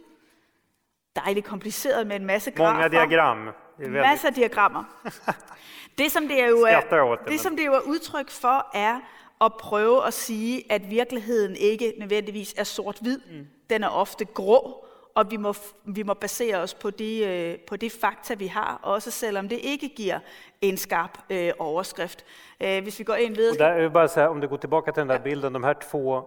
Dejligt 1.16 1.46
kompliceret 1.46 2.08
med 2.08 2.16
en 2.16 2.26
masse 2.26 2.52
grafer. 2.52 2.74
Många 2.74 2.88
diagram. 2.88 3.50
Väldigt... 3.78 4.02
Masser 4.02 4.28
af 4.28 4.34
diagrammer. 4.34 4.84
Det 5.98 6.12
som 6.12 6.28
det, 6.28 6.42
er 6.42 6.48
jo 6.48 6.62
er, 6.62 6.80
det, 6.80 7.20
det, 7.28 7.40
som 7.40 7.56
det 7.56 7.66
jo 7.66 7.74
er 7.74 7.80
udtryk 7.80 8.32
for, 8.32 8.68
er 8.74 9.00
at 9.42 9.54
prøve 9.60 10.08
at 10.08 10.14
sige, 10.14 10.64
at 10.70 10.90
virkeligheden 10.90 11.56
ikke 11.56 11.94
nødvendigvis 12.00 12.54
er 12.58 12.64
sort-hvid. 12.64 13.20
Mm. 13.32 13.48
Den 13.70 13.84
er 13.84 13.90
ofte 13.90 14.26
grå, 14.26 14.86
og 15.16 15.32
vi 15.32 15.38
må, 15.38 15.54
vi 15.86 16.04
må 16.04 16.14
basere 16.14 16.58
os 16.58 16.74
på 16.74 16.90
de, 16.90 17.26
øh, 17.26 17.60
på 17.60 17.76
de 17.76 17.90
fakta, 17.90 18.34
vi 18.34 18.48
har, 18.48 18.80
også 18.84 19.12
selvom 19.12 19.50
det 19.50 19.60
ikke 19.64 19.90
giver 19.90 20.20
en 20.62 20.78
skarp 20.78 21.18
øh, 21.30 21.52
overskrift. 21.60 22.26
Øh, 22.60 22.84
hvis 22.84 23.00
vi 23.00 23.04
går 23.04 23.16
ind. 23.16 23.38
Och 23.38 23.58
där, 23.58 23.74
jag 23.74 23.82
vill 23.82 23.92
bara 23.92 24.08
säga, 24.08 24.30
om 24.30 24.42
du 24.42 24.48
går 24.48 24.58
tillbaka 24.58 24.92
till 24.92 25.02
den 25.02 25.08
där 25.08 25.16
ja. 25.16 25.24
bilden, 25.24 25.54
de 25.54 25.64
här 25.64 25.74
två 25.74 26.18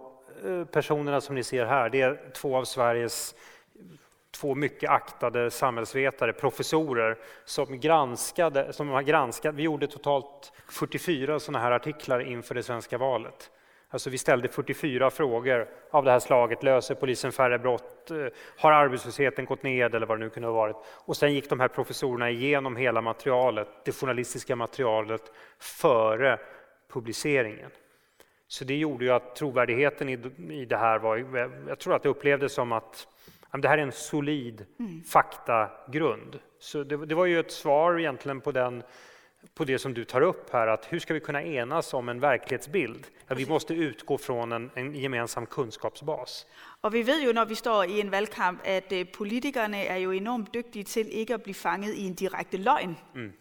eh, 0.45 0.65
personerna 0.65 1.21
som 1.21 1.35
ni 1.35 1.43
ser 1.43 1.65
här, 1.65 1.89
det 1.89 2.01
är 2.01 2.17
två 2.33 2.57
av 2.57 2.65
Sveriges 2.65 3.35
två 4.31 4.55
mycket 4.55 4.89
aktade 4.89 5.51
samhällsvetare, 5.51 6.33
professorer, 6.33 7.17
som, 7.45 7.79
granskade, 7.79 8.73
som 8.73 8.89
har 8.89 9.01
granskat. 9.01 9.55
Vi 9.55 9.63
gjorde 9.63 9.87
totalt 9.87 10.53
44 10.67 11.39
sådana 11.39 11.59
här 11.59 11.71
artiklar 11.71 12.19
inför 12.19 12.55
det 12.55 12.63
svenska 12.63 12.97
valet. 12.97 13.51
Alltså 13.91 14.09
vi 14.09 14.17
ställde 14.17 14.47
44 14.47 15.09
frågor 15.09 15.67
av 15.91 16.05
det 16.05 16.11
här 16.11 16.19
slaget. 16.19 16.63
Löser 16.63 16.95
polisen 16.95 17.31
färre 17.31 17.59
brott? 17.59 18.11
Eh, 18.11 18.25
har 18.57 18.71
arbetslösheten 18.71 19.45
gått 19.45 19.63
ned 19.63 19.95
eller 19.95 20.05
vad 20.05 20.19
det 20.19 20.25
nu 20.25 20.29
kunde 20.29 20.47
ha 20.47 20.53
varit? 20.53 20.75
Och 20.87 21.17
sen 21.17 21.33
gick 21.33 21.49
de 21.49 21.59
här 21.59 21.67
professorerna 21.67 22.29
igenom 22.29 22.75
hela 22.75 23.01
materialet, 23.01 23.67
det 23.85 23.91
journalistiska 23.91 24.55
materialet, 24.55 25.31
före 25.59 26.39
publiceringen. 26.93 27.71
Så 28.47 28.65
det 28.65 28.75
gjorde 28.75 29.05
ju 29.05 29.11
att 29.11 29.35
trovärdigheten 29.35 30.09
i 30.09 30.65
det 30.65 30.77
här 30.77 30.99
var, 30.99 31.17
jag 31.67 31.79
tror 31.79 31.95
att 31.95 32.03
det 32.03 32.09
upplevdes 32.09 32.53
som 32.53 32.71
att 32.71 33.07
det 33.57 33.67
här 33.67 33.77
är 33.77 33.81
en 33.81 33.91
solid 33.91 34.65
mm. 34.79 35.03
faktagrund. 35.03 36.39
Så 36.59 36.83
det, 36.83 37.05
det, 37.05 37.15
var 37.15 37.25
ju 37.25 37.39
ett 37.39 37.51
svar 37.51 37.99
egentligen 37.99 38.41
på, 38.41 38.51
den, 38.51 38.83
på 39.53 39.65
det 39.65 39.79
som 39.79 39.93
du 39.93 40.05
tar 40.05 40.21
upp 40.21 40.49
här, 40.53 40.67
att 40.67 40.85
hur 40.93 40.99
ska 40.99 41.13
vi 41.13 41.19
kunna 41.19 41.43
enas 41.43 41.93
om 41.93 42.09
en 42.09 42.19
verklighetsbild? 42.19 43.07
Ja, 43.27 43.35
vi 43.35 43.45
måste 43.45 43.73
utgå 43.73 44.17
från 44.17 44.51
en, 44.51 44.71
en 44.75 44.95
gemensam 44.95 45.45
kunskapsbas. 45.45 46.47
Og 46.81 46.93
vi 46.93 47.07
ved 47.07 47.23
jo, 47.25 47.31
når 47.31 47.45
vi 47.45 47.55
står 47.55 47.83
i 47.83 47.99
en 47.99 48.11
valgkamp, 48.11 48.61
at 48.63 48.91
øh, 48.91 49.05
politikerne 49.17 49.85
er 49.85 49.97
jo 49.97 50.11
enormt 50.11 50.53
dygtige 50.53 50.83
til 50.83 51.07
ikke 51.11 51.33
at 51.33 51.43
blive 51.43 51.55
fanget 51.55 51.93
i 51.93 52.07
en 52.07 52.13
direkte 52.13 52.57
løgn. 52.57 52.97
Mm. 53.15 53.31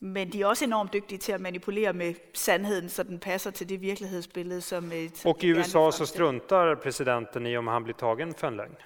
Men 0.00 0.32
de 0.32 0.42
er 0.42 0.46
også 0.46 0.64
enormt 0.64 0.92
dygtige 0.92 1.18
til 1.18 1.32
at 1.32 1.40
manipulere 1.40 1.92
med 1.92 2.14
sandheden, 2.34 2.88
så 2.88 3.02
den 3.02 3.18
passer 3.18 3.50
til 3.50 3.68
det 3.68 3.80
virkelighedsbillede, 3.80 4.60
som... 4.60 4.92
Øh, 4.92 5.10
som 5.14 5.30
Och 5.30 5.44
i 5.44 5.52
USA 5.52 5.90
så 5.90 6.06
struntar 6.06 6.74
presidenten 6.74 7.46
i 7.46 7.56
om 7.56 7.66
han 7.66 7.84
blir 7.84 7.94
tagen 7.94 8.34
för 8.34 8.48
en 8.48 8.56
lögn. 8.56 8.76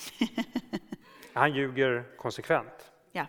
Han 1.36 1.52
ljuger 1.52 2.02
konsekvent. 2.18 2.92
Ja. 3.14 3.26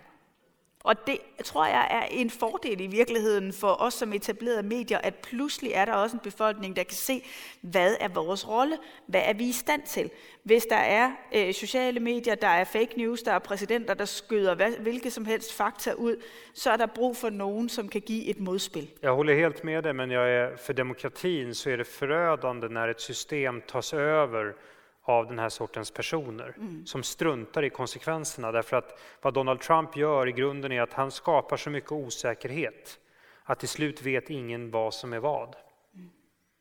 Og 0.84 1.08
det 1.08 1.18
tror 1.44 1.66
jeg 1.66 1.88
er 1.92 2.04
en 2.04 2.30
fordel 2.30 2.82
i 2.82 2.88
virkeligheden 2.88 3.54
for 3.54 3.82
os 3.82 3.94
som 3.94 4.14
etablerede 4.14 4.64
medier, 4.64 4.98
at 4.98 5.16
pludselig 5.16 5.72
er 5.72 5.86
der 5.86 5.94
også 5.94 6.16
en 6.16 6.20
befolkning, 6.24 6.76
der 6.76 6.84
kan 6.84 6.96
se, 6.96 7.24
hvad 7.62 7.96
er 8.00 8.08
vores 8.08 8.48
rolle, 8.48 8.78
hvad 9.08 9.22
er 9.26 9.34
vi 9.34 9.44
i 9.44 9.52
stand 9.52 9.84
til. 9.84 10.10
Hvis 10.44 10.66
der 10.66 10.76
er 10.76 11.12
øh, 11.36 11.54
sociale 11.54 12.00
medier, 12.00 12.36
der 12.36 12.48
er 12.48 12.64
fake 12.64 12.94
news, 12.98 13.22
der 13.22 13.32
er 13.32 13.40
præsidenter, 13.40 13.94
der 13.94 14.06
skyder 14.06 14.56
hvad, 14.56 14.72
hvilke 14.80 15.12
som 15.12 15.26
helst 15.26 15.54
fakta 15.54 15.94
ud, 15.94 16.16
så 16.54 16.72
er 16.72 16.78
der 16.78 16.86
brug 16.86 17.18
for 17.18 17.30
nogen, 17.30 17.70
som 17.70 17.90
kan 17.90 18.02
give 18.02 18.26
et 18.26 18.40
modspil. 18.40 18.90
Jag 19.02 19.16
håller 19.16 19.36
helt 19.36 19.64
med 19.64 19.84
dig, 19.84 19.96
men 19.96 20.12
jag 20.12 20.30
är, 20.30 20.56
för 20.56 20.74
demokratin 20.74 21.56
så 21.56 21.70
är 21.70 21.78
det 21.78 21.88
förödande 21.88 22.70
när 22.70 22.88
ett 22.88 23.02
system 23.02 23.62
tas 23.62 23.94
över 23.94 24.56
av 25.02 25.28
den 25.28 25.40
här 25.40 25.50
sortens 25.50 25.92
personer 25.92 26.54
mm. 26.58 26.86
som 26.86 27.04
struntar 27.04 27.64
i 27.64 27.70
konsekvenserna. 27.70 28.52
Därför 28.52 28.78
att 28.78 29.00
vad 29.22 29.34
Donald 29.34 29.60
Trump 29.60 29.96
gör 29.96 30.28
i 30.28 30.32
grunden 30.32 30.72
är 30.72 30.82
att 30.82 30.94
han 30.94 31.12
skapar 31.12 31.58
så 31.58 31.70
mycket 31.70 31.92
osäkerhet 31.92 33.00
att 33.44 33.60
till 33.60 33.70
slut 33.70 34.02
vet 34.02 34.30
ingen 34.30 34.72
vad 34.72 34.94
som 34.94 35.14
är 35.14 35.20
vad. 35.20 35.56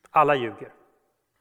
Alla 0.09 0.35
ljuger. 0.35 0.73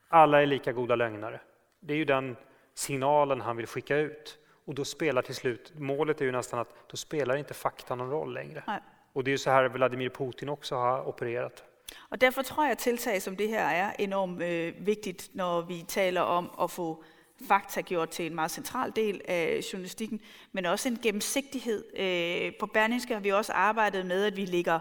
Alla 0.09 0.43
är 0.43 0.47
lika 0.47 0.73
goda 0.73 0.97
lögnare. 0.97 1.41
Det 1.81 1.93
är 1.93 1.99
ju 1.99 2.05
den 2.05 2.37
signalen 2.75 3.41
han 3.41 3.57
vill 3.57 3.67
skicka 3.67 3.97
ut. 3.97 4.39
Och 4.65 4.75
då 4.75 4.85
spelar 4.85 5.23
till 5.23 5.35
slut, 5.35 5.73
målet 5.75 6.21
är 6.21 6.25
ju 6.25 6.33
nästan 6.33 6.59
att 6.59 6.75
då 6.87 6.97
spelar 6.97 7.37
inte 7.37 7.55
fakta 7.55 7.95
någon 7.95 8.11
roll 8.11 8.35
längre. 8.35 8.65
Nej. 8.67 8.81
Och 9.13 9.25
det 9.25 9.29
är 9.29 9.33
ju 9.33 9.39
så 9.39 9.51
här 9.51 9.69
Vladimir 9.69 10.09
Putin 10.09 10.49
också 10.49 10.75
har 10.75 11.09
opererat. 11.09 11.65
Og 12.11 12.21
derfor 12.21 12.43
tror 12.43 12.63
jeg, 12.63 12.73
at 12.73 12.79
tiltag 12.79 13.23
som 13.23 13.37
det 13.37 13.49
her 13.49 13.65
er 13.65 13.93
enormt 13.99 14.43
øh, 14.43 14.87
vigtigt, 14.87 15.31
når 15.35 15.61
vi 15.61 15.85
taler 15.89 16.21
om 16.21 16.51
at 16.63 16.71
få 16.71 17.05
fakta 17.49 17.81
gjort 17.81 18.09
til 18.09 18.27
en 18.27 18.35
meget 18.35 18.51
central 18.51 18.93
del 18.97 19.21
af 19.29 19.61
journalistikken, 19.73 20.21
men 20.53 20.67
også 20.67 20.89
en 20.89 20.99
gennemsigtighed. 21.03 21.85
Øh, 21.97 22.53
på 22.61 22.67
Berlingske 22.67 23.15
har 23.15 23.21
vi 23.21 23.33
også 23.33 23.53
arbejdet 23.53 24.07
med, 24.07 24.25
at 24.25 24.37
vi 24.37 24.45
lægger 24.45 24.79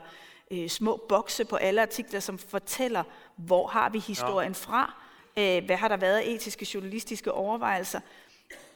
øh, 0.51 0.69
små 0.69 1.05
bokse 1.09 1.45
på 1.45 1.55
alle 1.55 1.81
artikler, 1.81 2.19
som 2.19 2.37
fortæller, 2.37 3.03
hvor 3.35 3.67
har 3.67 3.89
vi 3.89 3.99
historien 3.99 4.51
ja. 4.51 4.57
fra, 4.57 5.03
øh, 5.37 5.65
hvad 5.65 5.75
har 5.75 5.87
der 5.87 5.97
været 5.97 6.33
etiske 6.33 6.67
journalistiske 6.73 7.31
overvejelser. 7.31 7.99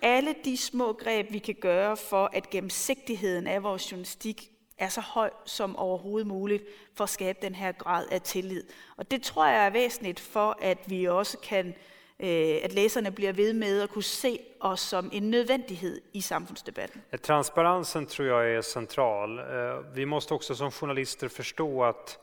Alle 0.01 0.35
de 0.45 0.57
små 0.57 0.93
greb, 0.93 1.31
vi 1.31 1.39
kan 1.39 1.55
gøre 1.55 1.97
for, 1.97 2.29
at 2.33 2.49
gennemsigtigheden 2.49 3.47
af 3.47 3.63
vores 3.63 3.91
journalistik 3.91 4.52
er 4.77 4.89
så 4.89 5.01
høj 5.01 5.29
som 5.45 5.75
overhovedet 5.75 6.27
muligt 6.27 6.63
for 6.93 7.03
at 7.03 7.09
skabe 7.09 7.39
den 7.41 7.55
her 7.55 7.71
grad 7.71 8.05
af 8.11 8.21
tillid. 8.21 8.63
Og 8.97 9.11
det 9.11 9.23
tror 9.23 9.45
jeg 9.45 9.65
er 9.65 9.69
væsentligt 9.69 10.19
for, 10.19 10.57
at 10.61 10.77
vi 10.85 11.05
også 11.05 11.37
kan, 11.37 11.67
øh, 12.19 12.57
at 12.63 12.73
læserne 12.73 13.11
bliver 13.11 13.33
ved 13.33 13.53
med 13.53 13.81
at 13.81 13.89
kunne 13.89 14.03
se 14.03 14.39
os 14.59 14.79
som 14.79 15.09
en 15.13 15.29
nødvendighed 15.29 16.01
i 16.13 16.21
samfundsdebatten. 16.21 17.01
Transparensen 17.23 18.05
tror 18.05 18.25
jag 18.25 18.57
är 18.57 18.61
central. 18.61 19.39
Eh, 19.39 19.95
vi 19.95 20.05
måste 20.05 20.33
också 20.33 20.55
som 20.55 20.71
journalister 20.71 21.27
förstå 21.27 21.83
att 21.83 22.19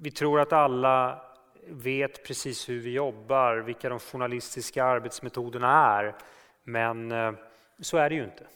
vi 0.00 0.10
tror 0.10 0.40
att 0.40 0.52
alla 0.52 1.22
vet 1.70 2.22
precis 2.26 2.68
hur 2.68 2.80
vi 2.80 2.90
jobbar, 2.90 3.56
vilka 3.56 3.88
de 3.88 3.98
journalistiska 3.98 4.84
arbetsmetoderna 4.84 5.68
är. 5.68 6.14
Men 6.64 7.12
eh, 7.12 7.32
så 7.80 7.96
är 7.96 8.08
det 8.08 8.14
ju 8.16 8.24
inte. 8.24 8.46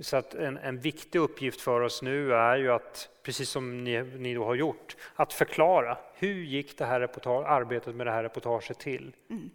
Så 0.00 0.16
att 0.16 0.34
en, 0.34 0.56
en 0.56 0.80
viktig 0.80 1.18
uppgift 1.18 1.60
för 1.60 1.80
oss 1.80 2.02
nu 2.02 2.34
är 2.34 2.56
ju 2.56 2.72
att, 2.72 3.08
precis 3.22 3.50
som 3.50 3.84
ni, 3.84 4.02
ni 4.02 4.34
då 4.34 4.44
har 4.44 4.54
gjort, 4.54 4.96
att 5.14 5.32
förklara 5.32 5.98
hur 6.14 6.34
gick 6.44 6.78
det 6.78 6.84
här 6.84 7.00
arbetet 7.44 7.94
med 7.94 8.06
det 8.06 8.10
här 8.10 8.22
reportaget 8.22 8.78
till? 8.78 9.14
Mm. 9.30 9.50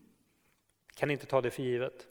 Kan 0.96 1.12
inte 1.12 1.26
ta 1.26 1.42
det 1.42 1.52
för 1.52 1.64
givet. 1.64 2.08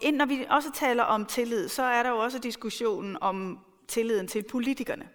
Ind, 0.00 0.16
når 0.16 0.26
vi 0.26 0.46
også 0.50 0.72
taler 0.74 1.04
om 1.04 1.26
tillid, 1.26 1.68
så 1.68 1.82
der 1.82 2.08
jo 2.08 2.18
også 2.18 2.38
diskussionen 2.38 3.16
om 3.20 3.58
tilliden 3.88 4.26
til 4.28 4.42
politikerne. 4.42 5.08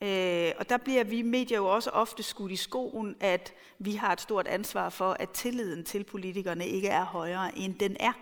Mm. 0.00 0.08
Øh, 0.08 0.52
og 0.58 0.68
der 0.68 0.76
bliver 0.76 1.04
vi 1.04 1.22
medier 1.22 1.58
jo 1.58 1.66
også 1.66 1.90
ofte 1.90 2.22
skudt 2.22 2.52
i 2.52 2.56
skoen, 2.56 3.16
at 3.20 3.52
vi 3.78 3.94
har 3.94 4.12
et 4.12 4.20
stort 4.20 4.46
ansvar 4.46 4.88
for, 4.88 5.12
at 5.12 5.30
tilliden 5.30 5.84
til 5.84 6.04
politikerne 6.04 6.66
ikke 6.66 6.88
er 6.88 7.04
højere, 7.04 7.58
end 7.58 7.74
den 7.74 7.96
er 8.00 8.12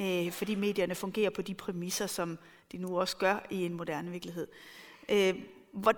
øh, 0.00 0.32
fordi 0.32 0.54
medierne 0.54 0.94
fungerer 0.94 1.30
på 1.30 1.42
de 1.42 1.54
præmisser, 1.54 2.06
som 2.06 2.38
de 2.72 2.78
nu 2.78 3.00
også 3.00 3.16
gør 3.16 3.46
i 3.50 3.66
en 3.66 3.74
moderne 3.74 4.10
virkelighed. 4.10 4.46
Øh, 5.08 5.34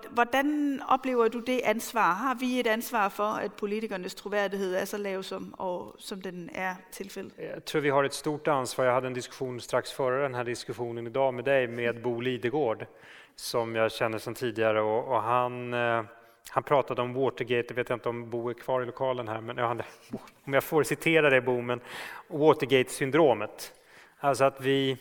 hvordan 0.09 0.79
oplever 0.87 1.27
du 1.27 1.39
det 1.39 1.61
ansvar? 1.63 2.13
Har 2.13 2.35
vi 2.35 2.59
et 2.59 2.67
ansvar 2.67 3.09
for, 3.09 3.23
at 3.23 3.53
politikernes 3.53 4.15
troværdighed 4.15 4.75
er 4.75 4.85
så 4.85 4.97
lav, 4.97 5.23
som, 5.23 5.53
og, 5.57 5.95
som 5.99 6.21
den 6.21 6.49
er 6.53 6.75
tilfældet? 6.91 7.33
Jag 7.37 7.65
tror 7.65 7.81
vi 7.81 7.89
har 7.89 8.03
ett 8.03 8.13
stort 8.13 8.47
ansvar. 8.47 8.85
Jag 8.85 8.93
hade 8.93 9.07
en 9.07 9.13
diskussion 9.13 9.59
strax 9.59 9.91
före 9.91 10.23
den 10.23 10.35
här 10.35 10.43
diskussionen 10.43 11.07
idag 11.07 11.33
med 11.33 11.43
dig 11.43 11.67
med 11.67 12.01
Bo 12.01 12.19
Lidegård 12.19 12.85
som 13.35 13.75
jag 13.75 13.91
känner 13.91 14.17
sedan 14.17 14.35
tidigare 14.35 14.81
och, 14.81 15.07
och 15.07 15.21
han 15.21 15.73
eh, 15.73 16.03
han 16.49 16.63
pratade 16.63 17.01
om 17.01 17.13
Watergate, 17.13 17.65
jag 17.69 17.75
vet 17.75 17.89
inte 17.89 18.09
om 18.09 18.29
Bo 18.29 18.49
är 18.49 18.53
kvar 18.53 18.81
i 18.81 18.85
lokalen 18.85 19.27
här, 19.27 19.41
men 19.41 19.59
om 20.43 20.53
jag 20.53 20.63
får 20.63 20.83
citera 20.83 21.29
dig 21.29 21.41
Bo, 21.41 21.61
men 21.61 21.79
Watergate-syndromet. 22.27 23.73
Alltså 24.19 24.43
att 24.43 24.61
vi, 24.61 24.97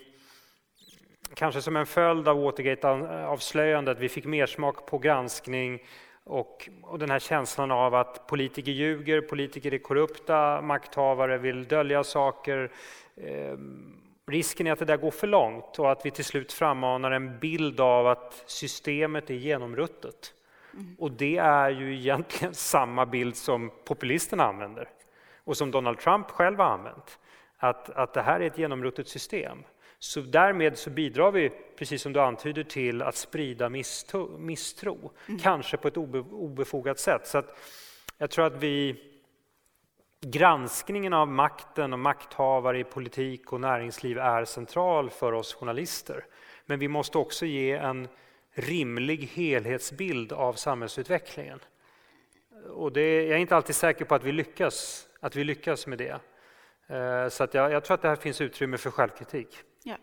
kanske 1.34 1.62
som 1.62 1.76
en 1.76 1.86
följd 1.86 2.28
av 2.28 2.42
Watergate-avslöjandet, 2.42 3.98
vi 3.98 4.08
fick 4.08 4.24
mer 4.24 4.46
smak 4.46 4.86
på 4.86 4.98
granskning 4.98 5.82
och, 6.24 6.68
och 6.82 6.98
den 6.98 7.10
här 7.10 7.18
känslan 7.18 7.70
av 7.70 7.94
att 7.94 8.26
politiker 8.26 8.72
ljuger, 8.72 9.20
politiker 9.20 9.74
är 9.74 9.78
korrupta, 9.78 10.60
makthavare 10.62 11.38
vill 11.38 11.64
dölja 11.64 12.04
saker. 12.04 12.72
Eh, 13.16 13.56
risken 14.26 14.66
är 14.66 14.72
att 14.72 14.78
det 14.78 14.84
där 14.84 14.96
går 14.96 15.10
för 15.10 15.26
långt 15.26 15.78
och 15.78 15.92
att 15.92 16.06
vi 16.06 16.10
till 16.10 16.24
slut 16.24 16.52
frammanar 16.52 17.10
en 17.10 17.38
bild 17.38 17.80
av 17.80 18.06
att 18.06 18.42
systemet 18.46 19.30
är 19.30 19.34
genomruttet. 19.34 20.34
Mm. 20.74 20.96
Och 20.98 21.10
det 21.10 21.36
är 21.36 21.70
ju 21.70 21.94
egentligen 21.94 22.54
samma 22.54 23.06
bild 23.06 23.36
som 23.36 23.70
populisterna 23.84 24.44
använder 24.44 24.88
och 25.44 25.56
som 25.56 25.70
Donald 25.70 25.98
Trump 25.98 26.30
själv 26.30 26.58
har 26.58 26.66
använt 26.66 27.18
att, 27.58 27.90
att 27.90 28.14
det 28.14 28.22
här 28.22 28.40
är 28.40 28.46
ett 28.46 28.58
genomruttet 28.58 29.08
system. 29.08 29.58
Så 29.98 30.20
därmed 30.20 30.78
så 30.78 30.90
bidrar 30.90 31.32
vi, 31.32 31.50
precis 31.78 32.02
som 32.02 32.12
du 32.12 32.20
antyder, 32.20 32.64
till 32.64 33.02
att 33.02 33.16
sprida 33.16 33.68
misstro, 33.68 34.38
misstro 34.38 35.12
mm. 35.28 35.40
kanske 35.40 35.76
på 35.76 35.88
ett 35.88 35.96
obe, 35.96 36.18
obefogat 36.18 36.98
sätt. 36.98 37.26
Så 37.26 37.38
att 37.38 37.58
jag 38.18 38.30
tror 38.30 38.46
att 38.46 38.56
vi 38.56 38.96
Granskningen 40.20 41.12
av 41.12 41.28
makten 41.28 41.92
och 41.92 41.98
makthavare 41.98 42.78
i 42.78 42.84
politik 42.84 43.52
och 43.52 43.60
näringsliv 43.60 44.18
är 44.18 44.44
central 44.44 45.10
för 45.10 45.32
oss 45.32 45.54
journalister. 45.54 46.24
Men 46.66 46.78
vi 46.78 46.88
måste 46.88 47.18
också 47.18 47.46
ge 47.46 47.72
en 47.72 48.08
rimlig 48.54 49.30
helhetsbild 49.34 50.32
av 50.32 50.52
samhällsutvecklingen. 50.52 51.60
Och 52.70 52.92
det, 52.92 53.22
jag 53.22 53.36
är 53.36 53.36
inte 53.36 53.56
alltid 53.56 53.74
säker 53.74 54.04
på 54.04 54.14
att 54.14 54.24
vi 54.24 54.32
lyckas, 54.32 55.08
att 55.20 55.36
vi 55.36 55.44
lyckas 55.44 55.86
med 55.86 55.98
det. 55.98 56.20
Eh, 56.90 57.28
så 57.28 57.44
att 57.44 57.54
jag, 57.54 57.72
jag 57.72 57.84
tror 57.84 57.94
att 57.94 58.02
det 58.02 58.08
här 58.08 58.16
finns 58.16 58.40
utrymme 58.40 58.78
för 58.78 58.90
självkritik. 58.90 59.62
Ja. 59.84 59.96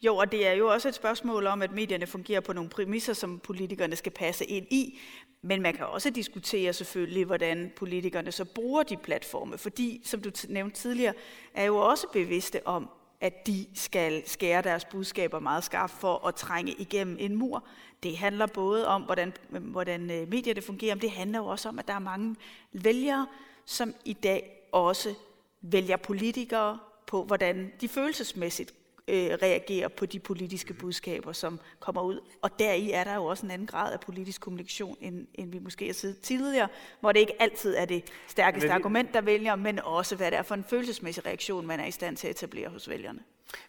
Jo, 0.00 0.16
og 0.16 0.32
det 0.32 0.46
er 0.46 0.52
jo 0.52 0.68
også 0.68 0.88
et 0.88 0.94
spørgsmål 0.94 1.46
om, 1.46 1.62
at 1.62 1.72
medierne 1.72 2.06
fungerer 2.06 2.40
på 2.40 2.52
nogle 2.52 2.70
præmisser, 2.70 3.12
som 3.12 3.38
politikerne 3.38 3.96
skal 3.96 4.12
passe 4.12 4.44
ind 4.44 4.66
i. 4.70 4.98
Men 5.42 5.62
man 5.62 5.74
kan 5.74 5.86
også 5.86 6.10
diskutere 6.10 6.72
selvfølgelig, 6.72 7.24
hvordan 7.24 7.72
politikerne 7.76 8.32
så 8.32 8.44
bruger 8.44 8.82
de 8.82 8.96
platforme. 8.96 9.58
Fordi, 9.58 10.00
som 10.04 10.20
du 10.20 10.30
nævnte 10.48 10.76
tidligere, 10.76 11.14
er 11.54 11.64
jo 11.64 11.76
også 11.76 12.06
bevidste 12.12 12.66
om, 12.66 12.90
at 13.20 13.46
de 13.46 13.66
skal 13.74 14.28
skære 14.28 14.62
deres 14.62 14.84
budskaber 14.84 15.38
meget 15.38 15.64
skarpt 15.64 15.92
for 15.92 16.26
at 16.26 16.34
trænge 16.34 16.72
igennem 16.72 17.16
en 17.20 17.34
mur. 17.36 17.64
Det 18.02 18.16
handler 18.16 18.46
både 18.46 18.86
om, 18.86 19.02
hvordan, 19.02 19.32
hvordan 19.48 20.10
fungerar, 20.10 20.28
medierne 20.28 20.62
fungerer, 20.62 20.94
men 20.94 21.02
det 21.02 21.10
handler 21.10 21.38
jo 21.38 21.46
også 21.46 21.68
om, 21.68 21.78
at 21.78 21.88
der 21.88 21.94
er 21.94 21.98
mange 21.98 22.36
vælgere, 22.72 23.26
som 23.64 23.94
i 24.04 24.12
dag 24.12 24.68
også 24.72 25.14
vælger 25.62 25.96
politikere 25.96 26.78
på, 27.06 27.24
hvordan 27.24 27.72
de 27.80 27.88
følelsesmæssigt 27.88 28.74
øh, 29.08 29.30
reagerer 29.42 29.88
på 29.88 30.06
de 30.06 30.18
politiske 30.18 30.74
budskaber, 30.74 31.32
som 31.32 31.60
kommer 31.78 32.02
ud. 32.02 32.20
Og 32.42 32.58
deri 32.58 32.90
er 32.90 33.04
der 33.04 33.14
jo 33.14 33.24
også 33.24 33.46
en 33.46 33.50
anden 33.50 33.66
grad 33.66 33.92
af 33.92 34.00
politisk 34.00 34.40
kommunikation, 34.40 34.96
end, 35.00 35.26
end 35.34 35.52
vi 35.52 35.58
måske 35.58 35.86
har 35.86 35.92
siddet 35.92 36.20
tidligere, 36.20 36.68
hvor 37.00 37.12
det 37.12 37.20
ikke 37.20 37.42
altid 37.42 37.76
er 37.76 37.84
det 37.84 38.04
stærkeste 38.26 38.72
argument, 38.72 39.14
der 39.14 39.20
vælger, 39.20 39.56
men 39.56 39.78
også 39.78 40.16
hvad 40.16 40.30
det 40.30 40.38
er 40.38 40.42
for 40.42 40.54
en 40.54 40.64
følelsesmæssig 40.64 41.26
reaktion, 41.26 41.66
man 41.66 41.80
er 41.80 41.86
i 41.86 41.90
stand 41.90 42.16
til 42.16 42.28
at 42.28 42.30
etablere 42.30 42.68
hos 42.68 42.88
vælgerne. 42.88 43.20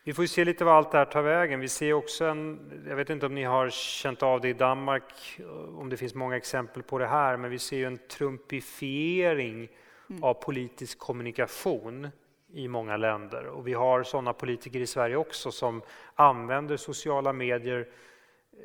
Vi 0.05 0.13
får 0.13 0.25
se 0.25 0.43
lite 0.43 0.65
vad 0.65 0.77
allt 0.77 0.91
det 0.91 0.97
här 0.97 1.05
tar 1.05 1.21
vägen. 1.21 1.61
Vi 1.61 1.67
ser 1.67 1.93
också 1.93 2.25
en, 2.25 2.59
jag 2.87 2.97
vet 2.97 3.09
inte 3.09 3.25
om 3.25 3.31
ni 3.31 3.43
har 3.43 3.69
känt 3.69 4.23
av 4.23 4.41
det 4.41 4.49
i 4.49 4.53
Danmark, 4.53 5.39
om 5.77 5.89
det 5.89 5.97
finns 5.97 6.15
många 6.15 6.37
exempel 6.37 6.83
på 6.83 6.97
det 6.97 7.07
här, 7.07 7.37
men 7.37 7.51
vi 7.51 7.57
ser 7.57 7.77
ju 7.77 7.87
en 7.87 7.99
trumpifiering 8.09 9.69
mm. 10.09 10.23
av 10.23 10.33
politisk 10.33 10.99
kommunikation 10.99 12.07
i 12.53 12.67
många 12.67 12.97
länder. 12.97 13.45
Och 13.45 13.67
vi 13.67 13.73
har 13.73 14.03
sådana 14.03 14.33
politiker 14.33 14.79
i 14.79 14.87
Sverige 14.87 15.15
också 15.15 15.51
som 15.51 15.81
använder 16.15 16.77
sociala 16.77 17.33
medier. 17.33 17.87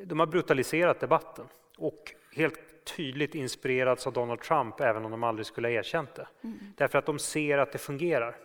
De 0.03 0.19
har 0.19 0.27
brutaliserat 0.27 0.99
debatten 0.99 1.45
och 1.77 2.13
helt 2.35 2.85
tydligt 2.95 3.35
inspirerats 3.35 4.07
av 4.07 4.13
Donald 4.13 4.41
Trump, 4.41 4.79
även 4.79 5.05
om 5.05 5.11
de 5.11 5.23
aldrig 5.23 5.45
skulle 5.45 5.67
ha 5.67 5.73
erkänt 5.73 6.15
det. 6.15 6.27
Mm. 6.43 6.59
Därför 6.77 6.99
att 6.99 7.05
de 7.05 7.19
ser 7.19 7.57
att 7.57 7.71
det 7.71 7.77
fungerar. 7.77 8.35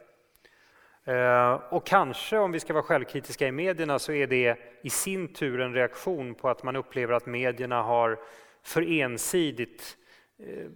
Eh, 1.05 1.53
och 1.53 1.87
kanske, 1.87 2.39
om 2.39 2.53
vi 2.53 2.61
ska 2.61 2.73
vara 2.73 2.83
självkritiska 2.83 3.47
i 3.47 3.53
medierna, 3.53 3.99
så 3.99 4.13
är 4.13 4.27
det 4.27 4.59
i 4.83 4.91
sin 4.91 5.33
tur 5.33 5.61
en 5.61 5.75
reaktion 5.75 6.35
på 6.35 6.49
att 6.49 6.63
man 6.63 6.77
upplever 6.77 7.15
att 7.15 7.27
medierna 7.27 7.83
har 7.83 8.19
för 8.63 9.01
ensidigt 9.01 9.97
eh, 10.39 10.71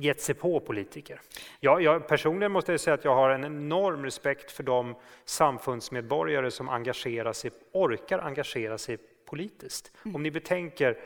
gett 0.00 0.20
sig 0.20 0.34
på 0.34 0.60
politiker. 0.60 1.20
Jag, 1.60 1.82
jag, 1.82 2.08
personligen 2.08 2.52
måste 2.52 2.72
jag 2.72 2.80
säga 2.80 2.94
att 2.94 3.04
jag 3.04 3.14
har 3.14 3.30
en 3.30 3.44
enorm 3.44 4.04
respekt 4.04 4.50
för 4.50 4.62
de 4.62 4.94
samfundsmedborgare 5.24 6.50
som 6.50 6.68
engagerar 6.68 7.32
sig, 7.32 7.50
orkar 7.72 8.18
engagera 8.18 8.78
sig 8.78 8.98
politiskt. 9.24 9.92
Mm. 10.04 10.16
Om 10.16 10.22
ni 10.22 10.30
betänker 10.30 10.98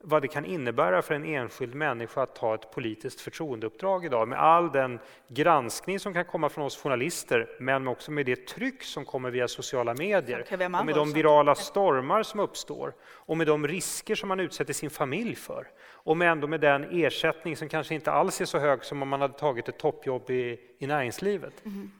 vad 0.00 0.22
det 0.22 0.28
kan 0.28 0.44
innebära 0.44 1.02
för 1.02 1.14
en 1.14 1.24
enskild 1.24 1.74
människa 1.74 2.22
att 2.22 2.34
ta 2.34 2.54
ett 2.54 2.70
politiskt 2.70 3.20
förtroendeuppdrag 3.20 4.04
idag 4.04 4.28
med 4.28 4.38
all 4.38 4.72
den 4.72 4.98
granskning 5.28 6.00
som 6.00 6.14
kan 6.14 6.24
komma 6.24 6.48
från 6.48 6.64
oss 6.64 6.82
journalister 6.82 7.48
men 7.60 7.88
också 7.88 8.10
med 8.10 8.26
det 8.26 8.46
tryck 8.46 8.82
som 8.82 9.04
kommer 9.04 9.30
via 9.30 9.48
sociala 9.48 9.94
medier 9.94 10.44
och 10.80 10.86
med 10.86 10.94
de 10.94 11.12
virala 11.12 11.54
stormar 11.54 12.22
som 12.22 12.40
uppstår 12.40 12.94
och 13.02 13.36
med 13.36 13.46
de 13.46 13.68
risker 13.68 14.14
som 14.14 14.28
man 14.28 14.40
utsätter 14.40 14.72
sin 14.72 14.90
familj 14.90 15.34
för 15.34 15.66
och 15.90 16.16
med 16.16 16.30
ändå 16.30 16.46
med 16.46 16.60
den 16.60 16.84
ersättning 16.90 17.56
som 17.56 17.68
kanske 17.68 17.94
inte 17.94 18.12
alls 18.12 18.40
är 18.40 18.44
så 18.44 18.58
hög 18.58 18.84
som 18.84 19.02
om 19.02 19.08
man 19.08 19.20
hade 19.20 19.38
tagit 19.38 19.68
ett 19.68 19.78
toppjobb 19.78 20.30
i, 20.30 20.60
i 20.78 20.86
näringslivet. 20.86 21.64
Mm. 21.64 21.90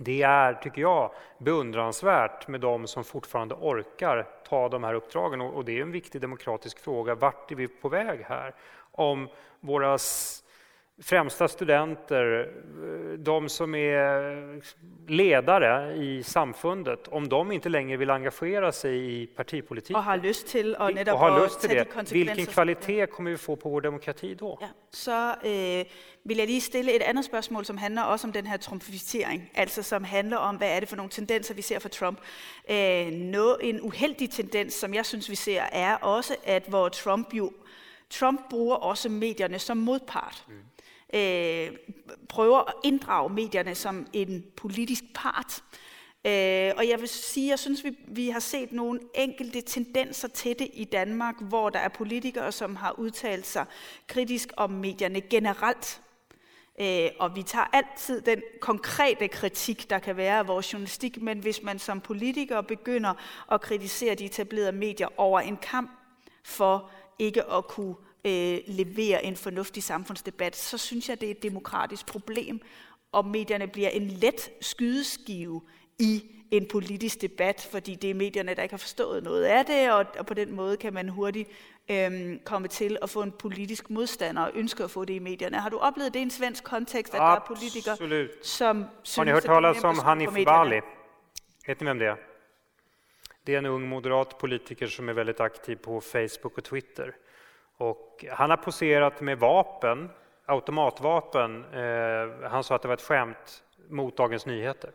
Det 0.00 0.22
är, 0.22 0.54
tycker 0.54 0.82
jag, 0.82 1.10
beundransvärt 1.38 2.48
med 2.48 2.60
de 2.60 2.86
som 2.86 3.04
fortfarande 3.04 3.54
orkar 3.54 4.28
ta 4.48 4.68
de 4.68 4.84
här 4.84 4.94
uppdragen. 4.94 5.40
Och 5.40 5.64
det 5.64 5.78
är 5.78 5.82
en 5.82 5.92
viktig 5.92 6.20
demokratisk 6.20 6.78
fråga. 6.78 7.14
Vart 7.14 7.52
är 7.52 7.56
vi 7.56 7.68
på 7.68 7.88
väg 7.88 8.20
här? 8.20 8.54
Om 8.92 9.28
våra 9.60 9.98
främsta 11.02 11.48
studenter, 11.48 12.52
de 13.18 13.48
som 13.48 13.74
är 13.74 14.62
ledare 15.10 15.96
i 15.96 16.22
samfundet, 16.22 17.08
om 17.08 17.28
de 17.28 17.52
inte 17.52 17.68
längre 17.68 17.96
vill 17.96 18.10
engagera 18.10 18.72
sig 18.72 19.22
i 19.22 19.26
partipolitiken 19.26 19.96
och 19.96 20.02
har 20.02 20.16
lust 20.16 20.48
till, 20.48 20.74
och 20.74 20.90
och 20.90 21.18
har 21.18 21.40
lust 21.40 21.60
till 21.60 21.70
det, 21.70 22.12
vilken 22.12 22.46
kvalitet 22.46 23.06
kommer 23.06 23.30
vi 23.30 23.36
få 23.36 23.56
på 23.56 23.68
vår 23.68 23.80
demokrati 23.80 24.34
då? 24.34 24.58
Ja. 24.60 24.68
Så 24.90 25.30
eh, 25.48 25.86
vill 26.22 26.38
jag 26.38 26.46
lige 26.46 26.60
stille 26.60 26.92
ett 26.92 27.08
annat 27.08 27.24
spørgsmål, 27.24 27.64
som 27.64 27.78
handlar 27.78 28.12
också 28.12 28.26
om 28.26 28.32
den 28.32 28.46
här 28.46 28.58
trumpisering, 28.58 29.52
alltså 29.56 29.82
som 29.82 30.04
handlar 30.04 30.38
om, 30.38 30.58
vad 30.58 30.68
är 30.68 30.80
det 30.80 30.86
för 30.86 30.96
några 30.96 31.10
tendenser, 31.10 31.54
vi 31.54 31.62
ser 31.62 31.80
för 31.80 31.88
Trump. 31.88 32.20
Eh, 32.64 33.12
nå, 33.12 33.58
en 33.60 33.80
uheldig 33.80 34.32
tendens, 34.32 34.80
som 34.80 34.94
jag 34.94 35.06
syns 35.06 35.28
vi 35.28 35.36
ser, 35.36 35.64
är 35.72 36.18
också 36.18 36.34
att 36.46 36.68
hvor 36.68 36.88
Trump 36.88 37.28
jo, 37.32 37.52
Trump 38.08 38.48
bruger 38.48 38.76
også 38.76 39.08
medierne 39.08 39.58
som 39.58 39.78
modpart. 39.78 40.44
Mm 40.48 40.64
øh, 41.14 41.70
prøver 42.28 42.58
at 42.58 42.74
inddrage 42.84 43.30
medierne 43.30 43.74
som 43.74 44.06
en 44.12 44.44
politisk 44.56 45.04
part. 45.14 45.62
Øh, 46.26 46.72
og 46.76 46.88
jeg 46.88 47.00
vil 47.00 47.08
sige, 47.08 47.50
jeg 47.50 47.58
synes, 47.58 47.84
vi, 47.84 47.98
vi 48.08 48.28
har 48.28 48.40
set 48.40 48.72
nogle 48.72 49.00
enkelte 49.14 49.60
tendenser 49.60 50.28
til 50.28 50.58
det 50.58 50.70
i 50.72 50.84
Danmark, 50.84 51.34
hvor 51.40 51.70
der 51.70 51.78
er 51.78 51.88
politikere, 51.88 52.52
som 52.52 52.76
har 52.76 52.92
udtalt 52.98 53.46
sig 53.46 53.66
kritisk 54.06 54.52
om 54.56 54.70
medierne 54.70 55.20
generelt. 55.20 56.00
Øh, 56.80 57.10
og 57.18 57.36
vi 57.36 57.42
tager 57.42 57.64
altid 57.72 58.20
den 58.20 58.42
konkrete 58.60 59.28
kritik, 59.28 59.90
der 59.90 59.98
kan 59.98 60.16
være 60.16 60.38
af 60.38 60.48
vores 60.48 60.72
journalistik, 60.72 61.22
men 61.22 61.38
hvis 61.38 61.62
man 61.62 61.78
som 61.78 62.00
politiker 62.00 62.60
begynder 62.60 63.14
at 63.52 63.60
kritisere 63.60 64.14
de 64.14 64.24
etablerede 64.24 64.72
medier 64.72 65.08
over 65.16 65.40
en 65.40 65.56
kamp 65.56 65.90
for 66.44 66.90
ikke 67.18 67.50
at 67.50 67.66
kunne 67.66 67.94
øh, 68.28 68.58
leverer 68.66 69.18
en 69.18 69.36
fornuftig 69.36 69.82
samfundsdebat, 69.82 70.56
så 70.56 70.78
synes 70.78 71.08
jeg, 71.08 71.20
det 71.20 71.26
er 71.26 71.30
et 71.30 71.42
demokratisk 71.42 72.06
problem, 72.06 72.60
om 73.12 73.24
medierne 73.24 73.66
bliver 73.66 73.88
en 73.88 74.06
let 74.08 74.50
skydeskive 74.60 75.60
i 75.98 76.22
en 76.50 76.66
politisk 76.66 77.20
debat, 77.20 77.68
fordi 77.70 77.94
det 77.94 78.10
er 78.10 78.14
medierne, 78.14 78.54
der 78.54 78.62
ikke 78.62 78.72
har 78.72 78.78
forstået 78.78 79.24
noget 79.24 79.44
af 79.44 79.66
det, 79.66 79.92
og, 79.92 80.06
og 80.18 80.26
på 80.26 80.34
den 80.34 80.52
måde 80.52 80.76
kan 80.76 80.94
man 80.94 81.08
hurtigt 81.08 81.48
øhm, 81.90 82.40
komme 82.44 82.68
til 82.68 82.98
at 83.02 83.10
få 83.10 83.22
en 83.22 83.32
politisk 83.32 83.90
modstander 83.90 84.42
og 84.42 84.50
ønske 84.54 84.84
at 84.84 84.90
få 84.90 85.04
det 85.04 85.14
i 85.14 85.18
medierne. 85.18 85.60
Har 85.60 85.68
du 85.68 85.78
oplevet 85.78 86.14
det 86.14 86.20
i 86.20 86.22
en 86.22 86.30
svensk 86.30 86.64
kontekst, 86.64 87.14
at 87.14 87.20
Absolut. 87.20 87.36
der 87.36 87.42
er 87.42 87.56
politikere, 87.56 88.28
som 88.42 88.84
synes, 89.02 89.16
Har 89.16 89.24
ni 89.24 89.30
hört 89.30 89.42
talas 89.42 89.84
om 89.84 89.98
Hanif 89.98 90.28
Bali? 90.46 90.80
Vet 91.66 91.80
ni 91.80 91.86
vem 91.86 91.98
det 91.98 92.06
är? 92.06 92.16
Det 93.46 93.54
är 93.54 93.58
en 93.58 93.66
ung 93.66 93.88
moderat 93.88 94.38
politiker 94.38 94.86
som 94.86 95.08
är 95.08 95.12
väldigt 95.12 95.40
aktiv 95.40 95.76
på 95.76 96.00
Facebook 96.00 96.58
och 96.58 96.64
Twitter. 96.64 97.14
Och 97.78 98.24
han 98.30 98.50
har 98.50 98.56
poserat 98.56 99.20
med 99.20 99.38
vapen, 99.38 100.10
automatvapen. 100.46 101.64
Eh, 101.74 102.50
han 102.50 102.64
sa 102.64 102.74
att 102.74 102.82
det 102.82 102.88
var 102.88 102.94
ett 102.94 103.02
skämt 103.02 103.64
mot 103.88 104.16
Dagens 104.16 104.46
Nyheter. 104.46 104.90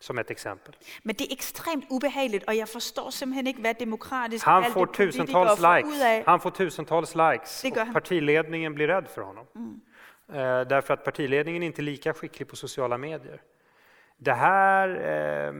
Som 0.00 0.18
ett 0.18 0.30
exempel. 0.30 0.76
Men 1.02 1.14
det 1.18 1.24
är 1.24 1.32
extremt 1.32 1.84
obehagligt 1.90 2.46
och 2.46 2.54
jag 2.54 2.68
förstår 2.68 3.10
simpelthen 3.10 3.46
inte 3.46 3.62
vad 3.62 3.78
demokratiskt 3.78 4.44
han 4.44 4.64
får 4.64 4.86
tusentals 4.86 5.60
likes. 5.60 6.26
Han 6.26 6.40
får 6.40 6.50
tusentals 6.50 7.14
likes 7.14 7.64
och 7.64 7.92
partiledningen 7.92 8.74
blir 8.74 8.86
rädd 8.86 9.08
för 9.08 9.22
honom. 9.22 9.46
Mm. 9.54 9.80
Eh, 10.28 10.68
därför 10.68 10.94
att 10.94 11.04
partiledningen 11.04 11.62
är 11.62 11.66
inte 11.66 11.82
lika 11.82 12.14
skicklig 12.14 12.48
på 12.48 12.56
sociala 12.56 12.98
medier. 12.98 13.42
Det 14.16 14.32
här, 14.32 14.88
eh, 14.88 15.52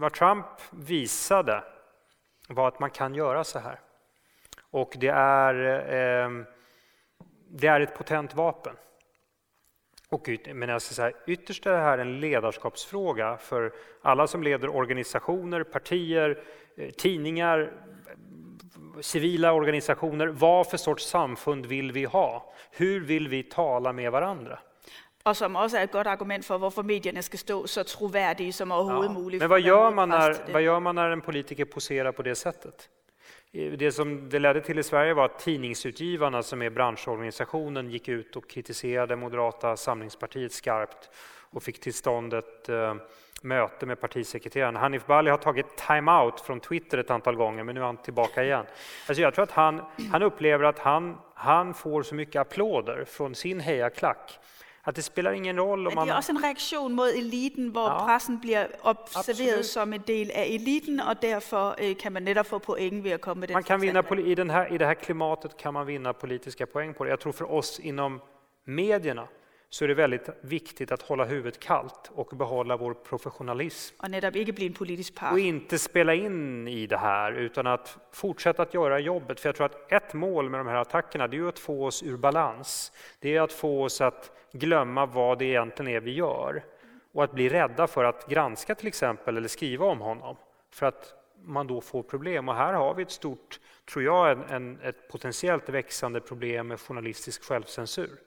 vad 0.00 0.12
Trump 0.12 0.46
visade 0.70 1.64
var 2.48 2.68
att 2.68 2.80
man 2.80 2.90
kan 2.90 3.14
göra 3.14 3.44
så 3.44 3.58
här. 3.58 3.80
Och 4.72 4.96
det 4.98 5.08
är, 5.08 5.54
eh, 6.24 6.30
det 7.48 7.66
är 7.66 7.80
ett 7.80 7.94
potent 7.94 8.34
vapen. 8.34 8.76
Och, 10.08 10.28
men 10.54 10.68
jag 10.68 10.82
ska 10.82 10.94
säga, 10.94 11.12
ytterst 11.26 11.66
är 11.66 11.72
det 11.72 11.78
här 11.78 11.98
en 11.98 12.20
ledarskapsfråga 12.20 13.36
för 13.36 13.72
alla 14.02 14.26
som 14.26 14.42
leder 14.42 14.76
organisationer, 14.76 15.62
partier, 15.62 16.42
eh, 16.76 16.90
tidningar, 16.90 17.72
civila 19.00 19.52
organisationer. 19.52 20.26
Vad 20.26 20.66
för 20.70 20.76
sorts 20.76 21.06
samfund 21.06 21.66
vill 21.66 21.92
vi 21.92 22.04
ha? 22.04 22.52
Hur 22.70 23.00
vill 23.00 23.28
vi 23.28 23.42
tala 23.42 23.92
med 23.92 24.12
varandra? 24.12 24.58
Och 25.22 25.36
som 25.36 25.56
också 25.56 25.76
är 25.76 25.84
ett 25.84 25.92
gott 25.92 26.06
argument 26.06 26.44
för 26.44 26.58
varför 26.58 26.82
medierna 26.82 27.22
ska 27.22 27.36
stå 27.36 27.66
så 27.66 27.84
trovärdiga 27.84 28.52
som 28.52 28.72
överhuvudtaget 28.72 29.32
ja. 29.32 29.38
Men 29.38 29.48
vad 29.48 29.60
gör, 29.60 29.90
man 29.90 30.08
när, 30.08 30.52
vad 30.52 30.62
gör 30.62 30.80
man 30.80 30.94
när 30.94 31.10
en 31.10 31.20
politiker 31.20 31.64
poserar 31.64 32.12
på 32.12 32.22
det 32.22 32.34
sättet? 32.34 32.88
Eh, 33.52 33.72
det 33.72 33.92
som 33.92 34.28
det 34.28 34.38
ledde 34.38 34.60
till 34.60 34.78
i 34.78 34.82
Sverige 34.82 35.14
var 35.14 35.24
att 35.24 35.38
Tidningsutgivarna, 35.38 36.42
som 36.42 36.62
är 36.62 36.70
branschorganisationen, 36.70 37.90
gick 37.90 38.08
ut 38.08 38.36
och 38.36 38.50
kritiserade 38.50 39.16
Moderata 39.16 39.76
samlingspartiet 39.76 40.52
skarpt 40.52 41.10
och 41.50 41.62
fick 41.62 41.80
till 41.80 41.94
stånd 41.94 42.34
ett 42.34 42.68
eh, 42.68 42.94
möte 43.42 43.86
med 43.86 44.00
partisekreteraren. 44.00 44.76
Hanif 44.76 45.06
Bali 45.06 45.30
har 45.30 45.38
tagit 45.38 45.76
time-out 45.76 46.40
från 46.40 46.60
Twitter 46.60 46.98
ett 46.98 47.10
antal 47.10 47.36
gånger, 47.36 47.64
men 47.64 47.74
nu 47.74 47.80
är 47.80 47.84
han 47.84 47.96
tillbaka 47.96 48.44
igen. 48.44 48.66
Alltså 49.08 49.22
jag 49.22 49.34
tror 49.34 49.42
att 49.42 49.50
han, 49.50 49.82
han 50.12 50.22
upplever 50.22 50.64
att 50.64 50.78
han, 50.78 51.18
han 51.34 51.74
får 51.74 52.02
så 52.02 52.14
mycket 52.14 52.40
applåder 52.40 53.04
från 53.04 53.34
sin 53.34 53.60
hejaklack 53.60 54.38
att 54.84 54.94
det 54.94 55.02
spelar 55.02 55.32
ingen 55.32 55.56
roll 55.56 55.86
om 55.86 55.94
man... 55.94 56.06
Det 56.06 56.12
är 56.12 56.18
också 56.18 56.32
en 56.32 56.42
reaktion 56.42 56.92
mot 56.92 57.08
eliten, 57.08 57.72
där 57.72 57.80
ja, 57.80 58.04
pressen 58.06 58.38
blir 58.38 58.68
observerad 58.82 59.64
som 59.64 59.92
en 59.92 60.02
del 60.06 60.30
av 60.30 60.36
eliten 60.36 61.00
och 61.00 61.16
därför 61.20 61.82
eh, 61.82 61.94
kan 61.94 62.12
man 62.12 62.24
netop 62.24 62.46
få 62.46 62.58
poäng 62.58 63.02
vid 63.02 63.12
att 63.12 63.20
komma 63.20 63.34
med 63.34 63.50
man 63.50 63.62
kan 63.62 63.80
vinna 63.80 64.04
i, 64.26 64.34
den 64.34 64.50
här, 64.50 64.72
I 64.72 64.78
det 64.78 64.86
här 64.86 64.94
klimatet 64.94 65.56
kan 65.56 65.74
man 65.74 65.86
vinna 65.86 66.12
politiska 66.12 66.66
poäng 66.66 66.94
på 66.94 67.04
det. 67.04 67.10
Jag 67.10 67.20
tror 67.20 67.32
för 67.32 67.52
oss 67.52 67.80
inom 67.80 68.20
medierna 68.64 69.28
så 69.72 69.84
är 69.84 69.88
det 69.88 69.94
väldigt 69.94 70.28
viktigt 70.40 70.92
att 70.92 71.02
hålla 71.02 71.24
huvudet 71.24 71.60
kallt 71.60 72.10
och 72.14 72.36
behålla 72.36 72.76
vår 72.76 72.94
professionalism. 72.94 73.96
Och 75.32 75.38
inte 75.38 75.78
spela 75.78 76.14
in 76.14 76.68
i 76.68 76.86
det 76.86 76.96
här, 76.96 77.32
utan 77.32 77.66
att 77.66 77.98
fortsätta 78.10 78.62
att 78.62 78.74
göra 78.74 78.98
jobbet. 78.98 79.40
För 79.40 79.48
jag 79.48 79.56
tror 79.56 79.66
att 79.66 79.92
ett 79.92 80.14
mål 80.14 80.50
med 80.50 80.60
de 80.60 80.66
här 80.66 80.76
attackerna, 80.76 81.28
det 81.28 81.36
är 81.36 81.48
att 81.48 81.58
få 81.58 81.86
oss 81.86 82.02
ur 82.02 82.16
balans. 82.16 82.92
Det 83.20 83.36
är 83.36 83.40
att 83.40 83.52
få 83.52 83.84
oss 83.84 84.00
att 84.00 84.30
glömma 84.52 85.06
vad 85.06 85.38
det 85.38 85.44
egentligen 85.44 85.92
är 85.92 86.00
vi 86.00 86.12
gör 86.12 86.64
och 87.12 87.24
att 87.24 87.32
bli 87.32 87.48
rädda 87.48 87.86
för 87.86 88.04
att 88.04 88.28
granska 88.28 88.74
till 88.74 88.88
exempel 88.88 89.36
eller 89.36 89.48
skriva 89.48 89.86
om 89.86 90.00
honom 90.00 90.36
för 90.70 90.86
att 90.86 91.14
man 91.44 91.66
då 91.66 91.80
får 91.80 92.02
problem. 92.02 92.48
Och 92.48 92.54
här 92.54 92.72
har 92.72 92.94
vi 92.94 93.02
ett 93.02 93.10
stort, 93.10 93.60
tror 93.92 94.04
jag, 94.04 94.30
en, 94.30 94.42
en, 94.42 94.80
ett 94.80 95.08
potentiellt 95.08 95.68
växande 95.68 96.20
problem 96.20 96.68
med 96.68 96.80
journalistisk 96.80 97.44
självcensur. 97.44 98.18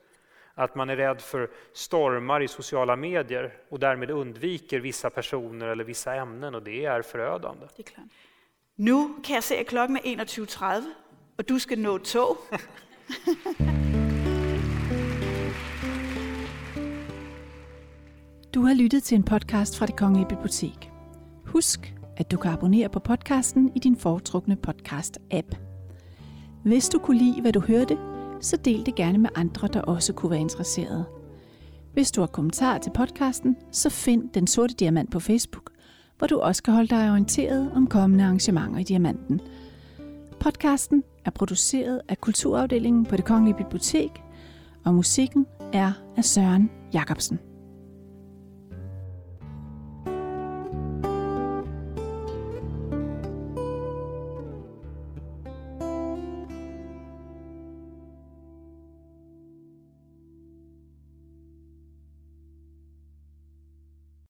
Att 0.58 0.74
man 0.74 0.90
är 0.90 0.96
rädd 0.96 1.20
för 1.20 1.50
stormar 1.72 2.42
i 2.42 2.48
sociala 2.48 2.96
medier 2.96 3.52
och 3.70 3.78
därmed 3.78 4.10
undviker 4.10 4.80
vissa 4.80 5.10
personer 5.10 5.66
eller 5.66 5.84
vissa 5.84 6.14
ämnen 6.14 6.54
och 6.54 6.62
det 6.62 6.84
är 6.84 7.02
förödande. 7.02 7.66
Det 7.76 7.82
är 7.82 8.04
Nu 8.76 9.08
kan 9.24 9.34
jag 9.34 9.44
se 9.44 9.60
att 9.60 9.66
klockan 9.66 9.96
är 9.96 10.16
21.30 10.16 10.84
och 11.38 11.44
du 11.44 11.60
ska 11.60 11.76
nå 11.76 11.98
tåg. 11.98 12.36
Du 18.54 18.60
har 18.60 18.74
lyttet 18.74 19.02
til 19.02 19.16
en 19.16 19.22
podcast 19.22 19.78
fra 19.78 19.86
det 19.86 19.96
Kongelige 19.96 20.28
Bibliotek. 20.28 20.90
Husk, 21.46 21.94
at 22.16 22.30
du 22.30 22.36
kan 22.36 22.52
abonnere 22.52 22.88
på 22.88 23.00
podcasten 23.00 23.72
i 23.74 23.78
din 23.78 23.96
foretrukne 23.96 24.56
podcast-app. 24.56 25.56
Hvis 26.64 26.88
du 26.88 26.98
kunne 26.98 27.18
lide, 27.18 27.40
hvad 27.40 27.52
du 27.52 27.60
hørte, 27.60 28.15
så 28.46 28.56
del 28.56 28.86
det 28.86 28.94
gerne 28.94 29.18
med 29.18 29.30
andre, 29.34 29.68
der 29.68 29.80
også 29.80 30.12
kunne 30.12 30.30
være 30.30 30.40
interesserede. 30.40 31.04
Hvis 31.92 32.10
du 32.10 32.20
har 32.20 32.26
kommentarer 32.26 32.78
til 32.78 32.90
podcasten, 32.94 33.56
så 33.72 33.90
find 33.90 34.30
Den 34.34 34.46
Sorte 34.46 34.74
Diamant 34.74 35.10
på 35.10 35.20
Facebook, 35.20 35.70
hvor 36.18 36.26
du 36.26 36.38
også 36.38 36.62
kan 36.62 36.74
holde 36.74 36.88
dig 36.88 37.10
orienteret 37.10 37.72
om 37.74 37.86
kommende 37.86 38.24
arrangementer 38.24 38.78
i 38.78 38.82
Diamanten. 38.82 39.40
Podcasten 40.40 41.02
er 41.24 41.30
produceret 41.30 42.00
af 42.08 42.20
Kulturafdelingen 42.20 43.04
på 43.06 43.16
Det 43.16 43.24
Kongelige 43.24 43.56
Bibliotek, 43.56 44.10
og 44.84 44.94
musikken 44.94 45.46
er 45.72 45.92
af 46.16 46.24
Søren 46.24 46.70
Jacobsen. 46.94 47.45